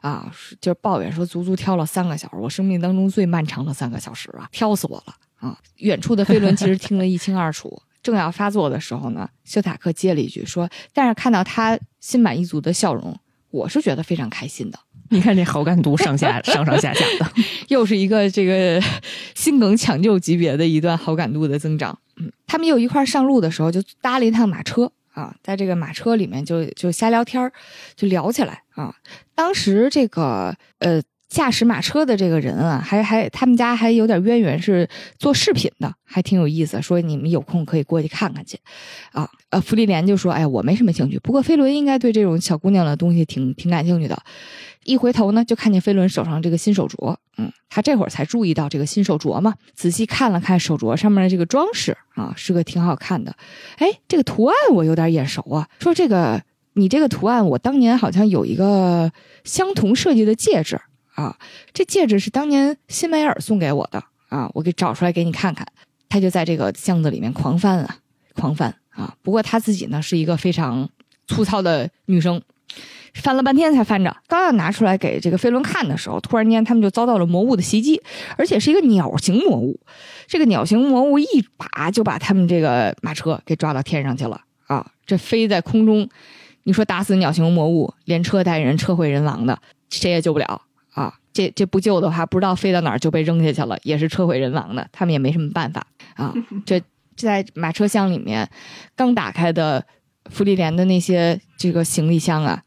[0.01, 5.59] 啊，就抱怨说足足挑了三个小时，我生命当中最漫长的三个小时啊，挑死我了啊！
[5.79, 7.83] 远处的飞轮其实听得一清二楚。
[8.03, 13.19] 正要发作的时候呢，休塔克接了一句说：“但是看到他心满意足的笑容，
[13.51, 14.79] 我是觉得非常开心的。”
[15.13, 17.27] 你看这好感度上下 上上下下的，
[17.69, 18.81] 又是一个这个
[19.35, 21.99] 心梗抢救级别的一段好感度的增长。
[22.17, 27.53] 嗯，他们又一块上路的时候，就搭了一趟马车啊，在这个马车里面就就瞎聊天儿，
[27.97, 28.95] 就聊起来啊。
[29.35, 34.87] 当时这个呃驾驶马车的这个人啊，还还他们家还有点渊源，是
[35.17, 36.83] 做饰品的，还挺有意思。
[36.83, 38.59] 说你们有空可以过去看看去
[39.13, 39.31] 啊。
[39.51, 44.21] 呃，弗利莲就说：“哎，我没什么兴趣，不过飞轮应该对这种小姑娘的东西挺挺感兴趣的。”
[44.85, 53.37] 一回头呢，就看见飞轮手上这个新手镯，嗯，他这会儿才注意到这个新手镯嘛，仔细看了看手镯上面的这个装饰啊，是个挺好看的。
[53.77, 56.43] 哎，这个图案我有点眼熟啊，说这个
[56.73, 59.13] 你这个图案，我当年好像有一个
[59.45, 60.81] 相同设计的戒指
[61.21, 61.37] 啊，
[61.75, 65.67] 这戒指是当年辛梅尔送给我的啊，我给找出来给你看看。
[66.09, 67.99] 他就在这个箱子里面狂翻啊，
[68.35, 69.15] 狂翻啊。
[69.23, 70.89] 不过他自己呢是一个非常
[71.27, 72.41] 粗糙的女生。
[73.13, 78.01] 翻了半天才翻着，刚要拿出来给这个飞轮看的时候，突然间他们就遭到了魔物的袭击，
[78.39, 79.79] 而且是一个鸟形魔物。
[80.27, 81.27] 这个鸟形魔物一
[81.57, 84.93] 把就把他们这个马车给抓到天上去了啊！
[85.05, 86.09] 这飞在空中，
[86.63, 89.61] 你说打死鸟形魔物，连车带人车毁人亡的，
[89.91, 90.63] 谁也救不了！
[91.33, 96.35] 这这不救的话，不知道飞到哪儿就被扔下去了，也是车毁人亡的，他们也没什么办法啊！
[96.67, 96.81] 这
[97.17, 98.49] 在马车厢里面
[98.97, 99.85] 刚打开的
[100.31, 102.63] 福利莲的那些这个行李箱啊。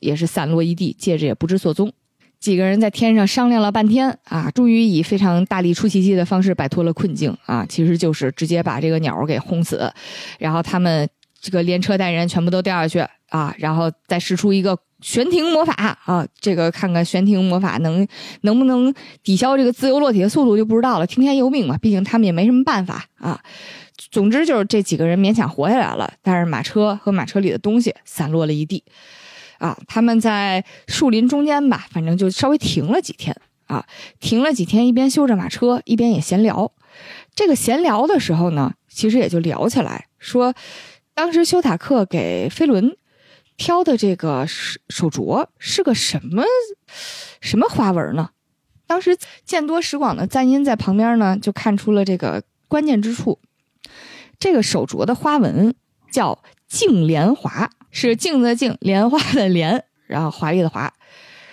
[0.00, 1.92] 也是散落一地，戒指也不知所踪。
[2.38, 9.92] 几个人在天上商量了半天啊，终于以非常大力出奇迹的方式摆脱了困境啊，其实就是直接把这个鸟给轰死，
[10.38, 11.06] 然后他们
[11.38, 15.72] 这个连车带人全部都掉下去啊，然后再使出一个悬停魔法
[16.04, 18.06] 啊，这个看看悬停魔法能
[18.42, 23.40] 能不能抵消这个自由落体的速度就不知道了，听天由命嘛，毕竟他们也没什么办法啊。
[24.10, 28.82] 总之就是这几个人勉强活下来了，但是马车和马车里的东西散落了一地。
[29.58, 33.36] 啊，他们在树林中间吧，反正就稍微停了几天
[33.66, 33.84] 啊，
[34.18, 36.72] 停了几天，一边修着马车，一边也闲聊。
[37.34, 40.54] 这个闲聊的时候呢，其实也就聊起来，说
[41.14, 42.96] 当时修塔克给飞轮
[43.60, 46.42] 挑的这个手手镯是个什么
[47.42, 48.30] 什么花纹呢？
[48.86, 53.38] 当时见多识广的赞音在旁边呢，就看出了这个关键之处。
[54.38, 55.74] 这个手镯的花纹
[56.10, 57.70] 叫镜莲华。
[57.92, 60.94] 是镜子的镜，莲花的莲，然后华丽的华，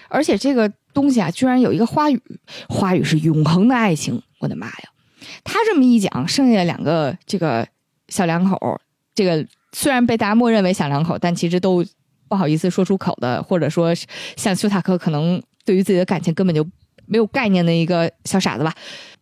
[0.08, 2.22] 而且这个东西啊，居然有一个花语，
[2.70, 4.22] 花语是永恒的爱情。
[4.40, 4.90] 我的妈呀！
[5.44, 7.68] 他这么一讲，剩下两个这个
[8.08, 8.80] 小两口，
[9.16, 9.46] 这个
[9.78, 11.86] 虽然被大家默认为小两口，但其实都
[12.28, 13.94] 不好意思说出口的，或者说
[14.36, 16.66] 像修塔克可能对于自己的感情根本就
[17.06, 18.74] 没有概念的一个小傻子吧，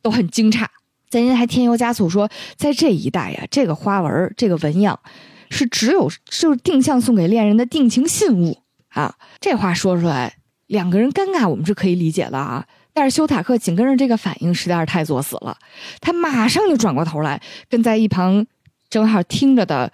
[0.02, 0.66] 都很惊诧。
[1.10, 4.98] 咱人还添油加醋说，在这一代呀，这个花纹，这个纹样。
[5.52, 8.58] 是只有就是定向送给恋人的定情信物
[8.90, 9.14] 啊！
[9.40, 10.38] 这话说出来，
[10.68, 12.66] 两个人尴尬，我们是可以理解的啊。
[12.94, 15.56] 但是修塔克紧跟着这个反应实在是太作死了，
[16.02, 18.46] 他马上就转过头来，跟在一旁
[18.90, 19.94] 正好听着的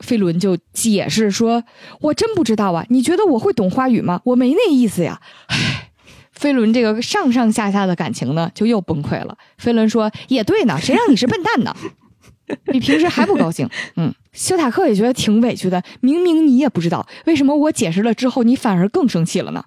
[0.00, 1.64] 飞轮就解释说
[2.00, 4.20] ：“我真不知道啊，你觉得我会懂花语吗？
[4.24, 5.90] 我没那意思呀。”唉，
[6.32, 9.36] 飞轮这个上上下下的感情呢，就又崩溃了。
[9.58, 11.74] 飞轮说：“也对呢，谁让你是笨蛋呢？”
[12.72, 15.82] 比平时还不高兴，嗯，修塔克也觉得挺委屈的。
[16.00, 19.62] 明明你也不知道，为什么我解释了之后，你反而更生气了呢？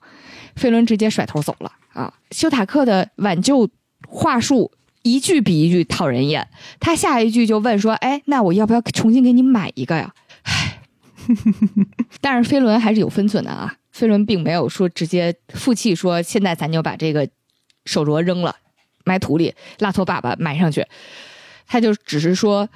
[0.55, 2.11] 飞轮直接甩头走了啊！
[2.31, 3.69] 修塔克的挽救
[4.07, 4.71] 话术
[5.03, 6.47] 一句比一句讨人厌，
[6.79, 10.13] 他下一句就问说：“哎，那我要不要重新给你买一个呀？”
[10.43, 10.81] 唉，
[12.21, 17.27] 但是飞轮还是有分寸的啊，飞轮并没有说直接负气说：“现在咱就把这个
[17.85, 18.55] 手镯扔了，
[19.03, 20.85] 埋土里，拉托爸爸埋上去。”
[21.67, 22.67] 他就只是说，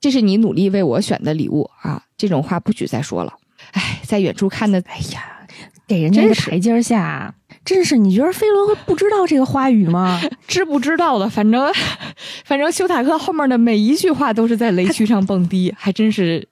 [0.00, 2.02] 这是你努力为我选的礼物啊！
[2.16, 3.34] 这种话不许再说了。
[3.72, 5.46] 唉，在远处看的，哎呀，
[5.86, 7.34] 给人家个台阶下，
[7.64, 10.20] 真是你觉得飞轮会不知道这个花语吗？
[10.48, 11.70] 知不知道的，反正
[12.44, 16.46] 反正修塔克后面的每一句话都是在雷区上蹦迪， 还真是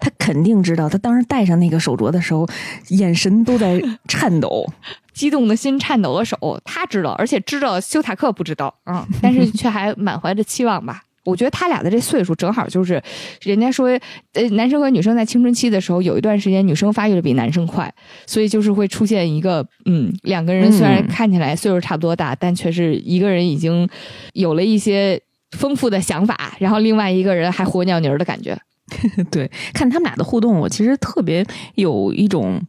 [0.00, 0.88] 他肯定知道。
[0.88, 2.48] 他当时戴上那个手镯的时候，
[2.88, 4.66] 眼神都在颤抖，
[5.12, 11.02] 激动的心，颤抖的手，他知道，而且知道修塔克不知道嗯，但是却还满怀着期望吧。
[11.24, 13.02] 我觉得他俩的这岁数正好就是，
[13.42, 13.88] 人家说，
[14.32, 17.92] 呃，男生和女生在青春期的时候，有一段时间女生发育的比男生快，
[18.26, 23.88] 所以就是会出现一个，嗯，两个人虽然看起来岁数差不多大，但却是一个人已经
[24.32, 25.20] 有了一些
[25.58, 28.58] 丰富的想法，然后另外一个人还活尿泥儿的感觉。
[29.30, 31.44] 对，看他们俩的互动，我其实特别
[31.74, 32.60] 有一种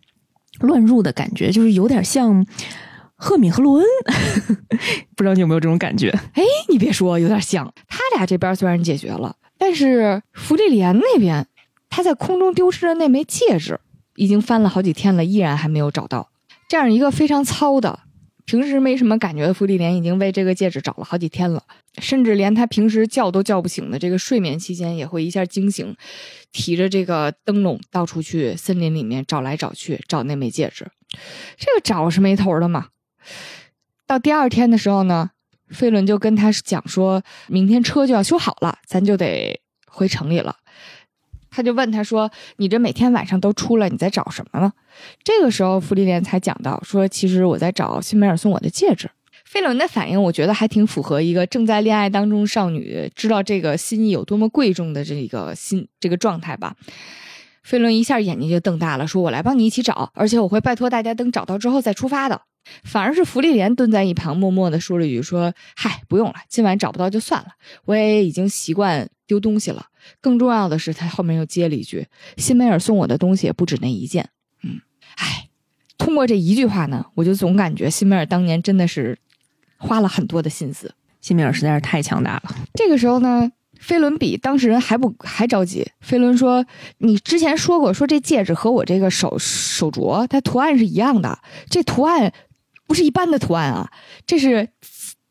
[0.59, 2.45] 乱入的感觉，就是有点像
[3.23, 3.85] 赫敏和罗恩，
[5.15, 6.09] 不知道你有没有这种感觉？
[6.33, 7.71] 哎，你别说，有点像。
[7.87, 11.45] 他俩这边虽然解决了，但是芙莉莲那边，
[11.87, 13.79] 他在空中丢失的那枚戒指，
[14.15, 16.31] 已经翻了好几天了，依然还没有找到。
[16.67, 17.99] 这样一个非常糙的，
[18.45, 21.61] 平时没什么感觉的芙莉莲，已经为这个戒指找了好几天了，
[21.99, 25.95] 甚至连他平时叫都叫不醒的这个睡眠期间，也会一下惊醒，
[26.51, 30.87] 提着这个灯笼到处去森林里面找来找去，找那枚戒指。
[31.57, 32.87] 这个找是没头的嘛。
[34.07, 35.31] 到第二天的时候呢，
[35.69, 40.55] 飞轮就跟他讲说，明天车就要修好了，咱就得回城里了。
[41.53, 44.71] 他就问他说：“你这每天晚上都出来，你在找什么呢？”
[45.21, 49.09] 这个时候，芙莉莲才讲到说：“其实我在找辛梅尔送我的戒指。”
[49.43, 56.73] 飞轮的反应，我觉得还挺符合一个正在恋爱当中少女知道这个心意有多么贵重的这个心这个状态吧。
[57.63, 62.43] 飞轮一下眼睛就瞪大了，说：“我来帮你一起找，而且我会拜托大家等找到之后再出发的。”
[62.83, 67.49] 反而是芙莉莲蹲在一旁，默默的说了一句：“说嗨，不用了，今晚找不到就算了，
[67.85, 69.87] 我也已经习惯丢东西了。
[70.19, 72.07] 更重要的是，他后面又接了一句：
[72.37, 74.29] 辛梅尔送我的东西也不止那一件。
[74.63, 74.81] 嗯，
[75.17, 75.49] 唉，
[75.97, 79.17] 通过这一句话呢，我就总感觉辛梅尔当年真的是
[79.77, 80.93] 花了很多的心思。
[81.19, 82.55] 辛梅尔实在是太强大了。
[82.73, 85.87] 这个时候呢，飞轮比当事人还不还着急。
[85.99, 86.65] 飞轮说
[86.97, 91.39] ：“你之前说过，说这戒指和我这个手手镯，它图案是一样的。
[91.69, 92.33] 这图案
[92.91, 93.89] 不是一般的图案啊，
[94.27, 94.67] 这是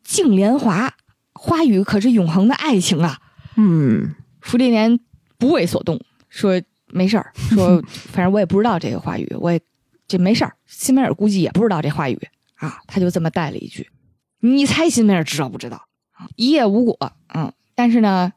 [0.03, 0.91] 净莲华
[1.31, 3.19] 花语，可是永恒的爱情啊！”
[3.55, 4.99] 嗯，芙莉莲
[5.37, 9.61] 不为所动，说没事儿， 说反正我也不知道这个话语，我也
[10.07, 10.55] 这没事儿。
[10.65, 12.19] 辛梅尔估计也不知道这话语
[12.55, 13.87] 啊，他就这么带了一句
[14.41, 15.85] ：“你猜辛梅尔知道不知道？”
[16.17, 17.13] 啊，一夜无果。
[17.35, 18.33] 嗯，但是呢，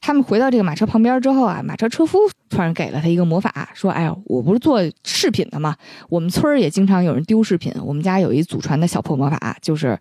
[0.00, 2.18] 他们回到这个马车旁边之后啊，马车车夫
[2.48, 5.76] 突然给了他一个魔法，说：“哎呀，我不是做饰品的嘛，
[6.08, 9.98] 我们村儿也经常有人丢饰品，我们家有一祖传的小破魔法，就是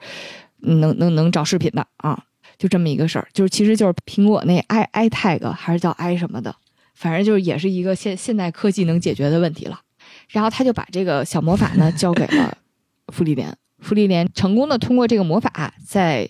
[0.60, 2.24] 能能能找饰品的啊。”
[2.58, 6.56] 就这么一个事儿，就是其实就是苹果那 i i tag 还是叫 i 什么的，
[6.96, 9.80] 反正就是也是一个现现代科技能解决的问题了。
[10.30, 12.58] 然后他就把这个小魔法呢交给了
[13.14, 16.28] 芙莉莲， 芙莉莲成功的通过这个魔法，在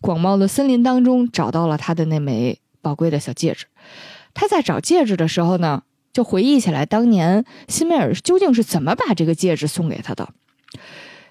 [0.00, 3.66] 广袤的森林当中找到了他的那枚宝贵的小戒指。
[4.32, 5.82] 他在找戒指的时候呢，
[6.12, 10.28] 就回忆起来当年辛梅尔究竟是怎么把这个戒指送给他的。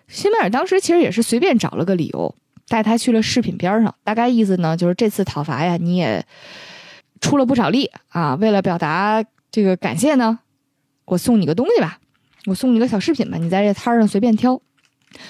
[0.08, 2.36] 辛梅尔当时其实也是随便找了个理由。
[2.68, 6.26] 带他去了饰品边上，大概意思呢就是这次讨伐呀，你也
[7.22, 8.34] 出了不少力啊。
[8.42, 10.40] 为了表达这个感谢呢，
[11.06, 12.00] 我送你个东西吧，
[12.48, 14.60] 我送你个小饰品吧，你在这摊上随便挑。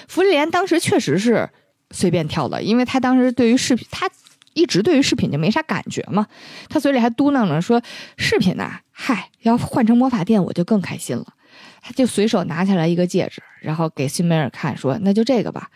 [0.08, 1.50] 芙莉莲当时确实是
[1.90, 4.08] 随便挑的，因为他当时对于饰品，他
[4.56, 6.26] 一直对于饰品就没啥感觉嘛。
[6.68, 7.80] 他嘴里还嘟囔着说
[8.16, 11.26] ：“饰品呐，嗨，要换成魔法店我就更开心了。”
[11.82, 15.70] 他就随手拿起来一个戒指，然后给辛梅尔看，说：“那就这个吧。”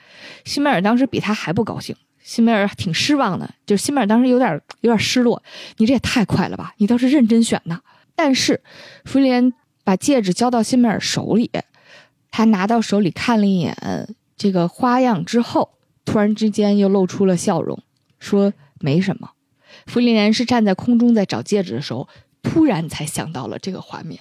[0.44, 5.42] 辛梅尔当时比他还不高兴，辛梅尔挺失望的，就是辛梅尔当时有点有点失落。
[5.76, 6.72] 你这也太快了吧！
[6.78, 7.80] 你倒是认真选的。
[8.16, 8.60] 但是
[9.04, 9.52] 芙莲
[9.84, 11.50] 把戒指交到辛梅尔手里，
[12.30, 13.76] 他拿到手里看了一眼
[14.36, 15.70] 这个花样之后，
[16.04, 17.78] 突然之间又露出了笑容，
[18.18, 19.30] 说：“没什么。”
[19.86, 22.08] 芙莉莲是站在空中在找戒指的时候，
[22.42, 24.20] 突然才想到了这个画面。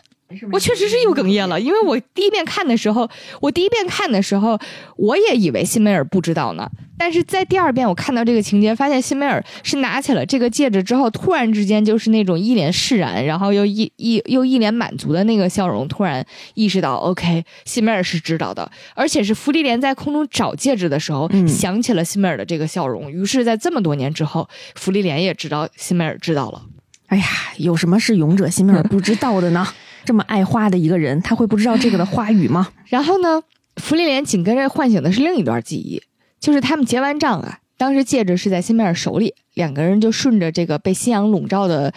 [0.52, 3.10] 我确实是又哽咽了，因为我第一遍看的时候，
[3.42, 4.60] 我第一遍看的时候，
[4.96, 6.70] 我也以为辛梅尔不知道呢。
[7.00, 16.24] 但是在第二遍我看到这个情节，发现辛梅尔是拿起了这个戒指之后，突然之间就是那种一脸释然，然后又一一又一脸满足的那个笑容，突然
[16.54, 26.62] 意识到，OK，辛梅尔是知道的，而且是芙莉莲在空中找戒指的时候、嗯想起了辛梅尔的这个笑容，于是，在这么多年之后，芙莉莲也知道辛梅尔知道了。
[27.08, 27.26] 哎呀，
[27.58, 29.68] 有什么是勇者辛梅尔不知道的呢？
[30.06, 32.70] 这么爱花的一个人，他会不知道这个的花语吗？
[32.88, 33.42] 然后呢，
[33.78, 36.02] 芙莉莲紧跟着唤醒的是另一段记忆，
[36.40, 41.94] 就是他们结完账啊，当时戒指是在辛梅尔手里，两个人就顺着这个被夕阳笼罩的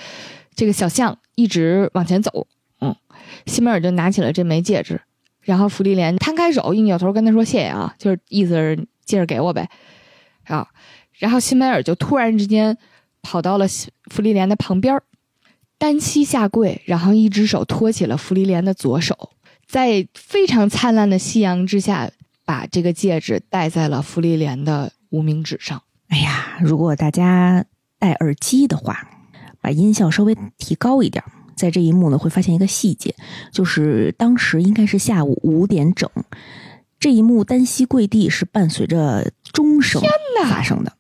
[0.55, 2.47] 这个小巷一直往前走。
[2.81, 2.95] 嗯，
[3.47, 5.01] 辛梅尔就拿起了这枚戒指，
[5.41, 9.69] 然后芙莉莲摊开手，一扭头跟他说谢谢啊，就是意思是戒指给我呗。
[10.45, 10.67] 啊，
[11.19, 12.77] 然后辛梅尔就突然之间
[13.23, 13.67] 跑到了
[14.11, 15.03] 芙莉莲的旁边儿
[15.83, 19.31] 单膝下跪，然后一只手托起了芙莉莲的左手，
[19.67, 22.09] 在非常灿烂的夕阳之下，
[22.45, 25.83] 把这个戒指戴在了芙莉莲的无名指上。
[26.07, 27.65] 哎呀，如果大家
[27.99, 28.97] 戴耳机的话，
[29.61, 31.25] 把音效稍微提高一点，
[31.57, 33.13] 在这一幕呢会发现一个细节，
[33.51, 36.09] 就是当时应该是下午五点整，
[37.01, 40.01] 这一幕单膝跪地是伴随着钟声
[40.41, 40.93] 哪发生的。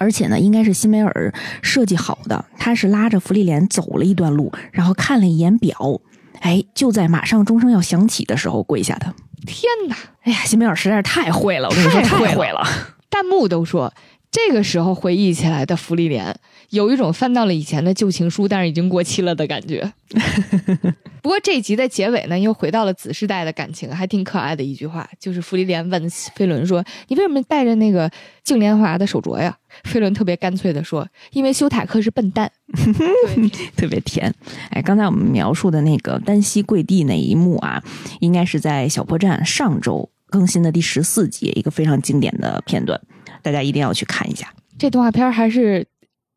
[0.00, 2.42] 而且呢，应该是辛梅尔设计好的。
[2.56, 6.00] 他是拉着芙莉莲走了一段路，然后看了一眼表，
[6.40, 9.14] 哎，就在马上钟声要响起的时候跪下的。
[9.46, 9.96] 天哪！
[10.22, 12.66] 哎呀，辛梅尔实在是太会了，我跟你说，太会了太会了。
[13.10, 13.92] 弹幕都说，
[14.30, 16.34] 这个时候回忆起来的芙莉莲，
[16.70, 19.92] 有一种翻到了以前的旧情书，但是已经过期了的感觉。
[21.22, 28.10] 不过这一集的结尾呢，又回到了子世代的感情，还挺可爱的一句话，就是芙莉莲问飞轮说：“你为什么戴着那个
[28.42, 32.50] 净莲华的手镯呀？”飞轮特别干脆的说：“因为修塔克是笨蛋。
[32.72, 34.32] 对 特别甜。
[34.70, 37.82] 哎，刚才我们描述的那个单膝跪地那一幕啊，
[38.20, 42.98] 应该是在小破站上周更新的第十四集，一个非常经典的片段，
[43.42, 44.52] 大家一定要去看一下。
[44.78, 45.86] 这动画片儿还是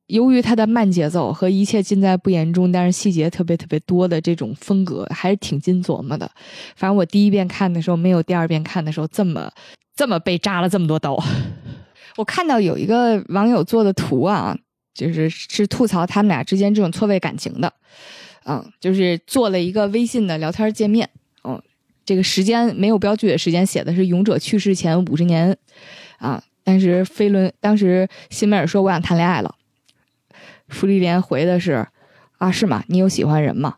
[0.08, 6.30] 由于它的慢节奏和一切尽在不言中，但是细节特别特别多的这种风格，还是挺经琢磨的。
[6.76, 9.50] 反正我第一遍看的时候，没有第二遍看的时候这么
[9.96, 11.18] 这么被扎了这么多刀。
[12.18, 14.56] 我看到有一个网友做的图啊，
[14.94, 17.74] 就是是吐槽他们俩之间这种错位感情的，
[18.46, 21.10] 嗯，就是做了一个微信的聊天界面，
[21.44, 21.60] 嗯，
[22.06, 25.58] 这个时间没有标记的时间写的是勇者去世前五十年，
[26.18, 29.56] 啊，但是飞轮当时辛梅尔说我想谈恋爱了，
[30.74, 31.88] 芙莉莲回的是
[32.40, 32.84] 啊是吗？
[32.88, 33.76] 你有喜欢人吗？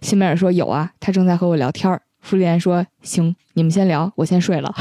[0.00, 2.02] 辛梅尔说有啊，他正在和我聊天儿。
[2.20, 4.74] 芙莉莲说行，你们先聊，我先睡了。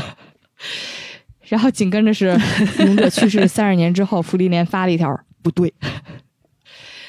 [1.44, 2.38] 然后紧跟着是
[2.80, 5.74] 勇者去世三十年之后，芙莉莲发了一条不对，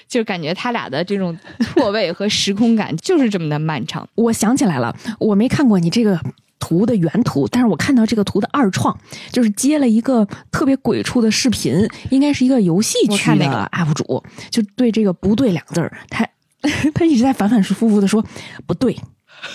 [0.07, 4.09] 就感觉他俩的这种错位和时空感就是这么的漫长。
[4.15, 6.21] 我想起来了，我没看过你这个
[6.59, 8.97] 图的原图，但是我看到这个图的二创，
[9.31, 16.29] 就是接了一个特别鬼畜的视频，应该是一个游戏区的 UP 主，就对这个“不对”两个字儿，他
[16.95, 18.25] 他一直在反反复复的说
[18.67, 18.95] 不对，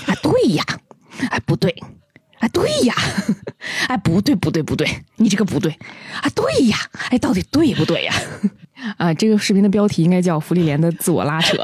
[0.08, 0.64] 啊对呀，
[1.30, 1.76] 哎不对。
[2.40, 2.94] 啊，对呀，
[3.88, 4.86] 哎，不对，不对，不对，
[5.16, 5.72] 你这个不对
[6.22, 6.78] 啊，对呀，
[7.10, 8.14] 哎，到底对不对呀？
[8.98, 11.56] 啊，这个视频的标题应该叫“芙莉莲的自我拉扯”。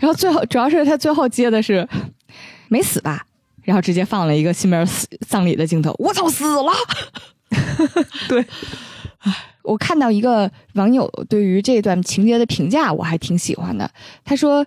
[0.00, 1.88] 然后最后主要是他最后接的是
[2.66, 3.24] 没死吧，
[3.64, 6.72] 然后直接放了一个辛梅尔死葬礼的镜头，我操死了。
[8.28, 8.44] 对，
[9.62, 13.90] 我看到一个网友对于这段情节的评价，我还挺喜欢的。
[14.24, 14.66] 他说：“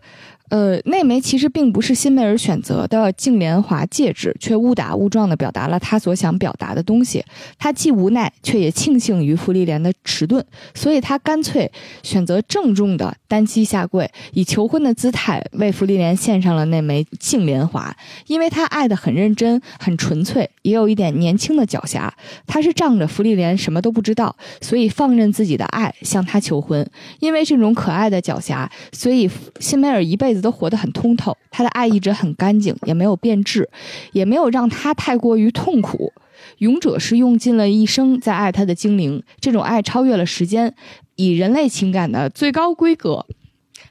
[0.49, 7.23] 呃，那枚其实并不是辛梅尔选择的净莲华戒指，却误打误撞的表达了他所想表达的东西。
[7.57, 10.43] 他既无奈，却也庆幸于芙莉莲的迟钝，
[10.73, 11.69] 所以他干脆
[12.01, 17.95] 选择郑重的单膝下跪，以求婚的姿态为芙莉莲献上了那枚净莲华。
[18.27, 22.09] 因为他爱得很认真、很纯粹，也有一点年轻的狡黠。
[22.45, 26.89] 他是仗着芙莉莲什么都不知道，所以放任自己的爱向他求婚。
[27.19, 29.29] 因为这种可爱的狡黠，所以
[29.59, 31.35] 辛梅尔一辈子都活得很通透。
[31.51, 33.69] 他的爱一直很干净，也没有变质，
[34.11, 36.13] 也没有让他太过于痛苦。
[36.59, 40.73] 勇者是用尽了一生在爱他的精灵，这种爱超越了时间，
[41.15, 43.25] 以人类情感的最高规格，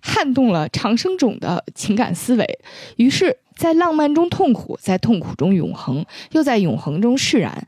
[0.01, 2.59] 撼动了长生种的情感思维。
[2.97, 7.67] 于是，在浪漫中痛苦，在痛苦中永恒，又在永恒中释然，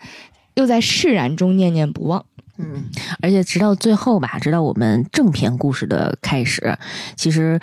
[0.55, 2.25] 又在释然中念念不忘。
[2.61, 2.91] 嗯，
[3.21, 6.77] 而且直到最后吧，直到我们正片故事的开始，
[7.15, 7.61] 其实，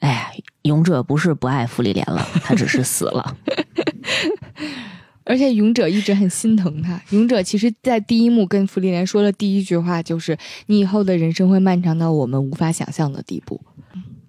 [0.00, 0.30] 哎呀，
[0.62, 3.36] 勇者不是不爱芙莉莲了， 他只是死了。
[5.24, 7.00] 而且勇者一直很心疼他。
[7.10, 13.60] 勇者其实，在第一幕跟芙莉莲说的第一句话就是：“你以后的人生会漫长到我们无法想象的地步。”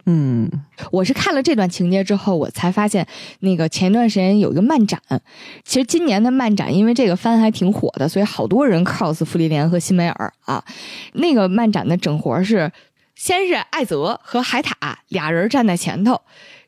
[0.10, 0.50] 嗯，
[0.90, 3.06] 我是看了这段情节之后，我才发现
[3.42, 5.00] 那个前段时间有一个漫展，
[5.66, 10.64] 其实今年的漫展因为这个番还挺火的，所以好多人 cos 芙莉莲和辛梅尔啊。
[11.14, 12.72] 那个漫展的整活是，
[13.18, 16.22] 先是艾泽和海塔俩人站在前头，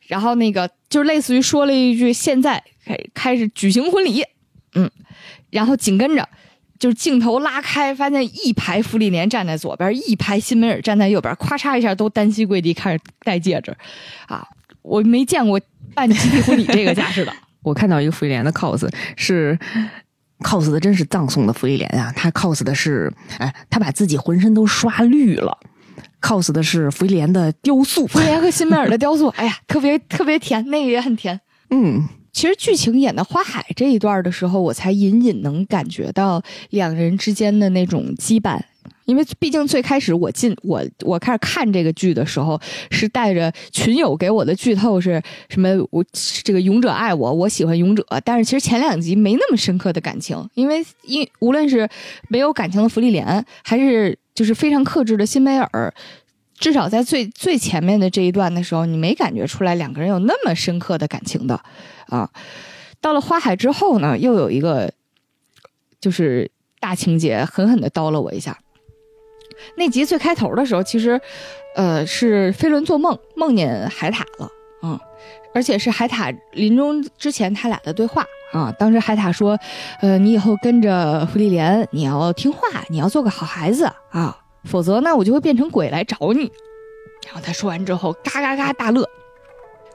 [0.08, 4.24] 然后那个就类似于说了一句“现在开开始举行婚礼”，
[4.74, 4.90] 嗯，
[5.52, 6.28] 然后紧跟着。
[6.80, 13.76] 就是镜头拉开，发现一排芙莉莲站在左边，一排辛梅尔站在右边，咔嚓一下都单膝跪地开始戴戒指，
[14.28, 14.48] 啊，
[14.82, 15.60] 我没见过
[15.94, 17.34] 办集体婚礼这个架势的。
[17.64, 19.60] 我看到一个芙莉莲的 cos 是
[20.40, 22.14] cos 的，真是葬送的芙莉莲啊！
[22.16, 25.58] 他 cos 的是，哎，他把自己浑身都刷绿了
[26.22, 28.06] ，cos 的是芙莉莲的雕塑。
[28.08, 31.40] 芙莉莲和辛梅尔的雕塑， 哎呀，特别特别甜，那个也很甜。
[31.70, 38.60] 嗯，其实剧情演到花海这一段的时候，我才隐隐能感觉到两人之间的那种羁绊。
[39.06, 42.60] 因为毕竟最开始我进我我开始看这个剧的时候，
[42.92, 45.20] 是带着群友给我的剧透是
[45.50, 45.70] 什么？
[45.90, 46.06] 我
[46.44, 48.06] 这个勇者爱我，我喜欢勇者。
[48.24, 51.90] 但是其实前两集没那么深刻的感情，因为因无论是
[52.28, 55.94] 没有感情的芙莉莲，还是就是非常克制的辛梅尔，
[56.58, 61.62] 至少在最最前面的这一段的时候，你没感觉出来两个人有那么深刻的感情的
[62.08, 62.30] 啊。
[63.02, 64.90] 到了花海之后呢，又有一个
[66.00, 66.50] 就是
[66.80, 68.58] 大情节狠狠的叨了我一下。
[69.76, 71.20] 那集最开头的时候，其实，
[71.76, 74.50] 呃，是飞轮做梦梦见海獭了，
[74.84, 74.98] 嗯，
[75.54, 78.72] 而且是海獭临终之前他俩的对话啊。
[78.78, 79.58] 当时海獭说，
[80.02, 82.60] 呃，你以后跟着芙莉莲，你要听话，
[82.90, 86.52] 你要做个好孩子啊，否则呢，我就会变成鬼来找你。
[87.26, 89.08] 然后他说完之后，嘎嘎嘎大乐。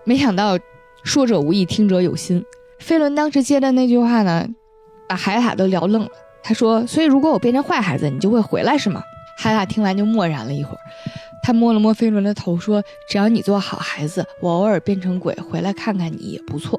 [0.04, 0.58] 没想到
[1.02, 2.44] 说者无意，听者有心。
[2.78, 4.46] 飞轮当时接的那句话呢，
[5.08, 6.08] 把海獭都聊愣了。
[6.42, 9.02] 他说：“所以如果我变成坏孩子，你就会回来是吗？”
[9.38, 10.78] 海獭听完就默然了一会儿，
[11.42, 16.78] 他摸了摸飞轮的头，说：“只要你做好孩子，我偶尔变成鬼回来看看你也不错。”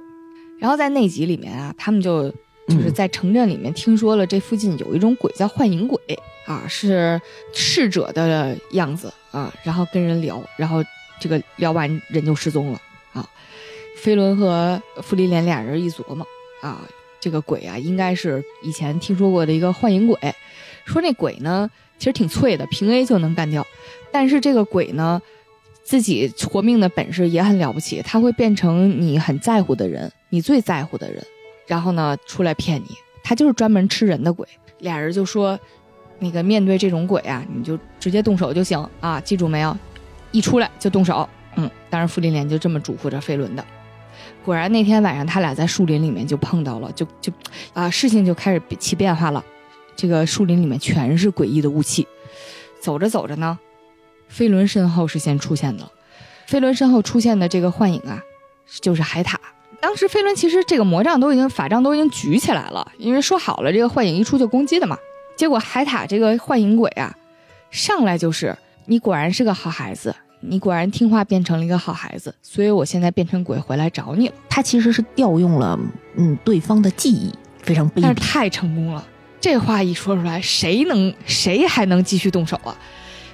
[0.66, 2.28] 然后在那集里面啊，他们就
[2.68, 6.00] 就是在城镇里面听说了这附近有一种鬼叫幻影鬼
[6.48, 7.22] 啊，是
[7.54, 10.84] 逝者的样子啊，然后跟人聊，然后
[11.20, 12.82] 这个聊完人就失踪了
[13.14, 13.30] 啊。
[13.96, 16.26] 飞轮和芙莉莲俩人一琢磨
[16.64, 16.82] 啊，
[17.20, 20.18] 这个鬼啊，应该是以前听说过的一个幻影鬼。
[20.86, 21.70] 说那鬼呢，
[22.00, 23.64] 其实挺脆的，平 A 就能干掉。
[24.12, 25.22] 但是这个鬼呢，
[25.84, 31.24] 自己活命的本事也很了不起，他会变成你很在乎的人，你最在乎的人，
[31.68, 32.96] 然后呢出来骗你。
[33.24, 34.48] 他就是专门吃人的鬼。
[34.80, 35.60] 俩人就说，
[36.20, 39.76] 那个面对这种鬼啊，你就直接动手就行啊，记住没有？
[40.32, 41.28] 一出来就动手。
[41.56, 43.66] 嗯，当然，傅林莲就这么嘱咐着飞轮的。
[44.44, 47.32] 果然那天晚上，他俩在树林里面就碰到了，就就
[47.74, 49.44] 啊，事情就开始起变化了。
[49.96, 52.06] 这个树林里面全是诡异的雾气。
[52.80, 53.58] 走着走着呢，
[54.28, 55.90] 飞轮身后是先出现的。
[56.46, 58.22] 飞轮身后出现的这个幻影啊，
[58.82, 59.36] 就是海獭。
[59.86, 64.98] 当时飞轮其实这个魔杖都已经法杖都已经举起来了，因为说好了这个幻影一出就攻击的嘛。
[65.38, 67.16] 结果海獭这个幻影鬼啊，
[67.70, 68.58] 上来就是
[68.88, 74.34] 你果然是个好孩子，你果然听话变成了一个好孩子，所以我现在变成鬼回来找你了。
[74.50, 75.80] 他其实是调用了
[76.16, 77.32] 嗯对方的记忆，
[77.62, 78.02] 非常卑鄙。
[78.02, 79.06] 但是太成功了，
[79.40, 82.76] 这话一说出来，谁能谁还能继续动手啊？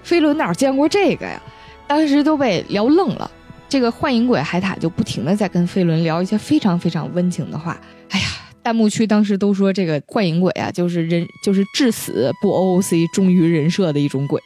[0.04, 1.42] 飞轮哪见过这个呀？
[1.88, 3.32] 当时都被聊愣了。
[3.72, 7.80] 这个幻影鬼海獭就不停的在跟飞轮聊一些非常非常温情的话。
[8.10, 8.26] 哎呀，
[8.62, 14.42] 弹幕区当时都说这个幻影鬼啊，就是人就是至死不 OOC 忠于人设的一种鬼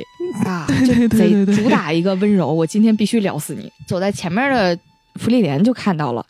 [0.46, 2.54] 啊， 对对对主打一个温柔。
[2.54, 3.68] 我今天必须聊死你！
[3.88, 4.78] 走在前面的
[5.16, 6.24] 芙莉莲就看到了，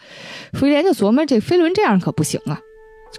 [0.54, 2.58] 芙莉莲就琢磨这飞轮这样可不行啊，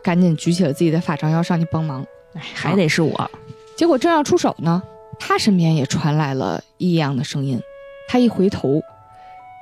[0.02, 2.02] 赶紧举起了自己的法杖要上去帮忙。
[2.32, 3.30] 哎，还得是我。
[3.76, 4.82] 结果正要出手呢，
[5.18, 7.60] 他身边也传来了异样的声音。
[8.08, 8.80] 他一回头，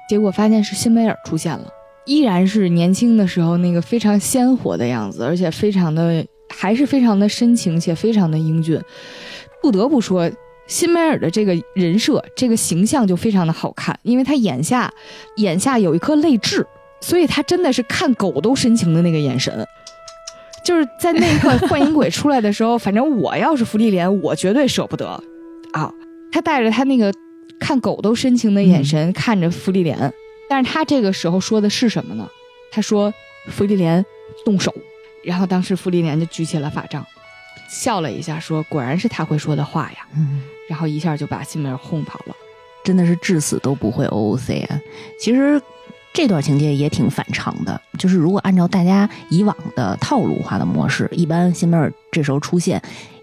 [0.09, 1.67] 结果发现是辛梅尔出现了，
[2.07, 8.81] 依然是年轻的时候那个非常鲜活的样子，而且非常的还是非常的深情且非常的英俊。
[9.63, 10.31] 不得不说，
[10.67, 14.93] 辛梅尔的这个人设、这个形象就非常的好看，因为他眼下
[15.37, 16.67] 眼下有一颗泪痣，
[17.01, 19.67] 所以他真的是看狗都深情的那个眼神。
[20.65, 25.07] 就是在那一刻，幻影鬼出来的时候， 反正我要是芙莉莲，我绝对舍不得
[25.73, 25.93] 啊！
[26.33, 27.13] 他带着他那个
[27.65, 30.13] 看狗都深情的眼神看着芙莉莲，
[30.51, 32.29] 但是他这个时候说的是什么呢？
[32.71, 33.11] 他说
[33.49, 34.05] ：“芙莉莲，
[34.45, 34.71] 动手。”
[35.25, 37.03] 然后当时芙莉莲就举起了法杖，
[37.67, 40.07] 笑了一下，说：“果然是他会说的话呀。
[40.15, 42.37] 嗯，”然后一下就把辛梅尔轰跑了。
[42.85, 44.79] 真的是至死都不会 OOC 啊！
[45.19, 45.59] 其实
[46.13, 52.83] 这段情节也挺反常的，就是如果按照大家以往的套路化的模式，一般辛梅尔这时候出现，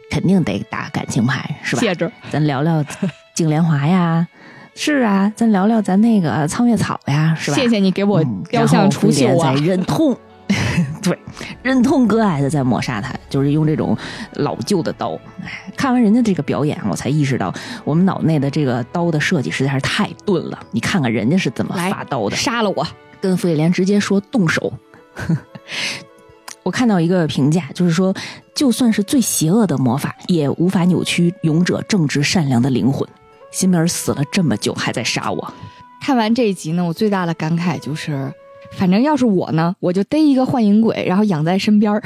[0.10, 1.80] 肯定得打感情牌，是吧？
[1.80, 2.84] 谢着，咱聊聊
[3.36, 4.28] 镜莲华呀，
[4.74, 7.58] 是啊，咱聊聊咱那个苍月草呀，是吧？
[7.58, 9.60] 谢谢你给我嗯雕像除锈啊然后！
[9.60, 10.18] 芙莉莲在忍痛，
[11.04, 11.20] 对，
[11.62, 13.96] 忍痛割爱的在抹杀他，就是用这种
[14.36, 15.14] 老旧的刀。
[15.44, 17.54] 哎，看完人家这个表演，我才意识到
[17.84, 20.60] 我们脑内的这个刀的设计实在是太钝了。
[20.72, 22.88] 你看看人家是怎么发刀的，杀了我！
[23.20, 24.74] 跟傅丽莲直接说动手。
[26.64, 28.14] 我看到一个评价，就是说，
[28.56, 33.08] 就算是最邪恶的魔法，也无法扭曲勇者正直善良的灵魂。
[33.52, 35.54] 辛梅尔死了这么久，还在杀我，
[36.02, 38.32] 看完这一集呢，我最大的感慨就是，
[38.72, 42.02] 反正要是我呢，我就逮一个幻影鬼，然后养在身边儿，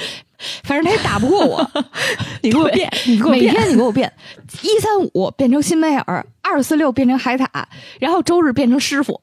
[0.64, 1.70] 反正他也打不过我。
[2.42, 4.12] 你给我变，你给我变每变，天你给我变，
[4.62, 7.46] 一三五变成辛梅尔，二四六变成海獭，
[7.98, 9.20] 然后周日变成师傅，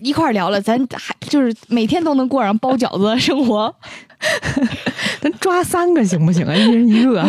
[0.00, 3.74] 一块儿聊了，咱还就是每天都能过上包饺子的生活。
[5.20, 6.54] 咱抓三个行不行啊？
[6.54, 7.28] 一人一个。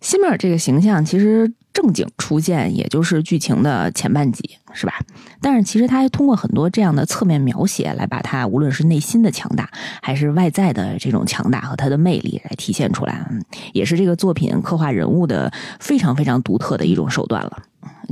[0.00, 4.92] 辛梅尔这个形象其实正经出现，也就是剧情的前半集，是吧？
[5.40, 9.68] 但是其实他还通过很多这样的侧面描写，来把他无论是内心的强大，
[10.02, 13.42] 还是外在的这种强大和他的魅力来体现出来，嗯
[13.72, 17.62] 也是这个作品刻画人物的非常非常独特的一种手段了。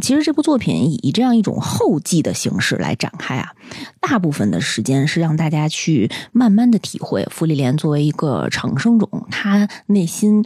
[0.00, 3.50] 其实这部作品以这样一种后记的形式来展开啊，
[4.00, 10.44] 大部分的时间是让大家去慢慢的体会芙莉莲作为一个长生种，他内心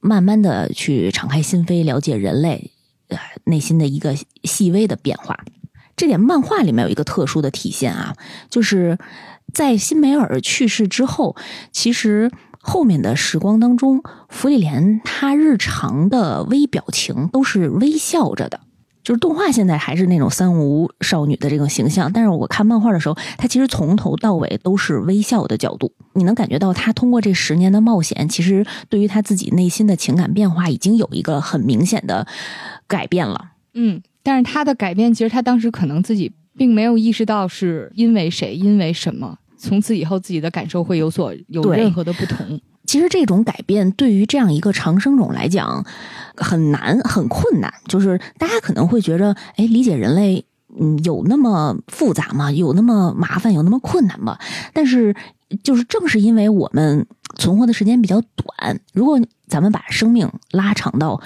[0.00, 2.70] 慢慢的去敞开心扉，了解人类，
[3.08, 4.14] 呃内心的一个
[4.44, 5.38] 细微的变化。
[5.96, 8.14] 这点漫画里面有一个特殊的体现啊，
[8.50, 8.98] 就是
[9.54, 11.34] 在辛梅尔去世之后，
[11.72, 18.60] 其实后面的时光当中，弗里莲她日常的微表情都是微笑着的。
[19.06, 25.92] 就是动画现在还是那种三无少女的这种形象，但是我看漫画的时候，她其实从头到尾都是微笑的角度。
[26.14, 32.26] 你能感觉到她通过这十年的冒险，其实对于她自己内心的情感变化已经有一个很明显的
[32.88, 33.52] 改变了。
[33.74, 39.38] 嗯，但是她的改变，其实她当时可能自己并没有意识到是因为谁，因为什么。
[39.56, 42.60] 从此以后，自己的感受会有所有任何的不同。
[42.84, 45.84] 其实这种改变对于这样一个长生种来讲
[46.36, 47.72] 很难、很困难。
[47.88, 50.44] 就是大家可能会觉着，哎，理解人类，
[50.78, 52.50] 嗯，有那么复杂吗？
[52.52, 53.52] 有那么麻烦？
[53.52, 54.38] 有那么困难吗？
[54.72, 55.14] 但是，
[55.62, 57.06] 就是正是因为我们
[57.36, 61.20] 存活的时间比较短，如果咱们把生命拉长到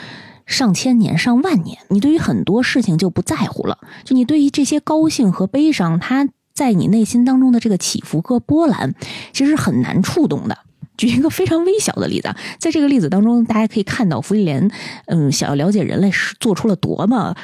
[0.47, 3.79] 上千年、上万年，你对于很多事情就不在乎了。
[4.05, 8.95] 就你对于这些高兴和悲伤，它在你内心当中的这个起伏和波澜，
[9.33, 10.59] 其实很难触动的。
[11.01, 14.71] 举一个非常微小的例子，在这个例子当中，大家可以看到弗里莲，
[15.07, 17.35] 嗯，想要了解人类是做出了多么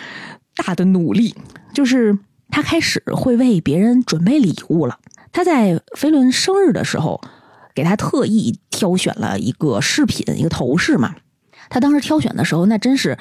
[0.55, 1.35] 大的努力，
[1.73, 2.19] 就是
[2.51, 4.99] 他开始会为别人准备礼物了。
[5.33, 7.19] 他在飞轮生日的时候，
[7.75, 11.15] 给他特意挑选了一个饰品，一个头饰嘛。
[11.71, 13.17] 他当时挑选的时候，那真是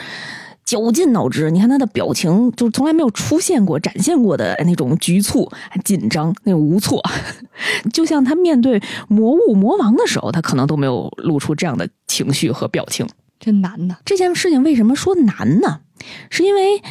[0.66, 1.52] 绞尽脑汁。
[1.52, 5.50] 你看他的表情，就从来没有出现过、展现过的那种局促、
[5.84, 7.02] 紧张、那种无措。
[7.94, 13.08] 就像他面对魔物魔王的时候，他可能都没有露出这样的情绪和表情。
[13.40, 13.98] 真难呐！
[14.04, 15.82] 这件事情为什么说难呢？
[16.30, 16.82] 是因为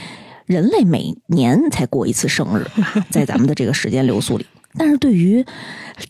[0.47, 2.67] 人类每年才过一次生日，
[3.11, 4.47] 在咱们的这个时间流速里。
[4.77, 5.45] 但是对于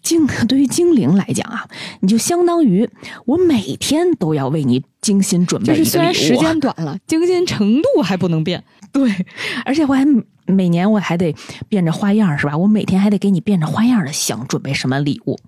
[0.03, 1.67] 精 对于精灵来讲啊，
[2.01, 2.89] 你就相当于
[3.27, 5.85] 我每天都要为你精心准备就。
[5.85, 8.65] 是虽然时间短了，精心程度还不能变。
[8.93, 9.13] 对，
[9.65, 10.07] 而且我还
[10.47, 11.35] 每年我还得
[11.69, 12.57] 变着花样，是吧？
[12.57, 15.39] 我每天还得给你变着花样的想准备什么礼物，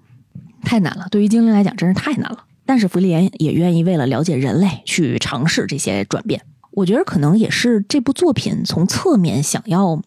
[0.63, 1.07] 太难了。
[1.11, 2.45] 对于精灵来讲，真是太难了。
[2.65, 6.43] 但是弗利莲也愿意为了了解人类去尝试这些转变。
[6.73, 10.03] 我觉得可能也是这部作品从侧面想要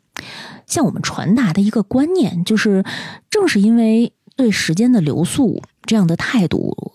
[0.69, 2.85] 向我们传达的一个观念，就是
[3.29, 6.93] 正是因为对时间的流速这样的态度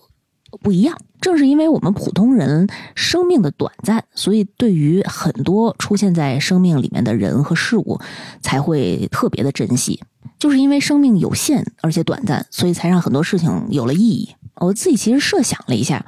[0.61, 7.99] 不一样，正是因为我们普通人生命的短暂，所以对于很多出现在生命里面的人和事物，
[8.41, 10.01] 才会特别的珍惜。
[10.39, 14.29] 就是因为生命有限而且短暂，所以才让很多事情有了意义。
[14.55, 16.05] 我自己其实设想了一下，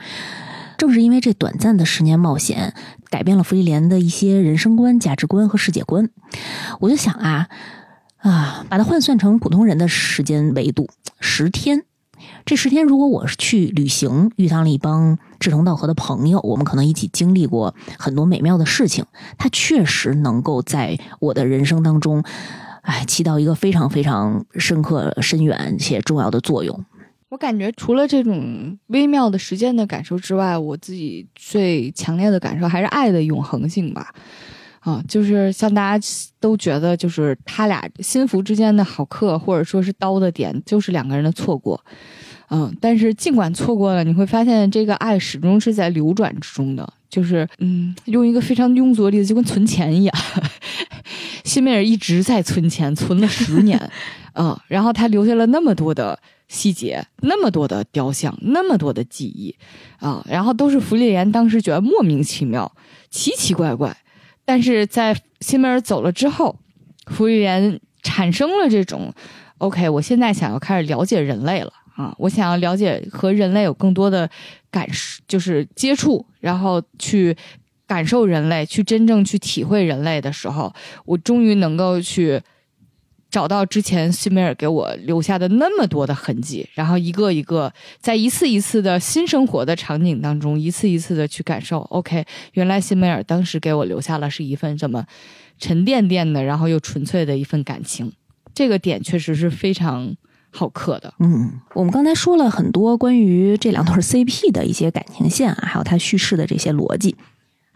[0.78, 2.74] 正是因为这短暂的十年冒险，
[3.10, 6.10] 改变了弗利莲的一些人生观、价值观和世界观。
[6.80, 7.48] 我就想啊
[8.18, 10.88] 啊，把它换算成普通人的时间维度，
[11.20, 11.84] 十天。
[12.46, 19.06] 这十天，如果我是去旅行，遇到了一帮志同道合的朋友，我们可能一起经历过很多美妙的事情，
[19.38, 22.24] 它确实能够在我的人生当中，
[22.82, 26.86] 哎，起到一个非常非常深刻、深远且重要的作用。
[27.30, 34.14] 我感觉除了这种微妙的时间的感受之外，我自己最强烈的感受还是爱的永恒性吧。
[34.80, 36.08] 啊，就是像大家
[36.40, 41.84] 都觉得，就是他俩心腹之间的好客，或者说是刀的点，就是两个人的错过。
[42.50, 46.88] 嗯，但是尽管错过了，你会发现这个爱始终是在流转之中的。
[47.10, 50.18] 就是嗯，用一个非常庸俗的例子，就跟存钱一样，
[51.44, 53.78] 辛梅尔一直在存钱，存了十年，
[54.36, 56.18] 嗯，然后他留下了那么多的
[56.48, 59.56] 细节，那么多的雕像，那么多的记忆，
[60.00, 62.72] 啊，然后都是弗利莲当时觉得莫名其妙、
[63.10, 63.96] 奇奇怪怪，
[64.46, 66.60] 但是在辛梅尔走了之后，
[67.08, 69.14] 弗利莲产生了这种
[69.58, 71.72] ，OK，我现在想要开始了解人类了。
[71.98, 74.30] 啊，我想要了解和人类有更多的
[74.70, 77.36] 感受，就是接触，然后去
[77.88, 80.72] 感受人类，去真正去体会人类的时候，
[81.06, 82.40] 我终于能够去
[83.30, 91.80] 找到之前西梅尔给我留下的那么多的痕迹，然后一个一个在一次一次的新生活的场景当中，一次一次的去感受。
[91.90, 95.06] OK，原来西梅尔当时给我留下了是一份这么
[95.60, 98.12] 沉甸甸的，然后又纯粹的一份感情。
[98.54, 100.16] 这个点确实是非常。
[100.50, 107.16] 好刻的，嗯，我们刚才说了很多关于这两对 CP 的一些感情线啊，还有它叙事的这些逻辑，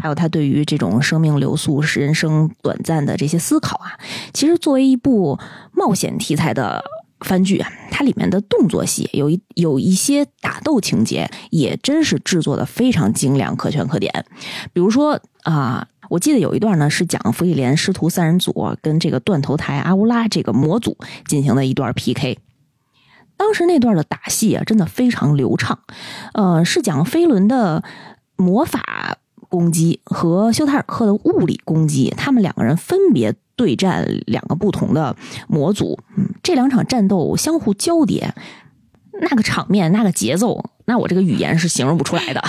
[0.01, 3.97] 还有他对于这种生命流速、人生短暂的这些思考啊。
[4.33, 5.39] 其实作为一部
[5.71, 6.83] 冒险题材的
[7.19, 14.25] 番剧啊，它里面的动作戏有一有一些打斗情节，也真是制作的非常精良、可圈可点。
[14.73, 15.87] 比如说啊。
[16.09, 22.37] 我记得有一段呢，是讲弗里莲师徒三人组跟这个断头台阿乌拉这个魔组进行的一段 PK。
[23.37, 25.79] 当时那段的打戏啊，真的非常流畅。
[26.33, 27.81] 呃，是讲飞轮的
[28.35, 29.19] 魔法
[29.51, 35.13] 攻击和休塔尔克的物理攻击，他们两个人分别对战两个不同的
[35.49, 35.99] 模组。
[36.17, 38.33] 嗯，这两场战斗相互交叠，
[39.21, 42.41] 那个场面、那个节奏，那我这个语言是形容不出来的。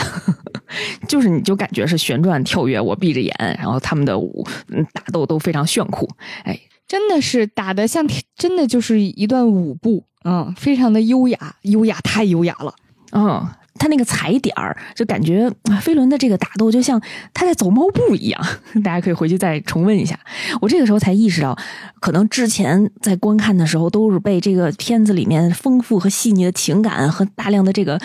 [1.08, 6.08] 就是你就感觉是旋转跳跃，我闭着眼，然后他们的舞嗯打斗都非常炫酷。
[6.44, 8.06] 哎，真的是打的像，
[8.36, 12.72] 真的就是一段舞步，嗯，非常的优雅，优雅太优雅了。
[13.12, 13.46] 嗯，
[13.82, 15.50] 他那个踩点儿，就感觉
[15.80, 17.02] 飞轮的这个打斗就像
[17.34, 18.40] 他在走猫步一样。
[18.84, 20.16] 大家可以回去再重温一下。
[20.60, 21.58] 我这个时候才意识到，
[21.98, 28.00] 可能之前在观看的时候都是被这个片子里面丰富和细腻的情感和大量的这个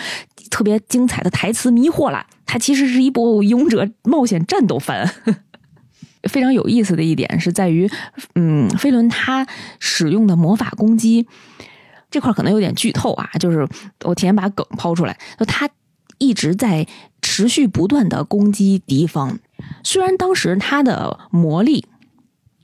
[0.50, 2.26] 特别精彩的台词迷惑了。
[2.44, 5.08] 它其实是一部勇者冒险战斗番。
[6.28, 7.88] 非常有意思的一点是在于，
[8.34, 9.46] 嗯，飞轮他
[9.78, 11.24] 使用的魔法攻击
[12.10, 13.68] 这块可能有点剧透啊，就是
[14.04, 15.68] 我提前把梗抛出来，就他
[16.18, 16.86] 一直在
[17.22, 19.38] 持续不断的攻击敌方。
[19.82, 21.86] 虽然当时他的魔力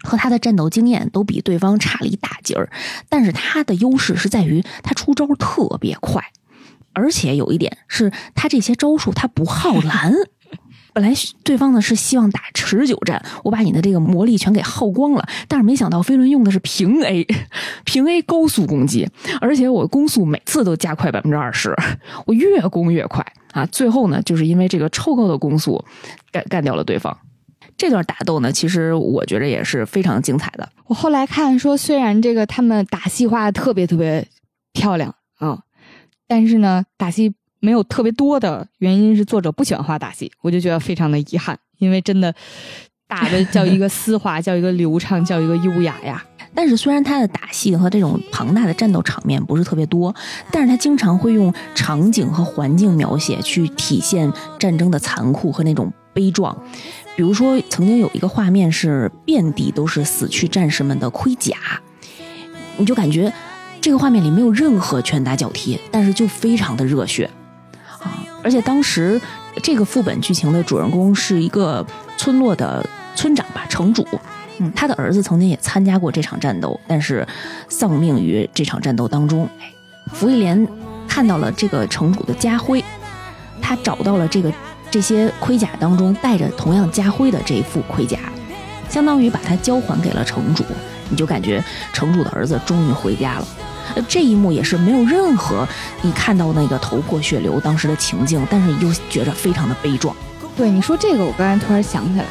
[0.02, 2.70] 和他的战斗经验都比对方差了一大截儿，
[3.08, 6.22] 但是他的优势是在于他出招特别快。
[6.92, 10.12] 而且有一点是，他这些招数他不耗 蓝。
[10.94, 11.12] 本来
[11.42, 17.26] 对方呢是希望打持久战，我把你的这个魔力全给耗光了，但是没想到飞轮用的是平 A，
[17.84, 19.06] 平 A 高速攻击，
[19.40, 21.76] 而且我攻速每次都加快百分之二十，
[22.24, 23.66] 我越攻越快啊！
[23.66, 25.84] 最后呢，就是因为这个超高的攻速
[26.30, 27.14] 干干掉了对方。
[27.76, 30.68] 这段打斗呢，其实我觉得也是非常精彩的。
[30.86, 34.26] 我后来看说，虽然这个他们打戏画的特别特别
[34.72, 35.58] 漂亮啊。
[36.26, 37.34] 但是呢，打戏
[37.64, 42.34] 没有特别多的原因是作者不喜欢画打戏，我就觉得非常的遗憾，因为真的
[43.08, 46.22] 打的叫一个丝滑，叫一个流畅，叫一个优雅呀。
[46.54, 50.14] 但是虽然他的打戏和这种庞大的战斗场面不是特别多，
[50.52, 56.54] 但是他经常会用场景和环境描写去体现战争的残酷和那种悲壮。
[57.16, 61.56] 比如说，曾经有一个画面是遍地都是死去战士们的盔甲，
[62.76, 63.32] 你就感觉。
[63.80, 67.28] 这个画面里没有任何拳打脚踢，但是就非常的热血！
[68.42, 69.20] 而且当时
[69.62, 71.84] 这个副本剧情的主人公是一个
[72.16, 74.06] 村落的村长吧，城主。
[74.58, 77.26] 嗯，他的儿子曾经也参加过这场战斗，但是
[77.68, 79.48] 丧命于这场战斗当中。
[79.60, 79.72] 哎，
[80.12, 80.66] 福利莲
[81.08, 82.84] 看到了这个城主的家徽，
[83.60, 84.52] 他找到了这个
[84.90, 88.18] 这些盔甲当中带着同样家徽的这一副盔甲，
[88.88, 90.62] 相当于把它交还给了城主。
[91.10, 91.62] 你就感觉
[91.92, 93.46] 城主的儿子终于回家了。
[94.08, 95.66] 这一幕也是没有任何
[96.02, 100.14] 你看到那个头破血流当时的情境，但是又觉着非常的悲壮。
[100.56, 102.26] 对你说这个，我刚才突然想起来，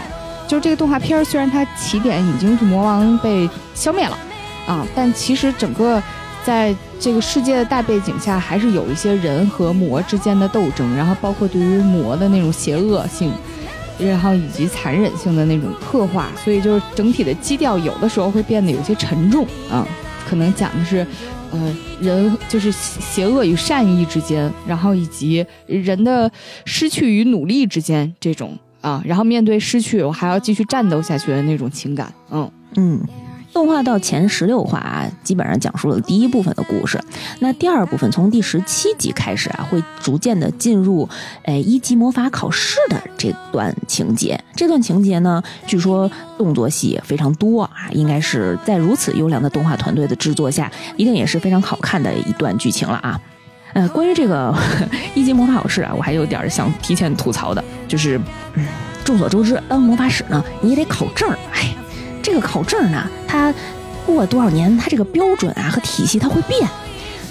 [0.48, 4.18] 就是这个动画片虽然它起点已经是魔王被消灭了
[4.66, 6.02] 啊，但其实整个
[6.46, 13.30] 在这个世界的大背景下，还是有一些人和魔之间的斗争，然后包括对于魔的那种邪恶性，
[14.00, 19.86] 然后以及残忍性的那种刻画，所以就是整体的基调有的时候会变得有些沉重啊，
[20.26, 21.06] 可能讲的是。
[21.54, 26.30] 呃，人就是邪恶与善意之间，然后以及人的
[26.66, 33.00] 失去与努力之间这种啊，然后面对失去，我还要继续战斗下去的那种情感，嗯嗯。
[33.54, 37.00] 动画到前十六话啊，基本上讲述了第一部分的故事。
[37.40, 41.08] 那第二部分从第十七集开始啊，会逐渐的进入，
[41.44, 44.44] 诶一级魔法考试的这段情节。
[44.56, 53.22] 这段情节呢，据说动作戏也非常多啊，应该是在如此优良的动画团队的制作下，一定也是非常好看的一段剧情了啊。
[53.74, 54.54] 呃，关于这个
[55.14, 58.20] 一级魔法考试啊，我还有点想提前吐槽的，就是，
[59.06, 61.70] 众所周知，当魔法使呢，你也得考证儿，哎。
[62.24, 63.54] 这个考证呢，它
[64.06, 66.68] 过多少年，它这个标准啊和体系它会变。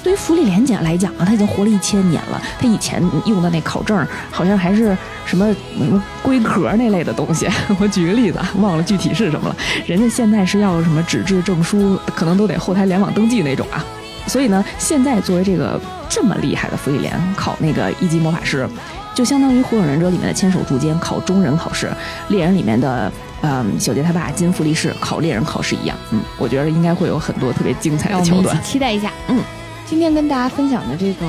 [0.04, 7.48] 对于福利莲姐来讲啊，她已经活了一千年了，她以前用的那考证好像还是什么什么龟壳那类的东西。
[7.80, 9.56] 我举个例子，忘了具体是什么了。
[9.86, 13.84] 人家现在是要什么纸质证书，可能都得后台联网登记那种啊。
[14.26, 18.68] 所以呢，现在作为这个这么厉害的福利莲考那个一级魔法师，
[19.14, 21.88] 就相当于《火影忍者》里面的千手柱间考中忍考试，
[22.28, 23.10] 猎人里面的。
[23.42, 29.12] 嗯，小杰他爸金福利士考猎人考试一样，嗯，我觉得应该会有很多特别精彩的桥段，期待一下。
[29.28, 29.38] 嗯，
[29.84, 31.26] 今天跟大家分享的这个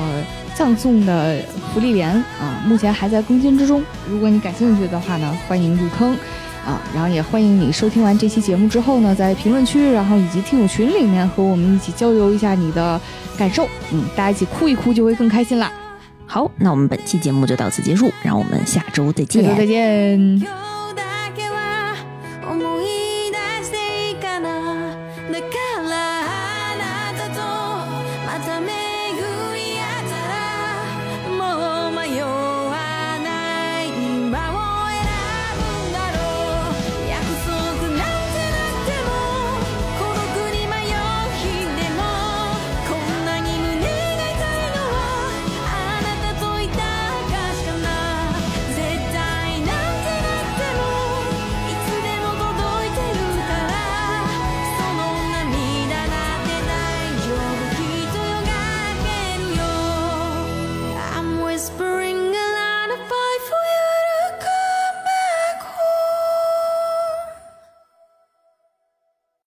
[0.54, 1.40] 葬送的
[1.72, 2.10] 福利莲
[2.40, 3.82] 啊，目前还在更新之中。
[4.08, 6.12] 如果你感兴趣的话呢，欢迎入坑
[6.64, 13.00] 啊，然后也欢迎你收听完这期节目之后呢，在评论区，然后以及听友群里面和我们一起交流一下你的
[13.36, 13.68] 感受。
[13.92, 15.72] 嗯，大家一起哭一哭就会更开心啦。
[16.26, 19.42] 好，那我们本期节目就到此结束，让我们下周再见。
[19.42, 20.73] 下周再见。